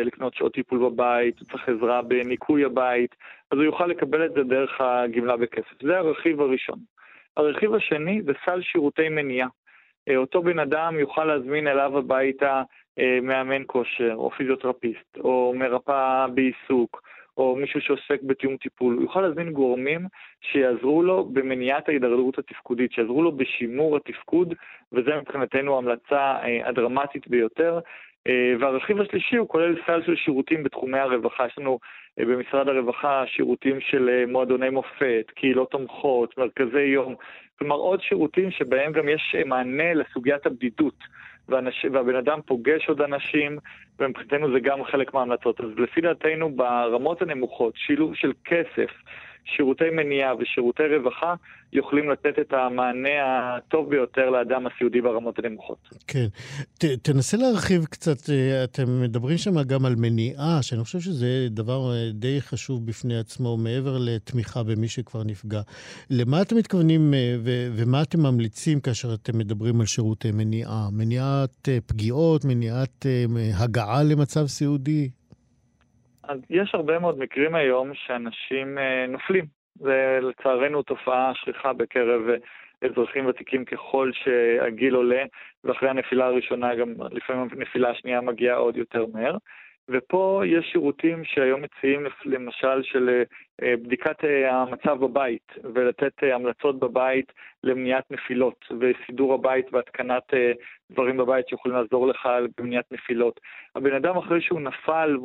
[0.05, 3.15] לקנות שעות טיפול בבית, הוא צריך עזרה בניקוי הבית,
[3.51, 5.83] אז הוא יוכל לקבל את זה דרך הגמלה בכסף.
[5.83, 6.79] זה הרכיב הראשון.
[7.37, 9.49] הרכיב השני זה סל שירותי מניעה.
[10.09, 12.63] אה, אותו בן אדם יוכל להזמין אליו הביתה
[12.99, 17.03] אה, מאמן כושר, או פיזיותרפיסט, או מרפאה בעיסוק,
[17.37, 20.07] או מישהו שעוסק בתיאום טיפול, הוא יוכל להזמין גורמים
[20.41, 24.55] שיעזרו לו במניעת ההידרדרות התפקודית, שיעזרו לו בשימור התפקוד,
[24.93, 27.79] וזה מבחינתנו ההמלצה אה, הדרמטית ביותר.
[28.27, 31.47] אה, והרכיב השלישי הוא כולל סל של שירותים בתחומי הרווחה.
[31.47, 31.79] יש לנו
[32.19, 37.15] אה, במשרד הרווחה שירותים של מועדוני מופת, קהילות תומכות, מרכזי יום,
[37.59, 40.99] כלומר עוד שירותים שבהם גם יש מענה לסוגיית הבדידות.
[41.49, 43.59] ואנש, והבן אדם פוגש עוד אנשים,
[43.99, 45.61] ומבחינתנו זה גם חלק מההמלצות.
[45.61, 48.91] אז לפי דעתנו ברמות הנמוכות, שילוב של כסף,
[49.45, 51.35] שירותי מניעה ושירותי רווחה
[51.73, 53.09] יכולים לתת את המענה
[53.57, 55.79] הטוב ביותר לאדם הסיעודי ברמות הנמוכות.
[56.07, 56.27] כן.
[56.79, 61.93] ת, תנסה להרחיב קצת, אה, אתם מדברים שם גם על מניעה, שאני חושב שזה דבר
[61.93, 65.61] אה, די חשוב בפני עצמו, מעבר לתמיכה במי שכבר נפגע.
[66.11, 70.89] למה אתם מתכוונים אה, ו- ומה אתם ממליצים כאשר אתם מדברים על שירותי מניעה?
[70.93, 73.07] מניעת פגיעות, מניעת
[73.59, 75.11] הגעה למצב סיעודי?
[76.29, 79.45] אז יש הרבה מאוד מקרים היום שאנשים אה, נופלים.
[79.75, 82.37] זה לצערנו תופעה שכיחה בקרב אה,
[82.89, 85.25] אזרחים ותיקים ככל שהגיל עולה,
[85.65, 89.37] ואחרי הנפילה הראשונה גם לפעמים הנפילה השנייה מגיעה עוד יותר מהר.
[89.89, 93.23] ופה יש שירותים שהיום מציעים למשל של אה,
[93.61, 97.33] בדיקת אה, המצב בבית ולתת אה, המלצות בבית
[97.65, 100.35] למניעת נפילות וסידור הבית והתקנת
[100.91, 102.29] דברים בבית שיכולים לעזור לך
[102.59, 103.41] במניעת נפילות.
[103.77, 105.17] הבן אדם אחרי שהוא נפל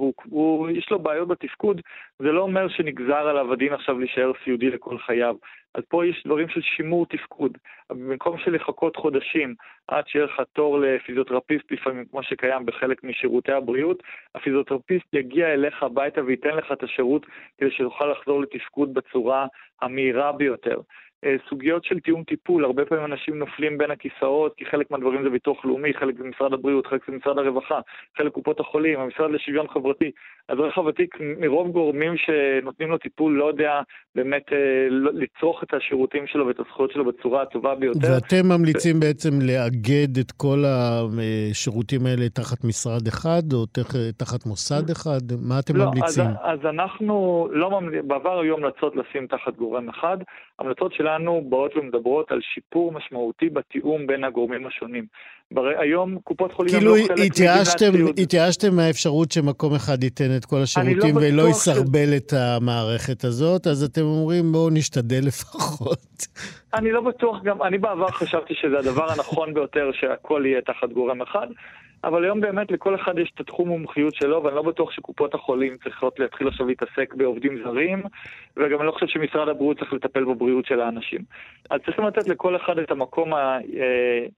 [0.65, 1.81] ויש לו בעיות בתפקוד,
[2.19, 5.35] זה לא אומר שנגזר עליו הדין עכשיו להישאר סיעודי לכל חייו.
[5.75, 7.57] אז פה יש דברים של שימור תפקוד.
[7.89, 9.55] במקום של לחכות חודשים
[9.87, 14.03] עד שיהיה לך תור לפיזיותרפיסט לפעמים, כמו שקיים בחלק משירותי הבריאות,
[14.35, 17.25] הפיזיותרפיסט יגיע אליך הביתה וייתן לך את השירות
[17.57, 19.47] כדי שתוכל לחזור לתפקוד בצורה
[19.81, 20.79] המהירה ביותר.
[21.25, 25.29] אה, סוגיות של תיאום טיפול, הרבה פעמים אנשים נופלים בין הכיסאות, כי חלק מהדברים זה
[25.29, 27.79] ביטוח לאומי, חלק זה משרד הבריאות, חלק זה משרד הרווחה,
[28.17, 30.11] חלק קופות החולים, המשרד לשוויון חברתי.
[30.49, 33.81] האזרח הוותיק, מרוב גורמים שנותנים לו טיפול, לא יודע
[34.15, 38.07] באמת אה, לא, לצרוך את השירותים שלו ואת הזכויות שלו בצורה הטובה ביותר.
[38.13, 38.99] ואתם ממליצים ו...
[38.99, 43.65] בעצם לאגד את כל השירותים האלה תחת משרד אחד, או
[44.17, 45.21] תחת מוסד אחד?
[45.47, 46.23] מה אתם לא, ממליצים?
[46.25, 50.17] אז, אז אנחנו לא ממליצים, בעבר היו המלצות לשים תחת גורם אחד.
[50.59, 55.05] המלצות של שלנו באות ומדברות על שיפור משמעותי בתיאום בין הגורמים השונים.
[55.79, 57.33] היום קופות חולים כאילו לא חלק
[57.79, 62.17] כאילו התייאשתם מהאפשרות שמקום אחד ייתן את כל לא השירותים לא ולא יסרבל ש...
[62.17, 66.27] את המערכת הזאת, אז אתם אומרים בואו נשתדל לפחות.
[66.73, 71.21] אני לא בטוח גם, אני בעבר חשבתי שזה הדבר הנכון ביותר שהכל יהיה תחת גורם
[71.21, 71.47] אחד.
[72.03, 75.77] אבל היום באמת לכל אחד יש את התחום מומחיות שלו, ואני לא בטוח שקופות החולים
[75.83, 78.03] צריכות להתחיל עכשיו להתעסק בעובדים זרים,
[78.57, 81.21] וגם אני לא חושב שמשרד הבריאות צריך לטפל בבריאות של האנשים.
[81.69, 83.33] אז צריכים לתת לכל אחד את המקום,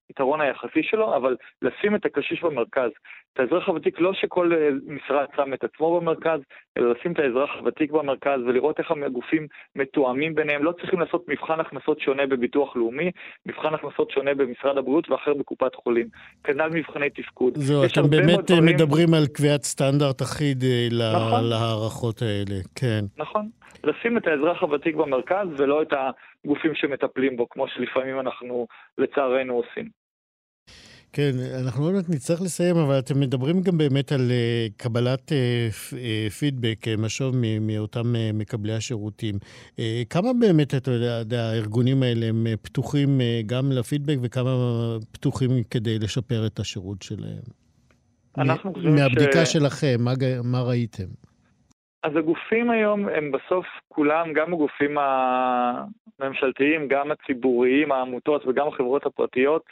[0.10, 2.92] היתרון היחסי שלו, אבל לשים את הקשיש במרכז.
[3.34, 6.40] את האזרח הוותיק, לא שכל אה, משרד שם את עצמו במרכז,
[6.78, 10.64] אלא לשים את האזרח הוותיק במרכז ולראות איך הגופים מתואמים ביניהם.
[10.64, 13.12] לא צריכים לעשות מבחן הכנסות שונה בביטוח לאומי,
[13.46, 16.08] מבחן הכנסות שונה במשרד הבריאות ואחר בקופת חולים.
[16.44, 17.54] כנ"ל מבחני תפקוד.
[17.58, 18.66] זהו, אתם באמת אה, דברים...
[18.66, 21.44] מדברים על קביעת סטנדרט אחיד אה, נכון.
[21.44, 23.06] להערכות האלה, כן.
[23.18, 23.50] נכון.
[23.84, 25.94] לשים את האזרח הוותיק במרכז ולא את
[26.46, 28.68] הגופים שמטפלים בו, כמו שלפעמים אנחנו
[28.98, 30.01] לצערנו עושים.
[31.14, 31.32] כן,
[31.64, 36.88] אנחנו עוד מעט נצטרך לסיים, אבל אתם מדברים גם באמת על uh, קבלת uh, פידבק,
[36.88, 39.36] uh, משוב מאותם מקבלי השירותים.
[40.10, 43.10] כמה באמת, אתה יודע, הארגונים האלה הם פתוחים
[43.46, 44.52] גם לפידבק וכמה
[45.12, 47.44] פתוחים כדי לשפר את השירות שלהם?
[48.38, 49.00] אנחנו חושבים ש...
[49.00, 50.12] מהבדיקה שלכם, מה,
[50.44, 51.08] מה ראיתם?
[52.04, 54.98] אז הגופים היום הם בסוף כולם, גם הגופים
[56.20, 59.64] הממשלתיים, גם הציבוריים, העמותות וגם החברות הפרטיות,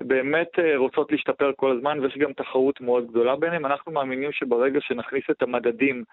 [0.00, 3.66] באמת אה, רוצות להשתפר כל הזמן ויש גם תחרות מאוד גדולה ביניהם.
[3.66, 6.04] אנחנו מאמינים שברגע שנכניס את המדדים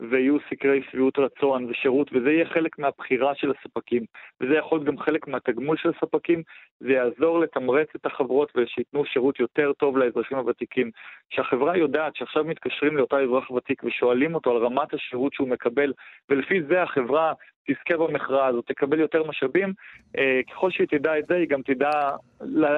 [0.00, 4.04] ויהיו סקרי שביעות רצון ושירות, וזה יהיה חלק מהבחירה של הספקים,
[4.40, 6.42] וזה יכול להיות גם חלק מהתגמול של הספקים,
[6.80, 10.90] זה יעזור לתמרץ את החברות ושייתנו שירות יותר טוב לאזרחים הוותיקים.
[11.30, 15.92] כשהחברה יודעת שעכשיו מתקשרים לאותה אזרח ותיק ושואלים אותו על רמת השירות שהוא מקבל,
[16.28, 17.32] ולפי זה החברה
[17.66, 19.72] תזכה במכרז או תקבל יותר משאבים,
[20.18, 21.90] אה, ככל שהיא תדע את זה, היא גם תדע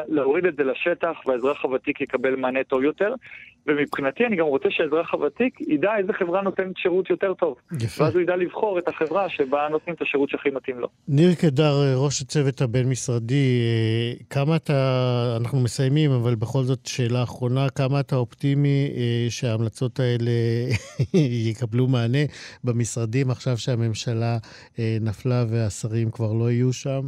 [0.09, 3.14] להוריד את זה לשטח והאזרח הוותיק יקבל מענה טוב יותר.
[3.66, 7.56] ומבחינתי אני גם רוצה שהאזרח הוותיק ידע איזה חברה נותנת שירות יותר טוב.
[7.80, 8.04] יפה.
[8.04, 10.88] ואז הוא ידע לבחור את החברה שבה נותנים את השירות שהכי מתאים לו.
[11.08, 17.66] ניר קדר, ראש הצוות הבין-משרדי, אה, כמה אתה, אנחנו מסיימים, אבל בכל זאת שאלה אחרונה,
[17.70, 20.30] כמה אתה אופטימי אה, שההמלצות האלה
[21.50, 22.24] יקבלו מענה
[22.64, 24.38] במשרדים עכשיו שהממשלה
[24.78, 27.00] אה, נפלה והשרים כבר לא יהיו שם?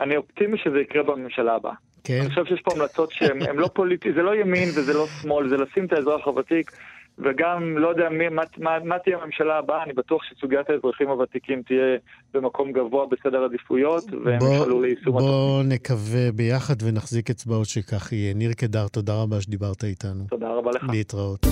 [0.00, 1.85] אני אופטימי שזה יקרה בממשלה הבאה.
[2.06, 2.20] כן.
[2.20, 5.56] אני חושב שיש פה המלצות שהן לא פוליטיות, זה לא ימין וזה לא שמאל, זה
[5.56, 6.72] לשים את האזרח הוותיק,
[7.18, 11.62] וגם, לא יודע מי, מה, מה, מה תהיה הממשלה הבאה, אני בטוח שסוגיית האזרחים הוותיקים
[11.62, 11.96] תהיה
[12.34, 15.30] במקום גבוה בסדר עדיפויות, והם יפעלו ליישום התוכנית.
[15.30, 18.34] בוא נקווה ביחד ונחזיק אצבעות שכך יהיה.
[18.34, 20.24] ניר קדר, תודה רבה שדיברת איתנו.
[20.28, 20.86] תודה רבה לך.
[20.92, 21.46] להתראות.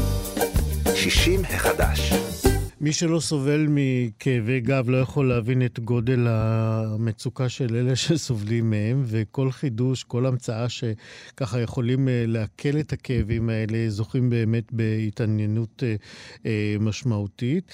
[0.94, 2.43] 60 החדש.
[2.84, 9.02] מי שלא סובל מכאבי גב לא יכול להבין את גודל המצוקה של אלה שסובלים מהם,
[9.06, 15.94] וכל חידוש, כל המצאה שככה יכולים אה, להקל את הכאבים האלה, זוכים באמת בהתעניינות אה,
[16.46, 17.72] אה, משמעותית.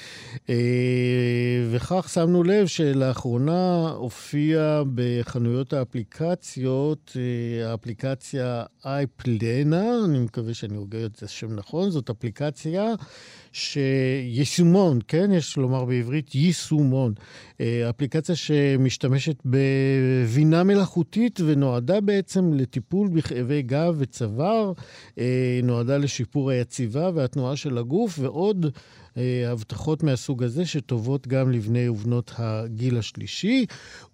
[1.70, 7.16] וכך שמנו לב שלאחרונה הופיעה בחנויות האפליקציות,
[7.64, 12.94] האפליקציה אייפלנה, אני מקווה שאני הוגה את השם נכון, זאת אפליקציה
[13.52, 15.32] שיישומון, כן?
[15.32, 17.14] יש לומר בעברית יישומון.
[17.60, 24.72] אה, אפליקציה שמשתמשת בבינה מלאכותית ונועדה בעצם לטיפול בכאבי גב וצוואר,
[25.18, 28.66] אה, נועדה לשיפור היציבה והתנועה של הגוף ועוד
[29.16, 33.66] אה, הבטחות מהסוג הזה שטובות גם לבני ובנות הגיל השלישי.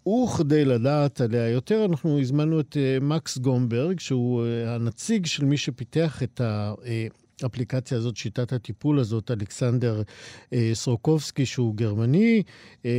[0.09, 6.41] וכדי לדעת עליה יותר, אנחנו הזמנו את מקס גומברג, שהוא הנציג של מי שפיתח את
[6.41, 6.75] ה...
[7.43, 10.03] האפליקציה הזאת, שיטת הטיפול הזאת, אלכסנדר
[10.53, 12.43] אה, סרוקובסקי, שהוא גרמני,
[12.85, 12.91] אה,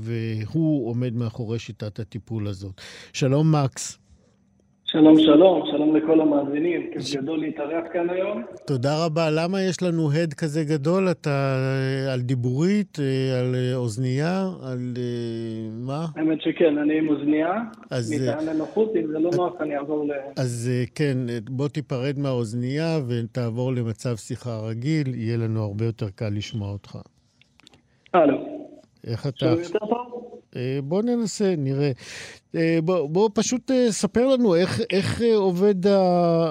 [0.00, 2.80] והוא עומד מאחורי שיטת הטיפול הזאת.
[3.12, 3.99] שלום, מקס.
[4.92, 7.16] שלום, שלום, שלום לכל המאזינים, כיף ש...
[7.16, 8.42] גדול להתארח כאן היום.
[8.66, 9.30] תודה רבה.
[9.30, 11.10] למה יש לנו הד כזה גדול?
[11.10, 11.56] אתה
[12.12, 16.06] על דיבורית, אה, על אה, אוזנייה, על אה, מה?
[16.16, 17.52] האמת שכן, אני עם אוזנייה,
[17.86, 20.10] מטען לנוחות, אם זה לא נוח אני אעבור ל...
[20.36, 21.16] אז כן,
[21.50, 26.98] בוא תיפרד מהאוזנייה ותעבור למצב שיחה רגיל, יהיה לנו הרבה יותר קל לשמוע אותך.
[28.14, 28.66] הלו.
[29.06, 29.38] איך אתה...
[29.38, 30.19] שומעים יותר טוב?
[30.56, 31.90] אה, בוא ננסה, נראה.
[32.54, 36.00] אה, בוא, בוא פשוט אה, ספר לנו איך, איך עובד ה,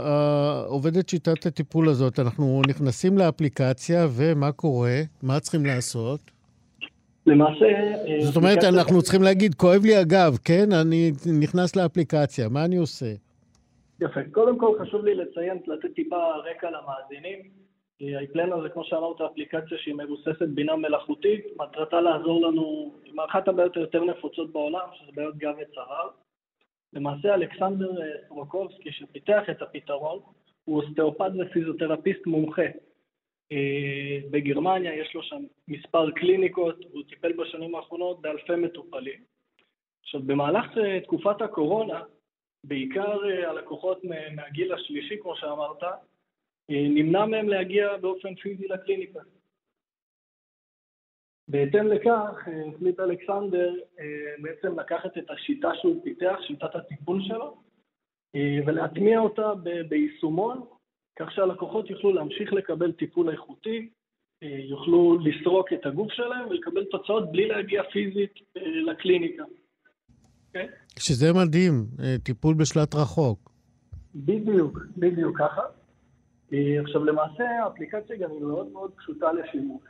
[0.05, 2.19] ה, עובדת שיטת הטיפול הזאת.
[2.19, 4.99] אנחנו נכנסים לאפליקציה, ומה קורה?
[5.23, 6.19] מה צריכים לעשות?
[7.25, 7.65] למעשה...
[8.19, 10.71] זאת אומרת, אנחנו צריכים להגיד, כואב לי הגב, כן?
[10.71, 13.13] אני נכנס לאפליקציה, מה אני עושה?
[14.01, 14.19] יפה.
[14.31, 17.68] קודם כל חשוב לי לציין, לתת טיפה רקע למאזינים.
[18.01, 23.77] האיפלנה זה כמו שאמרת אפליקציה שהיא מבוססת בינה מלאכותית, מטרתה לעזור לנו עם אחת הבעיות
[23.77, 26.09] היותר נפוצות בעולם, שזה בעיות גב וצוואר.
[26.93, 30.19] למעשה אלכסנדר אה, סרוקובסקי שפיתח את הפתרון
[30.65, 32.65] הוא אוסטאופד ופיזיותרפיסט מומחה.
[33.51, 39.23] אה, בגרמניה יש לו שם מספר קליניקות, והוא טיפל בשנים האחרונות באלפי מטופלים.
[40.03, 42.01] עכשיו במהלך אה, תקופת הקורונה,
[42.63, 44.01] בעיקר הלקוחות
[44.35, 45.83] מהגיל השלישי כמו שאמרת,
[46.69, 49.19] נמנע מהם להגיע באופן פיזי לקליניקה.
[51.47, 53.73] בהתאם לכך החליט אלכסנדר
[54.41, 57.61] בעצם לקחת את השיטה שהוא פיתח, שיטת הטיפול שלו,
[58.65, 59.53] ולהטמיע אותה
[59.89, 60.61] ביישומון,
[61.19, 63.89] כך שהלקוחות יוכלו להמשיך לקבל טיפול איכותי,
[64.41, 68.33] יוכלו לסרוק את הגוף שלהם ולקבל תוצאות בלי להגיע פיזית
[68.87, 69.43] לקליניקה.
[69.43, 69.47] Okay?
[70.47, 70.67] אוקיי?
[70.99, 71.85] שזה מדהים,
[72.23, 73.51] טיפול בשלט רחוק.
[74.15, 75.61] בדיוק, בדיוק ככה.
[76.53, 79.83] אה, עכשיו למעשה האפליקציה גם היא מאוד מאוד פשוטה לשימוש.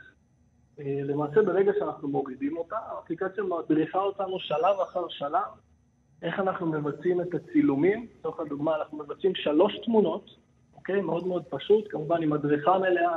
[0.80, 5.50] אה, למעשה ברגע שאנחנו מורידים אותה, האפליקציה מדריכה אותנו שלב אחר שלב,
[6.22, 8.06] איך אנחנו מבצעים את הצילומים.
[8.18, 10.30] לצורך הדוגמה, אנחנו מבצעים שלוש תמונות,
[10.74, 11.00] אוקיי?
[11.00, 13.16] מאוד מאוד פשוט, כמובן עם מדריכה מלאה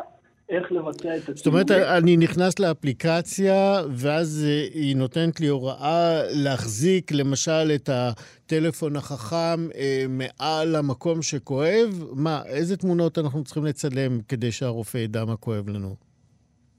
[0.50, 1.36] איך לבצע את הצילומים.
[1.36, 8.96] זאת אומרת, אני נכנס לאפליקציה, ואז אה, היא נותנת לי הוראה להחזיק, למשל, את הטלפון
[8.96, 12.04] החכם אה, מעל המקום שכואב.
[12.16, 15.96] מה, איזה תמונות אנחנו צריכים לצלם כדי שהרופא ידע מה כואב לנו?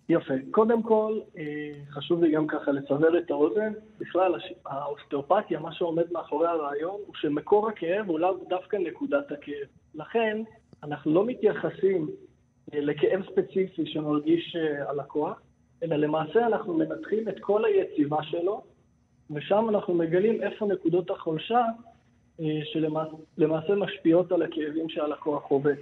[0.09, 0.35] יפה.
[0.51, 1.43] קודם כל, אה,
[1.91, 3.73] חשוב לי גם ככה לסבר את האוזן.
[4.01, 4.33] בכלל,
[4.67, 9.67] האוסטאופתיה, מה שעומד מאחורי הרעיון, הוא שמקור הכאב הוא לאו דווקא נקודת הכאב.
[9.95, 10.43] לכן,
[10.83, 12.09] אנחנו לא מתייחסים
[12.73, 15.41] לכאב ספציפי שמרגיש אה, הלקוח,
[15.83, 18.63] אלא למעשה אנחנו מנתחים את כל היציבה שלו,
[19.31, 21.63] ושם אנחנו מגלים איפה נקודות החולשה
[22.41, 25.73] אה, שלמעשה משפיעות על הכאבים שהלקוח חווה.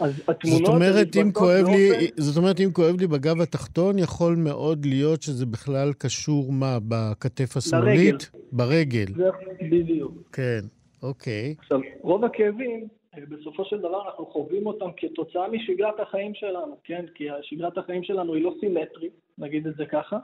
[0.00, 0.66] אז התמונות...
[0.66, 5.22] זאת אומרת, אם כואב לי, זאת אומרת, אם כואב לי בגב התחתון, יכול מאוד להיות
[5.22, 8.30] שזה בכלל קשור, מה, בכתף השמאלית?
[8.52, 9.06] לרגל.
[9.06, 9.06] ברגל.
[9.14, 9.30] זה
[9.70, 10.12] בדיוק.
[10.32, 10.60] כן,
[11.02, 11.54] אוקיי.
[11.58, 12.88] עכשיו, רוב הכאבים
[13.18, 17.06] בסופו של דבר אנחנו חווים אותם כתוצאה משגרת החיים שלנו, כן?
[17.14, 20.18] כי שגרת החיים שלנו היא לא סימטרית, נגיד את זה ככה.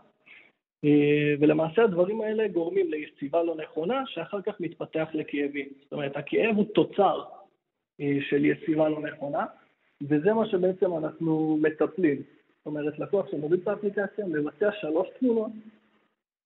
[0.84, 5.68] אה, ולמעשה הדברים האלה גורמים ליציבה לא נכונה, שאחר כך מתפתח לכאבים.
[5.82, 7.22] זאת אומרת, הכאב הוא תוצר
[8.00, 9.46] אה, של יציבה לא נכונה,
[10.02, 12.16] וזה מה שבעצם אנחנו מטפלים.
[12.16, 15.52] זאת אומרת, לקוח שמוריד את האפליקציה מבצע שלוש תמונות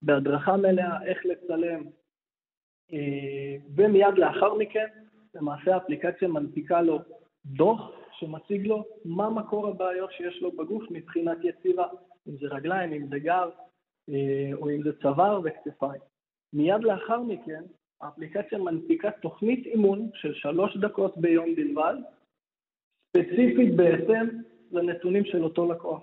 [0.02, 1.82] בהדרכה מלאה איך לצלם,
[2.92, 4.86] אה, ומיד לאחר מכן
[5.34, 6.98] למעשה האפליקציה מנפיקה לו
[7.46, 11.86] דוח שמציג לו מה מקור הבעיות שיש לו בגוף מבחינת יציבה,
[12.28, 13.50] אם זה רגליים, אם זה גב,
[14.08, 16.00] אה, או אם זה צוואר וכתפיים.
[16.52, 17.62] מיד לאחר מכן,
[18.00, 21.94] האפליקציה מנפיקה תוכנית אימון של שלוש דקות ביום בלבד,
[23.08, 24.28] ספציפית בהתאם
[24.72, 26.02] לנתונים של אותו לקוח.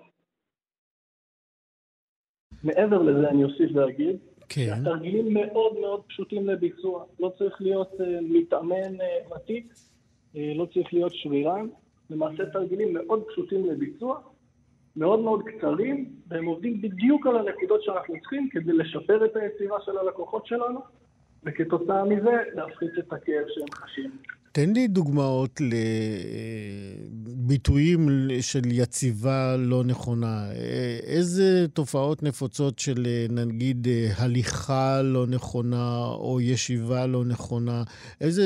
[2.64, 4.20] מעבר לזה אני אוסיף ואגיד,
[4.50, 4.74] כן.
[4.82, 7.06] התרגילים מאוד מאוד פשוטים לביצוע.
[7.20, 11.68] לא צריך להיות uh, מתאמן uh, ותיק, uh, לא צריך להיות שרירן.
[12.10, 14.20] למעשה תרגילים מאוד פשוטים לביצוע,
[14.96, 19.98] מאוד מאוד קצרים, והם עובדים בדיוק על הנקודות שאנחנו צריכים כדי לשפר את היצירה של
[19.98, 20.80] הלקוחות שלנו,
[21.44, 24.12] וכתוצאה מזה להפחית את הכאב שהם חשים.
[24.58, 25.62] תן לי דוגמאות
[27.28, 28.08] לביטויים
[28.42, 30.52] של יציבה לא נכונה.
[31.04, 33.88] איזה תופעות נפוצות של נגיד
[34.18, 37.84] הליכה לא נכונה או ישיבה לא נכונה,
[38.22, 38.44] איזה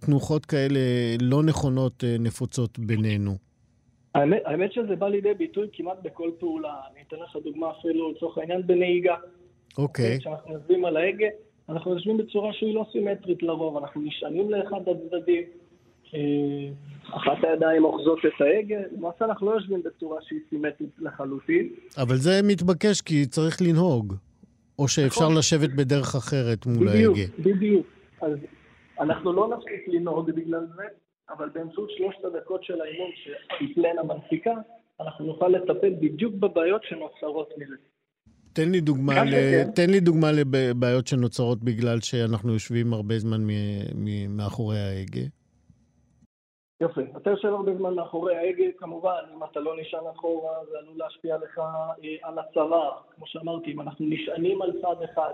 [0.00, 0.80] תנוחות כאלה
[1.22, 3.34] לא נכונות נפוצות בינינו?
[4.14, 6.74] האמת, האמת שזה בא לידי ביטוי כמעט בכל פעולה.
[6.92, 9.14] אני אתן לך דוגמה אפילו לצורך העניין בנהיגה.
[9.78, 10.16] אוקיי.
[10.16, 10.20] Okay.
[10.20, 11.26] כשאנחנו יושבים על ההגה,
[11.68, 15.42] אנחנו יושבים בצורה שהיא לא סימטרית לרוב, אנחנו נשענים לאחד הצדדים,
[16.14, 16.68] אה,
[17.16, 21.68] אחת הידיים אוחזות את ההגה, למעשה אנחנו לא יושבים בצורה שהיא סימטרית לחלוטין.
[22.02, 24.14] אבל זה מתבקש כי צריך לנהוג,
[24.78, 25.38] או שאפשר נכון.
[25.38, 27.28] לשבת בדרך אחרת מול בדיוק, ההגה.
[27.38, 27.86] בדיוק, בדיוק.
[28.20, 28.32] אז
[29.00, 30.82] אנחנו לא נפסיק לנהוג בגלל זה,
[31.30, 34.54] אבל באמצעות שלושת הדקות של האימון שהפלנה מנפיקה,
[35.00, 37.76] אנחנו נוכל לטפל בדיוק בבעיות שנוצרות מזה.
[38.56, 39.34] תן לי דוגמה, ל...
[39.74, 43.50] תן לי דוגמה לבעיות שנוצרות בגלל שאנחנו יושבים הרבה זמן מ...
[43.94, 44.36] מ...
[44.36, 45.26] מאחורי ההגה.
[46.80, 47.00] יפה.
[47.16, 51.36] אתה יושב הרבה זמן מאחורי ההגה, כמובן, אם אתה לא נשען אחורה, זה עלול להשפיע
[51.36, 52.92] לך אה, על הצוואר.
[53.16, 55.32] כמו שאמרתי, אם אנחנו נשענים על צד אחד,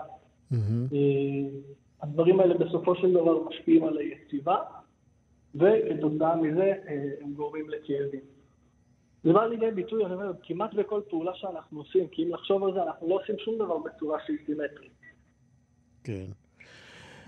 [0.51, 0.93] mm-hmm.
[0.93, 1.59] אה,
[2.01, 4.57] הדברים האלה בסופו של דבר משפיעים על היציבה,
[5.55, 8.32] וכתוצאה מזה אה, הם גורמים לכאבים.
[9.23, 12.73] זה בא לידי ביטוי, אני אומר, כמעט בכל פעולה שאנחנו עושים, כי אם לחשוב על
[12.73, 14.91] זה, אנחנו לא עושים שום דבר בצורה שהיא סימטרית.
[16.03, 16.25] כן.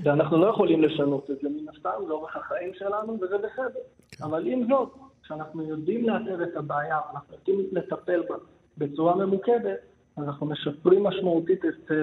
[0.03, 3.79] ואנחנו לא יכולים לשנות את זה מן הסתם לאורך החיים שלנו, וזה בסדר.
[4.11, 4.23] כן.
[4.23, 4.93] אבל עם זאת,
[5.23, 8.35] כשאנחנו יודעים לאתר את הבעיה, אנחנו יודעים לטפל בה
[8.77, 9.79] בצורה ממוקדת,
[10.17, 11.97] אנחנו משפרים משמעותית את, אה,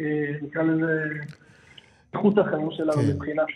[0.00, 1.02] אה, נקרא לזה,
[2.14, 3.14] איכות החיים שלנו כן.
[3.14, 3.46] מבחינת...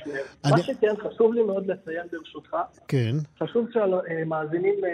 [0.45, 0.51] אני...
[0.51, 2.57] מה שכן, חשוב לי מאוד לציין ברשותך,
[2.89, 3.13] כן.
[3.39, 4.91] חשוב שהמאזינים אה,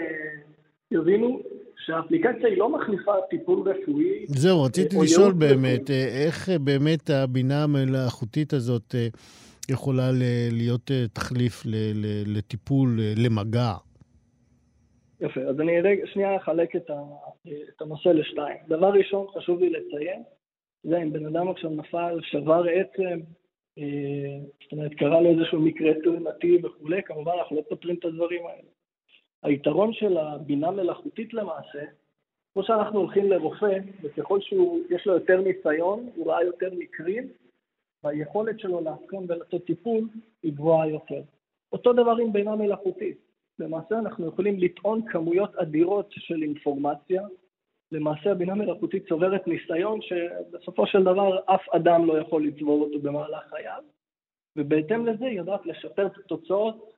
[0.91, 1.41] יבינו
[1.85, 4.25] שהאפליקציה היא לא מחליפה טיפול רפואי.
[4.27, 5.97] זהו, רציתי לשאול באמת, רפואי.
[5.97, 8.95] אה, איך באמת הבינה המלאכותית הזאת
[9.69, 10.09] יכולה
[10.51, 11.63] להיות תחליף
[12.25, 13.73] לטיפול, למגע.
[15.21, 15.71] יפה, אז אני
[16.13, 16.93] שנייה אחלק את, ה,
[17.75, 18.57] את הנושא לשתיים.
[18.67, 20.23] דבר ראשון, חשוב לי לציין,
[20.83, 23.15] זה אם בן אדם עכשיו נפל, שבר עצם, אה,
[24.63, 28.69] זאת אומרת, קרה לו איזשהו מקרה תאונתי וכולי, כמובן אנחנו לא פותרים את הדברים האלה.
[29.43, 31.83] היתרון של הבינה מלאכותית למעשה,
[32.53, 37.29] כמו שאנחנו הולכים לרופא, וככל שיש לו יותר ניסיון, הוא ראה יותר מקרים,
[38.03, 40.07] והיכולת שלו לאבחן ולתת טיפול
[40.43, 41.21] היא גבוהה יותר.
[41.71, 43.17] אותו דבר עם בינה מלאכותית.
[43.59, 47.21] למעשה אנחנו יכולים לטעון כמויות אדירות של אינפורמציה.
[47.91, 53.43] למעשה הבינה מלאכותית צוברת ניסיון שבסופו של דבר אף אדם לא יכול לצבור אותו במהלך
[53.49, 53.83] חייו,
[54.55, 56.93] ובהתאם לזה היא יודעת לשפר את התוצאות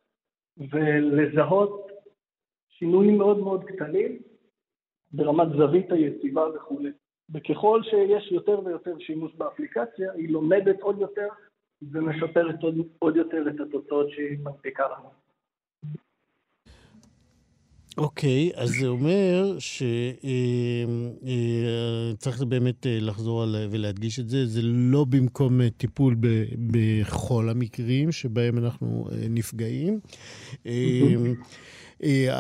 [0.58, 1.92] ולזהות
[2.70, 4.22] שינויים מאוד מאוד קטנים
[5.12, 6.92] ברמת זווית היציבה וכולי.
[7.34, 11.28] וככל שיש יותר ויותר שימוש באפליקציה, היא לומדת עוד יותר
[11.92, 15.27] ומשפרת עוד, עוד יותר את התוצאות שהיא מנפיקה לנו.
[17.98, 20.26] אוקיי, אז זה אומר שצריך
[22.36, 24.46] אה, אה, באמת אה, לחזור ולהדגיש את זה.
[24.46, 26.16] זה לא במקום טיפול
[26.58, 30.00] בכל המקרים שבהם אנחנו נפגעים.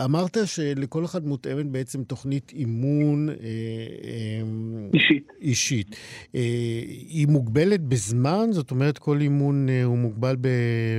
[0.06, 3.30] אמרת שלכל אחד מותאמת בעצם תוכנית אימון
[4.94, 5.28] אישית.
[5.42, 5.96] אישית.
[7.10, 8.48] היא מוגבלת בזמן?
[8.52, 10.36] זאת אומרת, כל אימון הוא מוגבל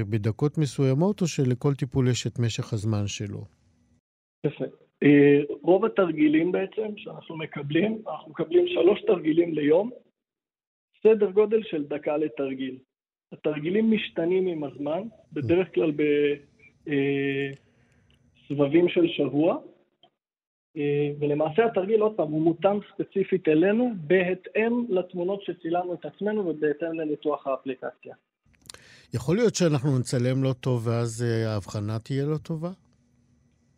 [0.08, 3.57] בדקות מסוימות, או שלכל טיפול יש את משך הזמן שלו?
[4.44, 4.64] יפה.
[5.02, 9.90] אה, רוב התרגילים בעצם שאנחנו מקבלים, אנחנו מקבלים שלוש תרגילים ליום,
[11.02, 12.78] סדר גודל של דקה לתרגיל.
[13.32, 15.92] התרגילים משתנים עם הזמן, בדרך כלל
[18.50, 19.58] בסבבים אה, של שבוע,
[20.76, 26.92] אה, ולמעשה התרגיל, עוד פעם, הוא מותאם ספציפית אלינו, בהתאם לתמונות שצילמנו את עצמנו ובהתאם
[26.92, 28.14] לניתוח האפליקציה.
[29.14, 32.70] יכול להיות שאנחנו נצלם לא טוב ואז ההבחנה תהיה לא טובה?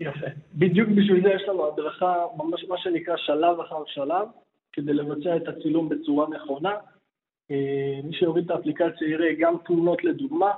[0.00, 0.26] יפה.
[0.54, 4.28] בדיוק בשביל זה יש לנו הדרכה, ממש מה שנקרא שלב אחר שלב,
[4.72, 6.76] כדי לבצע את הצילום בצורה נכונה.
[7.50, 10.50] אה, מי שיוריד את האפליקציה יראה גם תמונות לדוגמה,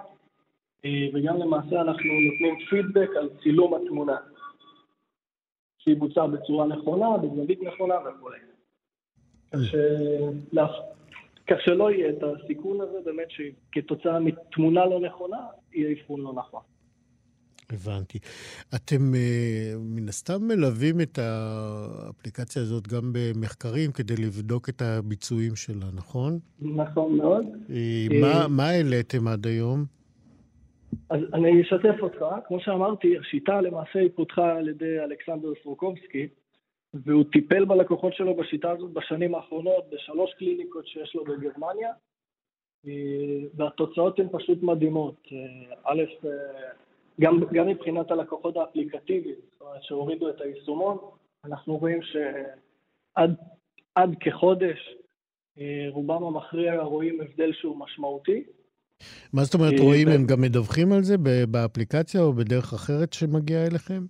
[0.85, 4.17] אה, וגם למעשה אנחנו נותנים פידבק על צילום התמונה,
[5.79, 8.31] שהיא בוצעה בצורה נכונה, בזווית נכונה וכו'.
[11.47, 16.61] כך שלא יהיה את הסיכון הזה באמת שכתוצאה מתמונה לא נכונה, יהיה אבחון לא נכון.
[17.73, 18.19] הבנתי.
[18.75, 25.87] אתם uh, מן הסתם מלווים את האפליקציה הזאת גם במחקרים כדי לבדוק את הביצועים שלה,
[25.95, 26.39] נכון?
[26.61, 27.45] נכון מאוד.
[27.69, 27.73] Uh,
[28.21, 29.85] מה, מה העליתם עד היום?
[31.11, 32.25] אז אני אשתף אותך.
[32.47, 36.29] כמו שאמרתי, השיטה למעשה היא פותחה על ידי אלכסנדר סרוקובסקי,
[36.95, 41.91] והוא טיפל בלקוחות שלו בשיטה הזאת בשנים האחרונות בשלוש קליניקות שיש לו בגרמניה,
[43.55, 45.29] והתוצאות הן פשוט מדהימות.
[45.85, 46.03] א',
[47.21, 50.99] גם, גם מבחינת הלקוחות האפליקטיביים, זאת אומרת שהורידו את היישומון,
[51.45, 53.37] אנחנו רואים שעד
[54.21, 54.97] כחודש
[55.59, 58.45] אה, רובם המכריע רואים הבדל שהוא משמעותי.
[59.33, 60.09] מה זאת אומרת אה, רואים?
[60.09, 61.17] הם גם מדווחים על זה
[61.51, 64.03] באפליקציה או בדרך אחרת שמגיעה אליכם?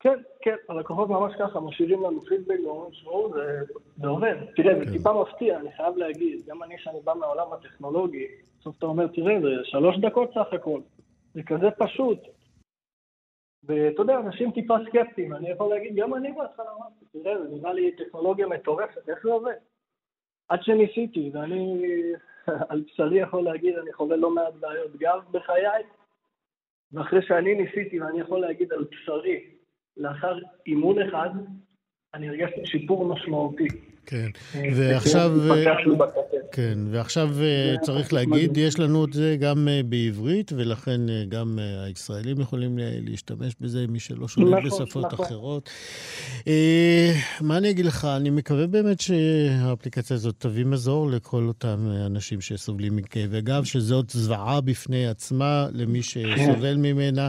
[0.00, 3.60] כן, כן, הלקוחות ממש ככה משאירים לנו פידבק ואומרים, שמעו, זה,
[3.96, 4.34] זה עובד.
[4.56, 4.92] תראה, זה כן.
[4.92, 8.26] טיפה מפתיע, אני חייב להגיד, גם אני שאני בא מהעולם הטכנולוגי,
[8.60, 10.80] בסוף אתה אומר, תראה, זה שלוש דקות סך הכל.
[11.34, 12.18] זה כזה פשוט.
[13.66, 17.72] ואתה יודע, אנשים טיפה סקפטיים, אני יכול להגיד, גם אני בהתחלה אמרתי, תראה, זה נראה
[17.72, 19.54] לי טכנולוגיה מטורפת, איך זה עובד?
[20.48, 21.82] עד שניסיתי, ואני
[22.68, 25.82] על בשרי יכול להגיד, אני חווה לא מעט בעיות גב בחיי,
[26.92, 29.44] ואחרי שאני ניסיתי, ואני יכול להגיד על בשרי,
[29.96, 31.30] לאחר אימון אחד,
[32.14, 33.68] אני הרגשתי שיפור משמעותי.
[34.06, 35.32] כן, אה, ועכשיו...
[36.52, 42.40] כן, ועכשיו אה, צריך להגיד, יש לנו את זה גם אה, בעברית, ולכן גם הישראלים
[42.40, 45.26] יכולים להשתמש בזה, מי שלא שולט נכון, בשפות נכון.
[45.26, 45.70] אחרות.
[47.40, 48.04] מה אני אגיד לך?
[48.04, 54.60] אני מקווה באמת שהאפליקציה הזאת תביא מזור לכל אותם אנשים שסובלים מכאבי גב, שזאת זוועה
[54.60, 57.28] בפני עצמה למי שסובל ממנה.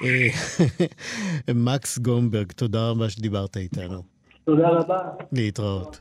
[1.54, 4.11] מקס גומברג, תודה רבה שדיברת איתנו.
[4.44, 4.98] תודה רבה.
[5.32, 6.00] להתראות.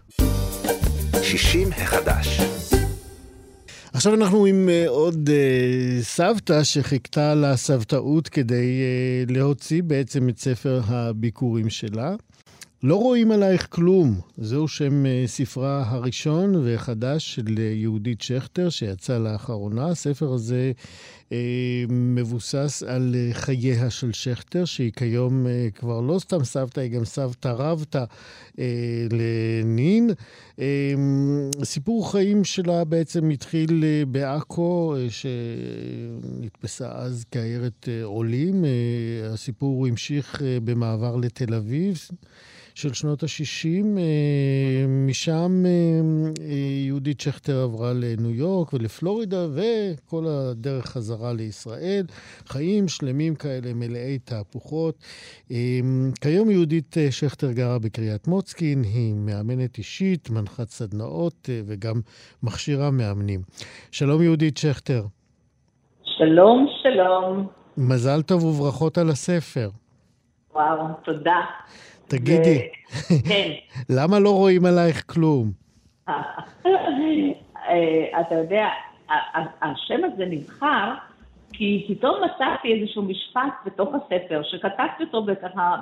[1.24, 2.39] 60 החדש.
[3.93, 8.82] עכשיו אנחנו עם uh, עוד uh, סבתא שחיכתה לסבתאות כדי
[9.28, 12.16] uh, להוציא בעצם את ספר הביקורים שלה.
[12.83, 14.20] לא רואים עלייך כלום.
[14.37, 19.87] זהו שם אה, ספרה הראשון והחדש של אה, יהודית שכטר, שיצא לאחרונה.
[19.87, 20.71] הספר הזה
[21.32, 21.37] אה,
[21.89, 27.05] מבוסס על אה, חייה של שכטר, שהיא כיום אה, כבר לא סתם סבתא, היא גם
[27.05, 28.03] סבתא רבתא
[28.59, 28.66] אה,
[29.12, 30.09] לנין.
[30.59, 30.93] אה,
[31.63, 38.66] סיפור חיים שלה בעצם התחיל אה, בעכו, אה, שנתפסה אז כעיירת אה, עולים.
[38.66, 38.70] אה,
[39.33, 42.08] הסיפור המשיך אה, במעבר לתל אביב.
[42.76, 44.00] של שנות ה-60.
[45.08, 45.64] משם
[46.86, 52.06] יהודית שכטר עברה לניו יורק ולפלורידה, וכל הדרך חזרה לישראל.
[52.48, 54.96] חיים שלמים כאלה, מלאי תהפוכות.
[56.22, 62.02] כיום יהודית שכטר גרה בקריית מוצקין, היא מאמנת אישית, מנחת סדנאות וגם
[62.43, 63.42] מכשירה מאמנים.
[63.92, 65.06] שלום יהודית שכטר.
[66.04, 67.48] שלום, שלום.
[67.78, 69.70] מזל טוב וברכות על הספר.
[70.54, 71.39] וואו, תודה.
[72.12, 72.67] תגידי,
[73.28, 73.51] כן.
[73.97, 75.51] למה לא רואים עלייך כלום?
[76.09, 76.21] אה,
[78.21, 78.67] אתה יודע,
[79.62, 80.93] השם הזה נבחר
[81.54, 85.75] כי פתאום מצאתי איזשהו משפט בתוך הספר, שכתבתי אותו ככה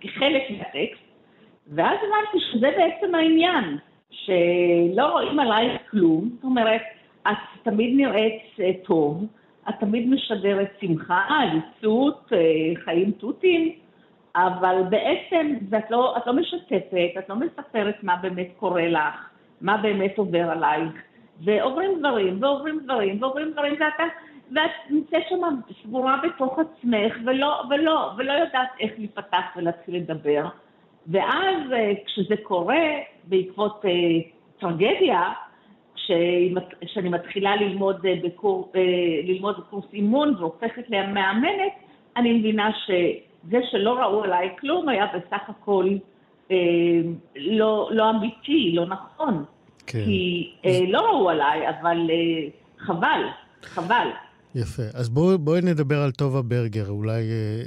[0.00, 1.02] כחלק מהטקסט,
[1.68, 3.78] ואז הבנתי שזה בעצם העניין,
[4.10, 6.82] שלא רואים עלייך כלום, זאת אומרת,
[7.28, 9.26] את תמיד נראית אה, טוב,
[9.68, 13.72] את תמיד משדרת שמחה, עליצות, אה, חיים תותים,
[14.36, 19.28] אבל בעצם את לא, את לא משתפת, את לא מספרת מה באמת קורה לך,
[19.60, 20.92] מה באמת עובר עלייך.
[21.44, 24.02] ועוברים דברים, ועוברים דברים, ועוברים דברים, ואתה,
[24.54, 25.40] ואת נמצאת שם
[25.82, 30.46] סגורה בתוך עצמך, ולא, ולא, ולא יודעת איך להיפתח ולהתחיל לדבר.
[31.06, 32.84] ואז אה, כשזה קורה
[33.24, 33.90] בעקבות אה,
[34.60, 35.32] טרגדיה,
[36.80, 38.80] כשאני מתחילה ללמוד, אה, בקור, אה,
[39.24, 41.72] ללמוד בקורס אימון והופכת למאמנת,
[42.16, 42.90] אני מבינה ש...
[43.50, 45.88] זה שלא ראו עליי כלום היה בסך הכל
[46.50, 46.56] אה,
[47.36, 49.44] לא, לא אמיתי, לא נכון.
[49.86, 50.04] כן.
[50.04, 52.48] כי אה, לא ראו עליי, אבל אה,
[52.78, 53.20] חבל,
[53.62, 54.08] חבל.
[54.54, 54.82] יפה.
[54.94, 57.62] אז בואי בוא נדבר על טובה ברגר, אולי אה,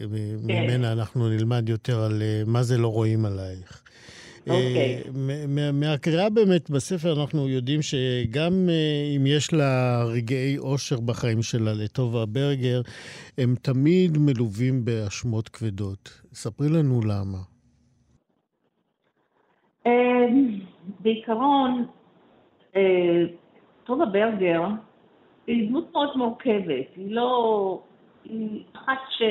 [0.48, 0.64] כן.
[0.64, 3.84] ממנה אנחנו נלמד יותר על אה, מה זה לא רואים עלייך.
[4.50, 5.04] אוקיי.
[5.30, 11.74] אה, מהקריאה באמת בספר אנחנו יודעים שגם אה, אם יש לה רגעי אושר בחיים שלה
[11.74, 12.82] לטובה ברגר,
[13.38, 16.22] הם תמיד מלווים באשמות כבדות.
[16.34, 17.38] ספרי לנו למה.
[19.86, 20.60] אמ,
[21.00, 21.86] בעיקרון,
[22.76, 23.24] אה,
[23.84, 24.62] טובה ברגר
[25.48, 26.86] היא דמות מאוד מורכבת.
[26.96, 27.82] היא לא...
[28.24, 29.22] היא אחת ש...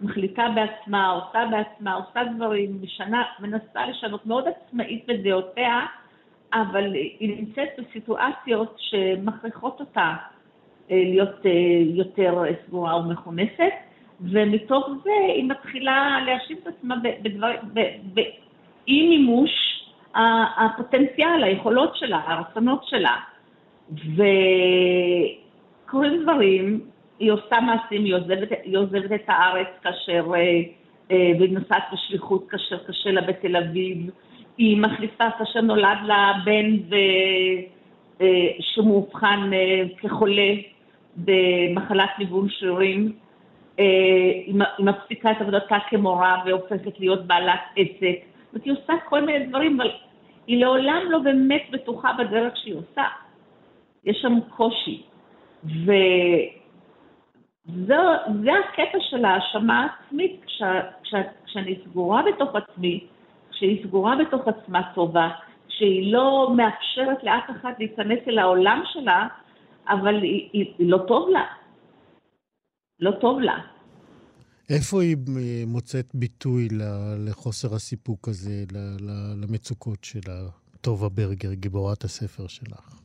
[0.00, 5.86] מחליטה בעצמה, עושה בעצמה, עושה דברים, משנה, מנסה לשנות, מאוד עצמאית בדעותיה,
[6.52, 10.14] אבל היא נמצאת בסיטואציות שמכריחות אותה
[10.90, 11.50] אה, להיות אה,
[11.94, 13.72] יותר סגורה ומכונסת,
[14.20, 16.96] ומתוך זה היא מתחילה להאשים את עצמה
[18.14, 19.50] באי מימוש
[20.56, 23.16] הפוטנציאל, היכולות שלה, הרצונות שלה.
[25.86, 26.89] וקורים דברים
[27.20, 30.40] היא עושה מעשים, היא עוזבת, היא עוזבת את הארץ כאשר, אה,
[31.10, 34.10] אה, והיא נוסעת בשליחות כאשר קשה לה בתל אביב,
[34.58, 36.94] היא מחליפה כאשר נולד לה בן ו...
[38.20, 39.50] אה, שמאובחן
[39.96, 40.52] כחולה
[41.16, 43.12] במחלת ניוון שרירים.
[44.46, 48.16] היא מפסיקה את עבודתה כמורה והופכת להיות בעלת עסק.
[48.52, 49.90] זאת היא עושה כל מיני דברים, אבל
[50.46, 53.04] היא לעולם לא באמת בטוחה בדרך שהיא עושה.
[54.04, 55.02] יש שם קושי.
[55.64, 55.92] ו...
[57.86, 57.94] זה,
[58.44, 60.62] זה הקטע של ההאשמה העצמית, כש,
[61.02, 61.14] כש,
[61.46, 63.06] כשאני סגורה בתוך עצמי,
[63.50, 65.28] כשהיא סגורה בתוך עצמה טובה,
[65.68, 69.26] כשהיא לא מאפשרת לאף אחד להיכנס אל העולם שלה,
[69.88, 71.44] אבל היא, היא, היא לא טוב לה.
[73.00, 73.58] לא טוב לה.
[74.70, 75.16] איפה היא
[75.66, 76.68] מוצאת ביטוי
[77.26, 78.64] לחוסר הסיפוק הזה,
[79.42, 80.20] למצוקות של
[80.80, 83.00] טובה ברגר, גיבורת הספר שלך?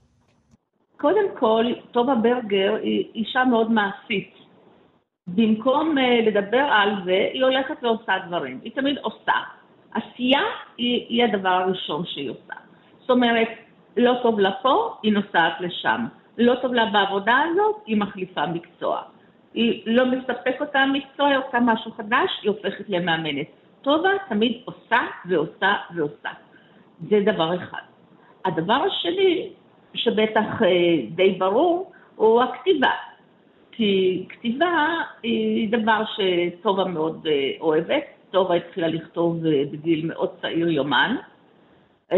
[0.98, 4.45] קודם כל, טובה ברגר היא אישה מאוד מעשית.
[5.28, 8.60] במקום uh, לדבר על זה, היא הולכת ועושה דברים.
[8.64, 9.34] היא תמיד עושה.
[9.94, 10.42] עשייה
[10.78, 12.54] היא, היא הדבר הראשון שהיא עושה.
[13.00, 13.48] זאת אומרת,
[13.98, 16.06] לא טוב לה פה, היא נוסעת לשם.
[16.38, 19.02] לא טוב לה בעבודה הזאת, היא מחליפה מקצוע.
[19.54, 23.48] היא לא מספק אותה המקצוע, היא עושה משהו חדש, היא הופכת למאמנת.
[23.82, 26.30] טובה תמיד עושה ועושה ועושה.
[27.10, 27.82] זה דבר אחד.
[28.46, 29.50] הדבר השני,
[29.94, 30.68] שבטח אה,
[31.10, 32.92] די ברור, הוא הכתיבה.
[33.76, 38.04] כי כתיבה היא דבר שטובה מאוד אה, אוהבת.
[38.32, 41.16] טובה התחילה לכתוב אה, בגיל מאוד צעיר יומן.
[42.12, 42.18] אה,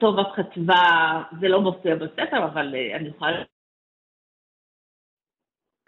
[0.00, 3.42] טובה כתבה, זה לא מופיע בספר, אבל אני יכולה...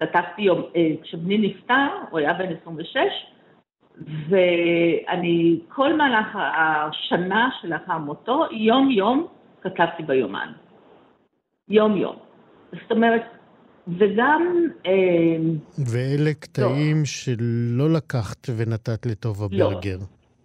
[0.01, 0.63] כתבתי יום,
[1.03, 2.97] כשבני נפטר, הוא היה בן 26,
[4.29, 9.27] ואני, כל מהלך השנה שלאחר מותו, יום-יום
[9.61, 10.53] כתבתי ביומן.
[11.69, 12.17] יום-יום.
[12.73, 13.42] זאת אומרת,
[13.89, 14.67] וגם...
[14.87, 14.93] אה,
[15.79, 17.05] ואלה קטעים לא.
[17.05, 19.71] שלא לקחת ונתת לטובה לא.
[19.71, 19.99] ברגר.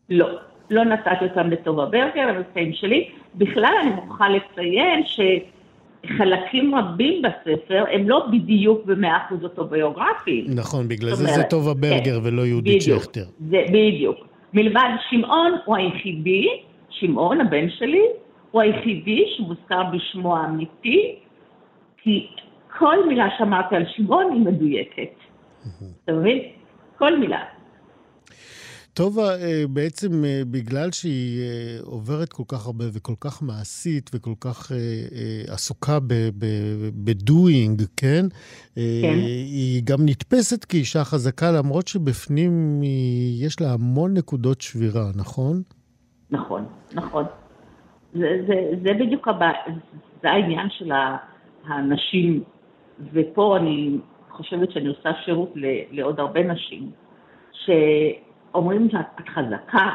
[0.10, 0.28] לא,
[0.70, 3.10] לא נתתי אותם לטובה ברגר, הם קטעים שלי.
[3.36, 5.20] בכלל אני מוכרחה לציין ש...
[6.18, 10.46] חלקים רבים בספר הם לא בדיוק במאה אחוז אוטוביוגרפיים.
[10.56, 13.24] נכון, בגלל זה זה טובה ברגר כן, ולא יהודית שכטר.
[13.50, 14.18] זה, בדיוק.
[14.54, 16.48] מלבד שמעון הוא היחידי,
[16.90, 18.02] שמעון, הבן שלי,
[18.52, 21.16] הוא היחידי שמוזכר בשמו האמיתי,
[21.98, 22.28] כי
[22.78, 25.16] כל מילה שאמרתי על שמעון היא מדויקת.
[26.04, 26.40] אתה מבין?
[26.98, 27.44] כל מילה.
[28.98, 34.34] טובה, אה, בעצם אה, בגלל שהיא אה, עוברת כל כך הרבה וכל כך מעשית וכל
[34.42, 34.72] כך
[35.48, 35.98] עסוקה
[37.04, 38.26] בדואינג, כן?
[38.76, 39.18] כן.
[39.46, 42.82] היא גם נתפסת כאישה חזקה, למרות שבפנים
[43.42, 45.62] יש לה המון נקודות שבירה, נכון?
[46.32, 47.24] נכון, נכון.
[48.14, 49.52] זה, זה, זה בדיוק הבא,
[50.22, 50.92] זה העניין של
[51.68, 52.44] הנשים,
[53.14, 53.98] ופה אני
[54.30, 55.54] חושבת שאני עושה שירות
[55.92, 56.92] לעוד הרבה נשים,
[57.52, 57.70] ש...
[58.54, 59.90] אומרים שאת חזקה,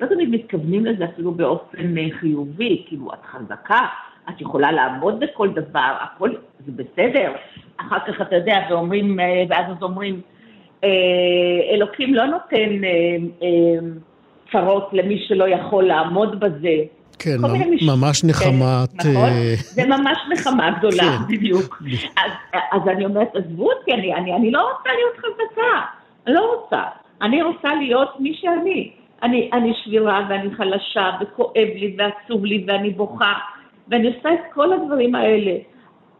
[0.00, 3.80] לא תמיד מתכוונים לזה אפילו באופן אה, חיובי, כאילו את חזקה,
[4.28, 6.30] את יכולה לעמוד בכל דבר, הכל
[6.66, 7.32] זה בסדר.
[7.76, 10.20] אחר כך אתה יודע, ואומרים, אה, ואז אז אומרים,
[10.84, 10.88] אה,
[11.70, 12.70] אלוקים לא נותן
[14.52, 16.76] צרות למי שלא יכול לעמוד בזה.
[17.18, 17.36] כן,
[17.86, 18.84] ממש נחמה.
[18.98, 19.30] כן, נכון?
[19.58, 21.34] זה ממש נחמה גדולה, כן.
[21.34, 21.82] בדיוק.
[22.72, 25.80] אז, אני אומרת, עזבו אותי, אני, אני, אני לא רוצה להיות חזקה,
[26.26, 26.82] אני לא רוצה.
[27.22, 28.90] אני רוצה להיות מי שאני.
[29.22, 33.32] אני, אני שבירה ואני חלשה וכואב לי ועצוב לי ואני בוכה
[33.88, 35.52] ואני עושה את כל הדברים האלה.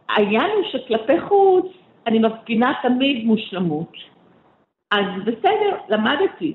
[0.09, 1.65] העניין הוא שכלפי חוץ
[2.07, 3.91] אני מפגינה תמיד מושלמות.
[4.91, 6.53] אז בסדר, למדתי.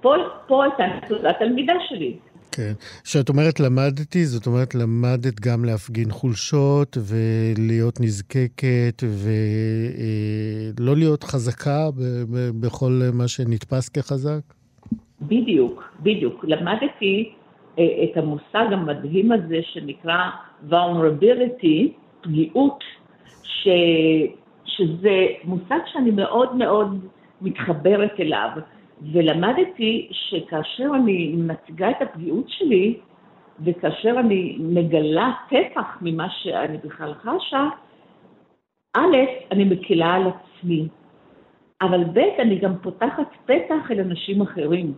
[0.00, 0.14] פה,
[0.46, 2.16] פה הייתה תלמידה שלי.
[2.52, 2.72] כן.
[3.04, 9.02] כשאת אומרת למדתי, זאת אומרת למדת גם להפגין חולשות ולהיות נזקקת
[10.78, 11.88] ולא להיות חזקה
[12.60, 14.40] בכל מה שנתפס כחזק?
[15.22, 16.44] בדיוק, בדיוק.
[16.48, 17.32] למדתי
[17.78, 20.18] אה, את המושג המדהים הזה שנקרא
[20.70, 21.88] vulnerability,
[22.20, 22.84] פגיעות,
[23.42, 23.68] ש...
[24.64, 26.98] שזה מושג שאני מאוד מאוד
[27.40, 28.48] מתחברת אליו.
[29.12, 32.96] ולמדתי שכאשר אני מציגה את הפגיעות שלי,
[33.64, 37.68] וכאשר אני מגלה טפח ממה שאני בכלל חשה,
[38.94, 39.16] א',
[39.50, 40.88] אני מקלה על עצמי,
[41.82, 44.92] אבל ב', אני גם פותחת פתח אל אנשים אחרים.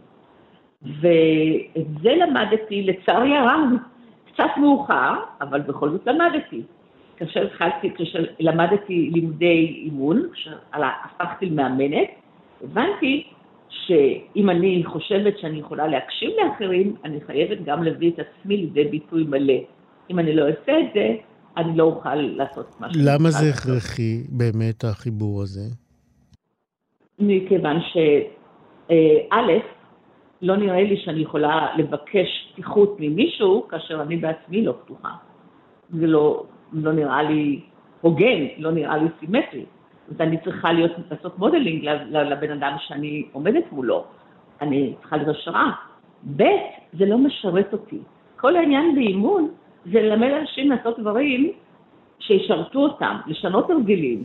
[0.83, 3.71] ואת זה למדתי, לצערי הרב,
[4.33, 6.63] קצת מאוחר, אבל בכל זאת למדתי.
[7.17, 12.09] כאשר התחלתי, כאשר למדתי לימודי אימון, כשהפכתי למאמנת,
[12.65, 13.32] הבנתי
[13.73, 19.25] שאם אני חושבת שאני יכולה להקשיב לאחרים, אני חייבת גם להביא את עצמי לידי ביטוי
[19.25, 19.55] מלא.
[20.11, 21.17] אם אני לא אעשה את זה,
[21.57, 23.03] אני לא אוכל לעשות משהו.
[23.05, 25.61] למה זה הכרחי באמת החיבור הזה?
[27.19, 28.93] מכיוון שא',
[30.43, 35.11] לא נראה לי שאני יכולה לבקש פתיחות ממישהו כאשר אני בעצמי לא פתוחה.
[35.91, 37.61] זה לא, לא נראה לי
[38.01, 39.65] הוגן, לא נראה לי סימטרי.
[40.15, 44.05] אז אני צריכה להיות, לעשות modeling לבן אדם שאני עומדת מולו.
[44.61, 45.71] אני צריכה להיות השראה.
[46.37, 46.43] ב',
[46.93, 47.99] זה לא משרת אותי.
[48.37, 49.49] כל העניין באימון
[49.85, 51.53] זה ללמד אנשים לעשות דברים
[52.19, 54.25] שישרתו אותם, לשנות הרגלים.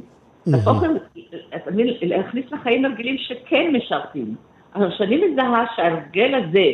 [2.01, 4.35] להכניס לחיים הרגלים שכן משרתים.
[4.76, 6.65] אבל כשאני מזהה שההרגל הזה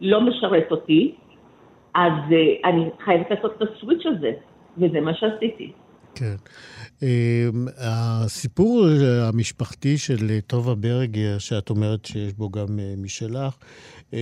[0.00, 1.14] לא משרת אותי,
[1.94, 4.32] אז אה, אני חייבת לעשות את הסוויץ' הזה,
[4.78, 5.72] וזה מה שעשיתי.
[6.14, 6.36] כן.
[7.02, 7.08] אמ,
[7.78, 8.86] הסיפור
[9.22, 13.56] המשפחתי של טובה ברגר, שאת אומרת שיש בו גם אה, משלך,
[14.14, 14.18] אה,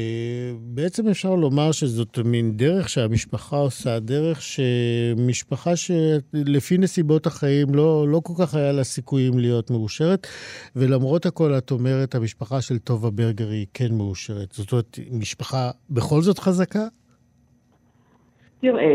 [0.61, 8.21] בעצם אפשר לומר שזאת מין דרך שהמשפחה עושה, דרך שמשפחה שלפי נסיבות החיים לא, לא
[8.25, 10.27] כל כך היה לה סיכויים להיות מאושרת,
[10.77, 14.53] ולמרות הכל את אומרת, המשפחה של טובה ברגר היא כן מאושרת.
[14.53, 16.87] זאת אומרת, משפחה בכל זאת חזקה?
[18.61, 18.95] תראה,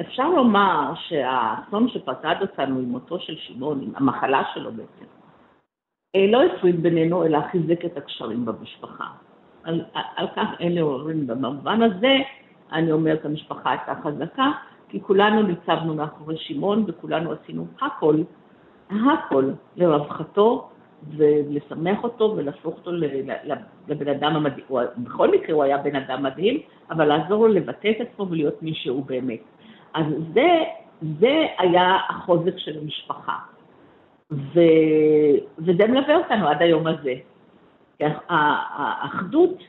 [0.00, 5.04] אפשר לומר שהאסון שפקד אותנו עם מותו של שמעון, עם המחלה שלו בעצם,
[6.16, 9.04] אה, לא הפריד בינינו, אלא חיזק את הקשרים במשפחה.
[9.64, 9.84] על,
[10.16, 11.26] על כך אין עוררין.
[11.26, 12.16] במובן הזה,
[12.72, 14.50] אני אומרת, המשפחה הייתה חזקה,
[14.88, 18.16] כי כולנו ניצבנו מאחורי שמעון וכולנו עשינו הכל,
[18.90, 20.68] הכל לרווחתו
[21.16, 22.92] ולשמח אותו ולהפוך אותו
[23.88, 24.64] לבן אדם המדהים.
[24.98, 28.74] בכל מקרה הוא היה בן אדם מדהים, אבל לעזור לו לבטא את עצמו ולהיות מי
[28.74, 29.40] שהוא באמת.
[29.98, 30.64] אז זה,
[31.20, 33.36] זה היה החוזק של המשפחה.
[34.32, 34.60] ו...
[35.58, 37.14] וזה מלווה אותנו עד היום הזה.
[38.28, 39.62] האחדות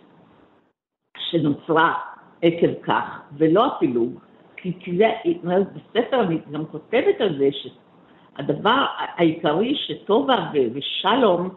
[1.17, 1.93] שנוצרה
[2.41, 4.19] עקב כך, ולא הפילוג,
[4.57, 5.05] כי, זה,
[5.43, 11.49] בספר אני גם כותבת על זה שהדבר העיקרי שטובה ושלום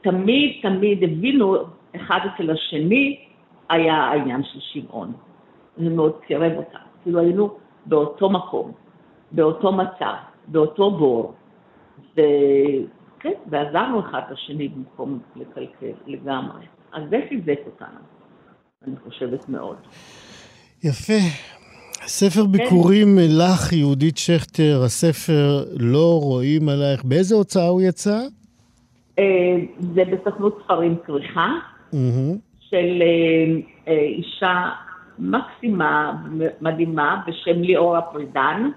[0.00, 1.56] תמיד תמיד הבינו
[1.96, 3.24] אחד אצל השני,
[3.68, 5.12] היה העניין של שמעון.
[5.76, 6.78] זה מאוד קירב אותם.
[7.02, 7.56] כאילו היינו
[7.86, 8.72] באותו מקום,
[9.32, 10.14] באותו מצב,
[10.46, 11.34] באותו בור,
[12.12, 16.66] וכן, ועזרנו אחד לשני במקום לקלקל לגמרי.
[16.92, 17.98] אז זה חיזק אותנו,
[18.86, 19.76] אני חושבת מאוד.
[20.84, 21.20] יפה.
[22.06, 22.52] ספר כן.
[22.52, 27.04] ביקורים לך, יהודית שכטר, הספר לא רואים עלייך.
[27.04, 28.20] באיזה הוצאה הוא יצא?
[29.18, 29.24] אה,
[29.94, 31.48] זה בסוכנות ספרים כריכה,
[32.70, 34.70] של אה, אה, אישה
[35.18, 36.12] מקסימה,
[36.60, 38.70] מדהימה, בשם ליאורה פרידן,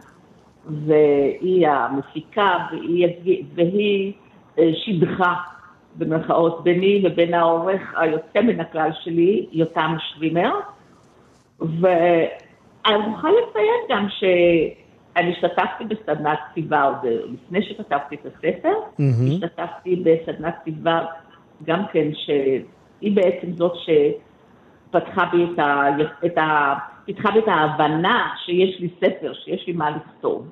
[0.66, 3.08] והיא המפיקה, והיא,
[3.56, 4.14] והיא
[4.74, 5.34] שידכה,
[5.96, 10.52] במרכאות, ביני לבין העורך היוצא מן הכלל שלי, יותם שווימר,
[11.60, 14.24] ואני מוכרחה לציין גם ש...
[15.16, 19.34] אני השתתפתי בסדנת כתיבה עוד לפני שכתבתי את הספר, mm-hmm.
[19.34, 21.06] השתתפתי בסדנת כתיבה
[21.64, 23.74] גם כן, שהיא בעצם זאת
[24.90, 25.86] שפתחה בי את ה...
[26.26, 26.74] את ה...
[27.06, 30.50] פיתחה בי את ההבנה שיש לי ספר, שיש לי מה לכתוב.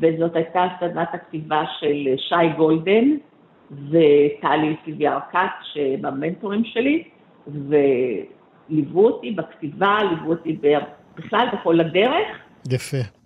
[0.00, 3.16] וזאת הייתה סדנת הכתיבה של שי גולדן
[3.70, 5.38] וטלי סיביארקת,
[5.72, 7.04] שהם המנטורים שלי,
[7.46, 10.58] וליוו אותי בכתיבה, ליוו אותי
[11.16, 12.26] בכלל בכל הדרך.
[12.72, 13.19] יפה.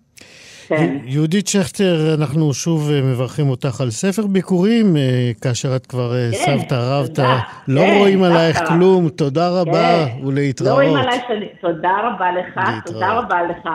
[0.69, 0.97] כן.
[1.05, 6.31] יהודית שכטר, אנחנו שוב אה, מברכים אותך על ספר ביקורים, אה, כאשר את כבר אה,
[6.33, 7.39] כן, סבתא רבתא.
[7.69, 10.27] לא כן, רואים עלייך כלום, תודה רבה כן.
[10.27, 10.71] ולהתראות.
[10.71, 11.23] לא רואים עלייך,
[11.61, 13.69] תודה רבה לך, תודה רבה לך.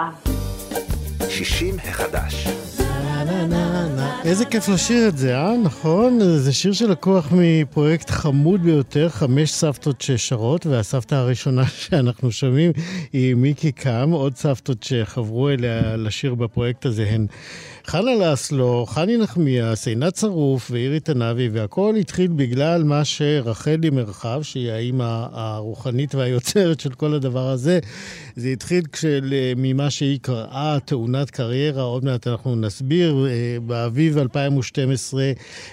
[1.29, 2.68] 60 החדש.
[4.23, 5.57] איזה כיף לשיר את זה, אה?
[5.63, 6.19] נכון?
[6.37, 12.71] זה שיר שלקוח מפרויקט חמוד ביותר, חמש סבתות ששרות, והסבתא הראשונה שאנחנו שומעים
[13.13, 17.27] היא מיקי קאם, עוד סבתות שחברו אליה לשיר בפרויקט הזה הן
[17.89, 24.71] חנה לסלו, חני נחמיאס, עינת שרוף ואירי תנאבי, והכל התחיל בגלל מה שרחלי מרחב, שהיא
[24.71, 27.79] האימא הרוחנית והיוצרת של כל הדבר הזה,
[28.35, 33.27] זה התחיל כשל, ממה שהיא קראה תאונת קריירה, עוד מעט אנחנו נסביר.
[33.29, 35.31] אה, באביב 2012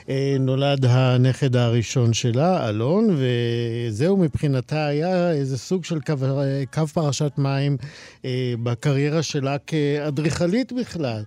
[0.09, 6.15] אה, נולד הנכד הראשון שלה, אלון, וזהו מבחינתה היה איזה סוג של קו,
[6.75, 7.77] קו פרשת מים
[8.25, 11.23] אה, בקריירה שלה כאדריכלית בכלל.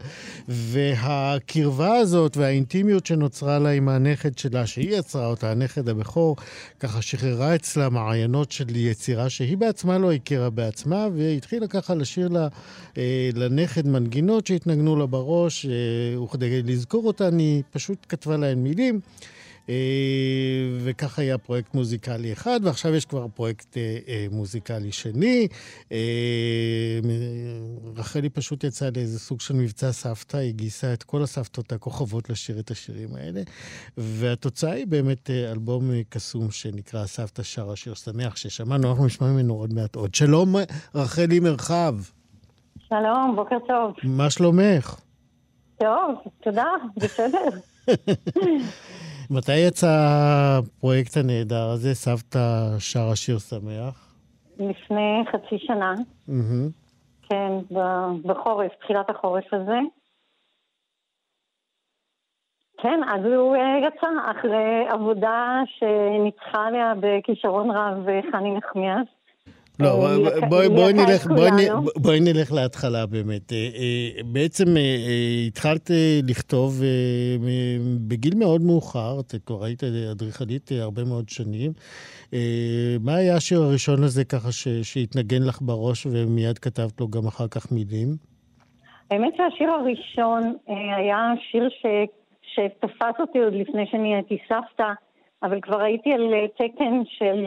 [0.79, 6.35] והקרבה הזאת והאינטימיות שנוצרה לה עם הנכד שלה, שהיא יצרה אותה, הנכד הבכור,
[6.79, 12.47] ככה שחררה אצלה מעיינות של יצירה שהיא בעצמה לא הכירה בעצמה, והתחילה ככה לשיר לה,
[12.97, 18.99] אה, לנכד מנגינות שהתנגנו לה בראש, אה, וכדי לזכור אותן היא פשוט כתבה להן מילים.
[19.69, 19.75] אה,
[20.83, 25.47] וכך היה פרויקט מוזיקלי אחד, ועכשיו יש כבר פרויקט אה, אה, מוזיקלי שני.
[27.95, 32.59] רחלי פשוט יצאה לאיזה סוג של מבצע סבתא, היא גייסה את כל הסבתות הכוכבות לשיר
[32.59, 33.41] את השירים האלה,
[33.97, 39.73] והתוצאה היא באמת אלבום קסום שנקרא סבתא שרה שיר שמח, ששמענו, אנחנו נשמע ממנו עוד
[39.73, 40.15] מעט עוד.
[40.15, 40.55] שלום,
[40.95, 41.95] רחלי מרחב.
[42.89, 43.93] שלום, בוקר טוב.
[44.03, 44.99] מה שלומך?
[45.79, 47.49] טוב, תודה, בסדר.
[49.31, 49.87] מתי יצא
[50.57, 52.39] הפרויקט הנהדר הזה, סבתא
[52.79, 54.15] שרה שיר שמח?
[54.59, 55.93] לפני חצי שנה.
[56.29, 56.71] Mm-hmm.
[57.29, 57.51] כן,
[58.23, 59.79] בחורף, תחילת החורף הזה.
[62.81, 69.07] כן, אז הוא אה, יצא אחרי עבודה שניצחה עליה בכישרון רב חני נחמיאס.
[69.79, 71.49] לא, אה, בואי, בואי, נלך, בואי,
[71.95, 73.53] בואי נלך להתחלה באמת.
[73.53, 74.65] אה, אה, בעצם
[75.47, 75.91] התחלת
[76.29, 76.81] לכתוב
[78.07, 81.71] בגיל מאוד מאוחר, את כבר היית אדריכלית הרבה מאוד שנים.
[83.01, 84.49] מה היה השיר הראשון הזה ככה
[84.83, 88.07] שהתנגן לך בראש ומיד כתבת לו גם אחר כך מילים?
[89.11, 90.53] האמת שהשיר הראשון
[90.97, 91.85] היה שיר ש...
[92.41, 94.91] שתפס אותי עוד לפני שאני הייתי סבתא,
[95.43, 97.45] אבל כבר הייתי על תקן של...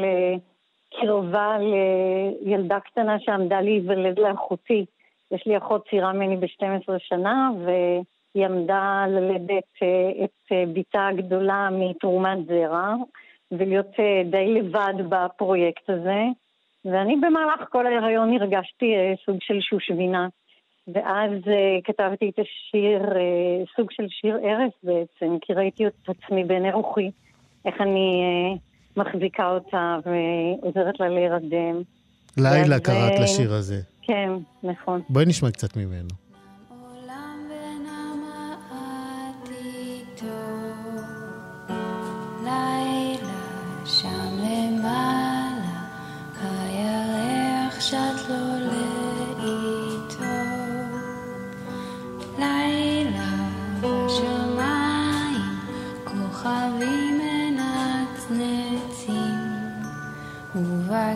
[1.00, 4.84] קרבה לילדה קטנה שעמדה להיוולד לאחותי.
[5.30, 11.68] יש לי אחות צעירה ממני ב-12 שנה, והיא עמדה ללדת אה, את אה, בתה הגדולה
[11.72, 12.94] מתרומת זרע,
[13.52, 16.22] ולהיות אה, די לבד בפרויקט הזה.
[16.84, 18.94] ואני במהלך כל ההיריון הרגשתי
[19.26, 20.28] סוג של שושבינה.
[20.88, 21.32] ואז
[21.84, 23.02] כתבתי את השיר,
[23.76, 27.10] סוג של שיר ערש בעצם, כי ראיתי את עצמי בעיני רוחי,
[27.64, 28.22] איך אני
[28.96, 31.82] מחזיקה אותה ועוזרת לה להירדם.
[32.36, 33.80] לילה קראת לשיר הזה.
[34.02, 34.30] כן,
[34.62, 35.00] נכון.
[35.08, 36.08] בואי נשמע קצת ממנו.
[47.82, 48.71] שאת לא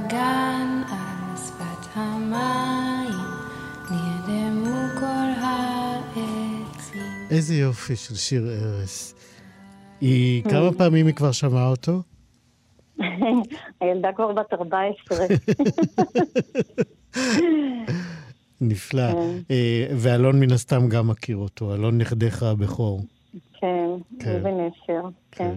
[0.06, 3.20] ובגן על שפת המים
[3.90, 7.02] נרדמו כל העצים.
[7.30, 9.14] איזה יופי של שיר ארס.
[10.00, 12.02] היא, כמה פעמים היא כבר שמעה אותו?
[13.80, 15.26] הילדה כבר בת 14.
[18.60, 19.02] נפלא.
[19.50, 23.02] אה, ואלון מן הסתם גם מכיר אותו, אלון נכדך הבכור.
[23.60, 23.88] כן,
[24.20, 24.36] כן.
[24.36, 25.54] אבן אשר, כן.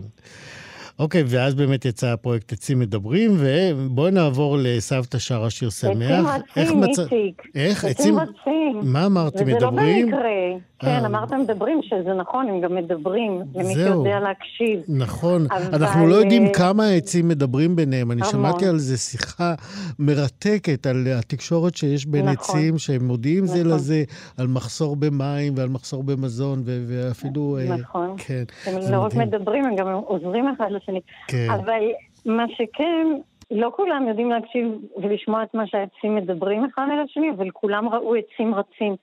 [0.99, 6.35] אוקיי, ואז באמת יצא הפרויקט עצים מדברים, ובואי נעבור לסבתא שרה שיר שמח.
[6.55, 7.41] עצים רצים, איציק.
[7.55, 7.85] איך?
[7.85, 8.79] עצים רצים.
[8.83, 10.07] מה אמרתי, וזה מדברים?
[10.07, 10.69] וזה לא במקרה.
[10.79, 11.05] כן, אה.
[11.05, 13.93] אמרת מדברים, שזה נכון, הם גם מדברים, למי זהו.
[13.93, 14.79] שיודע להקשיב.
[14.87, 18.11] נכון, אבל, אנחנו לא יודעים אה, כמה העצים מדברים ביניהם.
[18.11, 18.31] אני המון.
[18.31, 19.53] שמעתי על זה שיחה
[19.99, 22.55] מרתקת, על התקשורת שיש בין נכון.
[22.55, 23.71] עצים, שהם מודיעים זה נכון.
[23.71, 24.03] לזה,
[24.37, 27.57] על מחסור במים ועל מחסור במזון, ואפילו...
[27.61, 28.15] אה, נכון.
[28.17, 29.15] כן, הם זה לא רק.
[29.15, 30.88] מדברים, הם גם עוזרים אחד לשני.
[31.27, 31.47] כן.
[31.49, 31.81] אבל
[32.25, 33.07] מה שכן,
[33.51, 34.67] לא כולם יודעים להקשיב
[34.97, 38.95] ולשמוע את מה שהעצים מדברים אחד אל השני, אבל כולם ראו עצים רצים.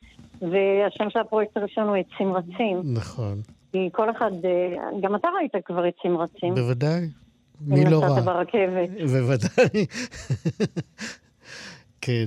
[0.42, 2.80] והשם של הפרויקט הראשון הוא עצים רצים.
[2.84, 3.40] נכון,
[3.72, 6.54] כי כל אחד, אה, גם אתה ראית כבר עצים רצים.
[6.54, 7.08] בוודאי.
[7.60, 8.20] מי אם לא נסעת ראה?
[8.20, 8.90] ברכבת.
[9.12, 9.86] בוודאי.
[12.00, 12.24] כן.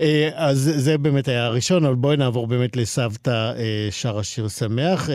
[0.00, 5.08] אה, אז זה באמת היה הראשון, אבל בואי נעבור באמת לסבתא אה, שרה שיר שמח.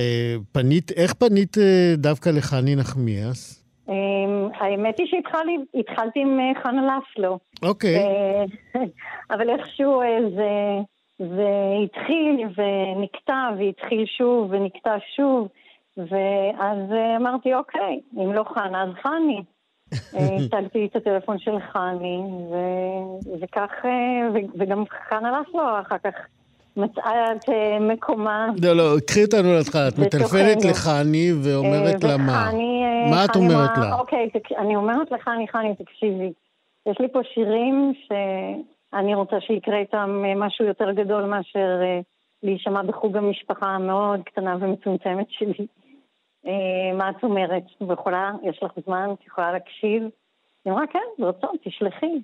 [0.52, 1.58] פנית, איך פנית
[1.98, 3.64] דווקא לחני נחמיאס?
[3.90, 7.40] אמ, האמת היא שהתחלתי עם אה, חנה לסלו.
[7.64, 7.96] אוקיי.
[7.96, 8.44] אה,
[9.36, 10.80] אבל איכשהו אה, זה,
[11.20, 11.52] זה
[11.84, 15.48] התחיל ונקטע, והתחיל שוב ונקטע שוב,
[15.98, 16.78] ואז
[17.18, 19.42] אמרתי, אוקיי, אם לא חנה, אז חני.
[20.14, 23.72] הצגתי את הטלפון של חני, ו- וכך,
[24.34, 26.14] ו- וגם חנה לסלו אחר כך
[26.78, 28.48] מצאה את אה, מקומה.
[28.64, 29.88] לא, לא, קחי אותנו להתחלה.
[29.88, 30.00] את.
[30.00, 32.50] מטלפנת לחני ואומרת אה, לה מה?
[32.52, 33.96] אה, מה את אומרת לה?
[34.00, 36.32] אוקיי, אני אומרת לחני, חני, תקשיבי,
[36.86, 41.82] יש לי פה שירים שאני רוצה שיקרה איתם משהו יותר גדול מאשר
[42.44, 45.68] להישמע בחוג המשפחה המאוד קטנה ומצומצמת שלי.
[46.94, 47.64] מה את אומרת?
[47.82, 50.04] ויכולה, יש לך זמן, את יכולה להקשיב?
[50.66, 52.20] היא אמרה, כן, ברצון, תשלחי.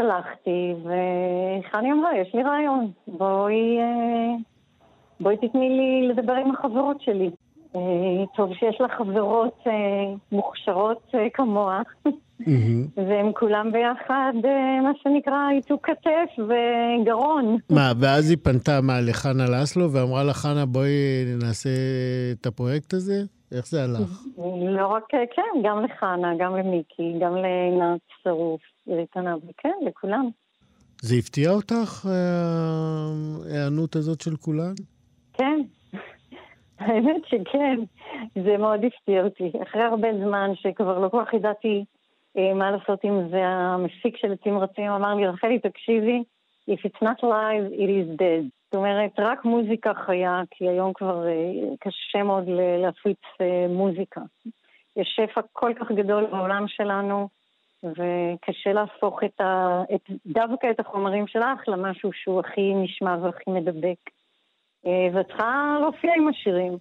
[0.00, 4.36] שלחתי, וחני אמרה, יש לי רעיון, בואי, אה,
[5.20, 7.30] בואי תתני לי לדבר עם החברות שלי.
[7.76, 7.80] אה,
[8.36, 9.72] טוב שיש לך חברות אה,
[10.32, 11.82] מוכשרות כמוה.
[12.96, 14.32] והם כולם ביחד,
[14.82, 17.56] מה שנקרא, איתו כתף וגרון.
[17.70, 21.70] מה, ואז היא פנתה מה, לחנה לסלו ואמרה לה, חנה, בואי נעשה
[22.32, 23.22] את הפרויקט הזה?
[23.52, 24.24] איך זה הלך?
[24.76, 30.28] לא רק, כן, גם לחנה, גם למיקי, גם לעינת שרוף, לאיתנה, וכן, לכולם.
[31.02, 34.74] זה הפתיע אותך, אה, ההיענות הזאת של כולן?
[35.32, 35.60] כן,
[36.78, 37.80] האמת שכן,
[38.44, 39.52] זה מאוד הפתיע אותי.
[39.62, 41.84] אחרי הרבה זמן שכבר לא כל כך ידעתי
[42.38, 46.22] אה, מה לעשות עם זה, המפיק של עצים רצים אמר לי, רחלי, תקשיבי,
[46.68, 48.50] If it's not live, it is dead.
[48.68, 52.44] זאת אומרת, רק מוזיקה חיה, כי היום כבר אה, קשה מאוד
[52.82, 54.20] להפיץ אה, מוזיקה.
[54.96, 57.28] יש שפע כל כך גדול בעולם שלנו,
[57.82, 59.82] וקשה להפוך את ה...
[59.94, 64.10] את, דווקא את החומרים שלך למשהו שהוא הכי נשמע והכי מדבק.
[64.86, 66.78] אה, ואת צריכה להופיע עם השירים.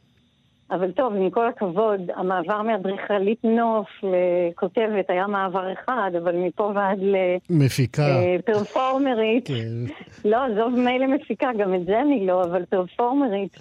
[0.71, 6.99] אבל טוב, עם כל הכבוד, המעבר מאדריכלית נוף לכותבת היה מעבר אחד, אבל מפה ועד
[7.49, 8.07] מפיקה.
[8.39, 9.93] לפרפורמרית, כן.
[10.25, 13.57] לא, עזוב מילא מפיקה, גם את זה אני לא, אבל פרפורמרית,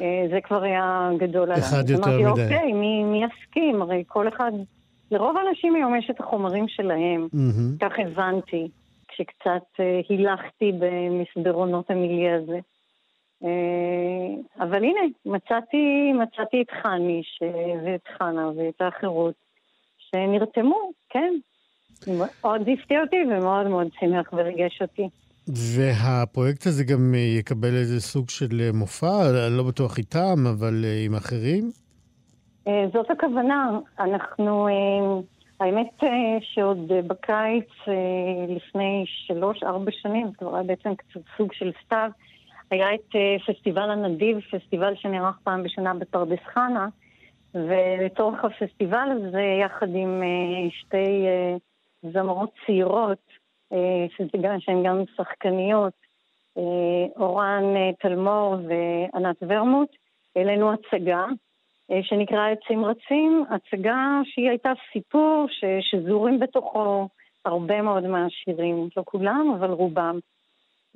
[0.00, 1.58] אה, זה כבר היה גדול עליי.
[1.58, 2.42] אחד יותר אמרתי, מדי.
[2.44, 3.82] אוקיי, מי, מי יסכים?
[3.82, 4.52] הרי כל אחד,
[5.10, 7.28] לרוב האנשים היום יש את החומרים שלהם.
[7.32, 7.76] מהמם.
[7.80, 8.68] כך הבנתי,
[9.08, 12.58] כשקצת אה, הילכתי במסדרונות המיליה הזה.
[13.44, 17.42] אה, אבל הנה, מצאתי, מצאתי את חני ש...
[17.84, 19.34] ואת חנה ואת האחרות
[19.98, 21.34] שנרתמו, כן.
[22.06, 25.08] מאוד הפתיע אותי ומאוד מאוד שימח וריגש אותי.
[25.48, 31.14] והפרויקט הזה גם אה, יקבל איזה סוג של אה, מופע, לא בטוח איתם, אבל עם
[31.14, 31.70] אחרים?
[32.92, 33.78] זאת הכוונה.
[34.00, 34.68] אנחנו,
[35.60, 36.02] האמת
[36.40, 37.68] שעוד בקיץ,
[38.48, 42.10] לפני שלוש-ארבע שנים, זה כבר היה בעצם קצת סוג של סתיו,
[42.70, 46.88] היה את אה, פסטיבל הנדיב, פסטיבל שנערך פעם בשנה בפרדס חנה,
[47.54, 51.56] ולצורך הפסטיבל הזה, יחד עם אה, שתי אה,
[52.12, 53.38] זמרות צעירות,
[54.58, 55.92] שהן גם שחקניות,
[57.16, 57.64] אורן
[58.00, 59.88] תלמור וענת ורמוט,
[60.36, 61.26] העלינו הצגה
[62.02, 67.08] שנקרא עצים רצים, הצגה שהיא הייתה סיפור ש, שזורים בתוכו
[67.44, 70.18] הרבה מאוד מהשירים, לא כולם, אבל רובם.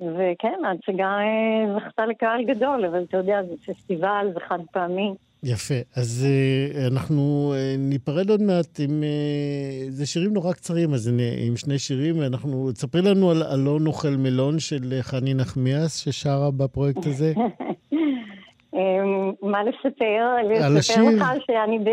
[0.01, 5.13] וכן, ההצגה אה, זכתה לקהל גדול, אבל אתה יודע, זה פסטיבל, זה חד פעמי.
[5.43, 5.73] יפה.
[5.95, 9.03] אז uh, אנחנו uh, ניפרד עוד מעט עם...
[9.03, 12.21] Uh, זה שירים נורא קצרים, אז הנה, עם שני שירים.
[12.21, 12.71] אנחנו...
[12.71, 17.33] תספרי לנו על אלון אוכל מלון של חני נחמיאס, ששרה בפרויקט הזה.
[18.73, 20.35] אמ, מה לספר?
[20.39, 21.03] על לספר השיר.
[21.15, 21.89] לך שאני ב...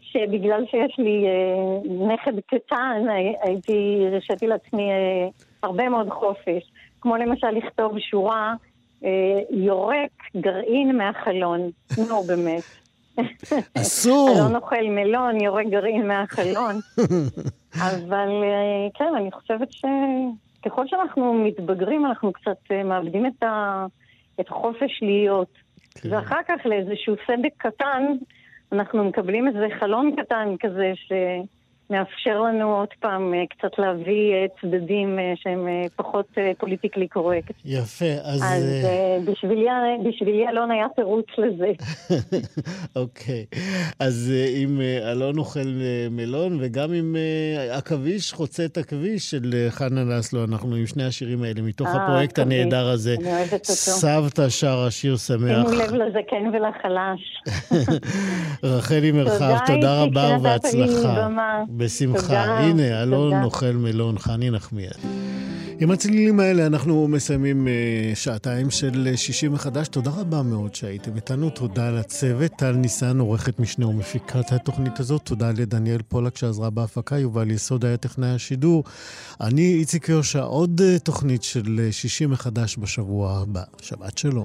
[0.00, 5.28] שבגלל שיש לי אה, נכד קטן, הי- הייתי, הרשיתי לעצמי אה,
[5.62, 6.72] הרבה מאוד חופש.
[7.00, 8.54] כמו למשל לכתוב שורה,
[9.04, 11.70] אה, יורק גרעין מהחלון.
[12.08, 12.62] נו, באמת.
[13.74, 14.30] אסור.
[14.36, 16.74] אלון אוכל מלון, יורק גרעין מהחלון.
[17.88, 23.86] אבל אה, כן, אני חושבת שככל שאנחנו מתבגרים, אנחנו קצת אה, מאבדים את, ה...
[24.40, 25.52] את החופש להיות.
[25.94, 26.12] כן.
[26.12, 28.02] ואחר כך לאיזשהו סדק קטן,
[28.72, 30.92] אנחנו מקבלים איזה חלון קטן כזה
[31.90, 36.26] שמאפשר לנו עוד פעם אה, קצת להביא אה, צדדים אה, שהם פחות
[36.58, 37.54] פוליטיקלי קורקט.
[37.64, 38.42] יפה, אז...
[38.42, 38.86] אז
[39.24, 39.66] בשבילי,
[40.04, 41.72] בשבילי אלון היה תירוץ לזה.
[43.02, 43.44] אוקיי.
[43.98, 45.68] אז אה, אלון אוכל
[46.10, 51.62] מלון, וגם אה, עכביש חוצה את הכביש של חנה לסלו, אנחנו עם שני השירים האלה,
[51.62, 52.56] מתוך אה, הפרויקט עכביש.
[52.56, 53.14] הנהדר הזה.
[53.20, 53.72] אני אוהבת אותו.
[53.72, 55.40] סבתא שרה שיר שמח.
[55.40, 57.42] שימו לב לזקן ולחלש.
[58.76, 60.36] רחלי מרחב, תודה, רבה.
[61.16, 61.64] במה.
[61.80, 62.22] בשמחה.
[62.22, 63.44] תודה, הנה, אלון תודה.
[63.44, 64.96] אוכל מלון, חני נחמיאס.
[65.82, 67.72] עם הצלילים האלה אנחנו מסיימים אה,
[68.14, 69.88] שעתיים של אה, שישי מחדש.
[69.88, 71.50] תודה רבה מאוד שהייתם איתנו.
[71.50, 75.22] תודה לצוות, טל ניסן, עורכת משנה ומפיקת התוכנית הזאת.
[75.24, 78.84] תודה לדניאל פולק שעזרה בהפקה, יובל יסוד היה טכנאי השידור.
[79.40, 83.62] אני איציק יושע, עוד אה, תוכנית של שישי מחדש בשבוע הבא.
[83.82, 84.44] שבת שלום.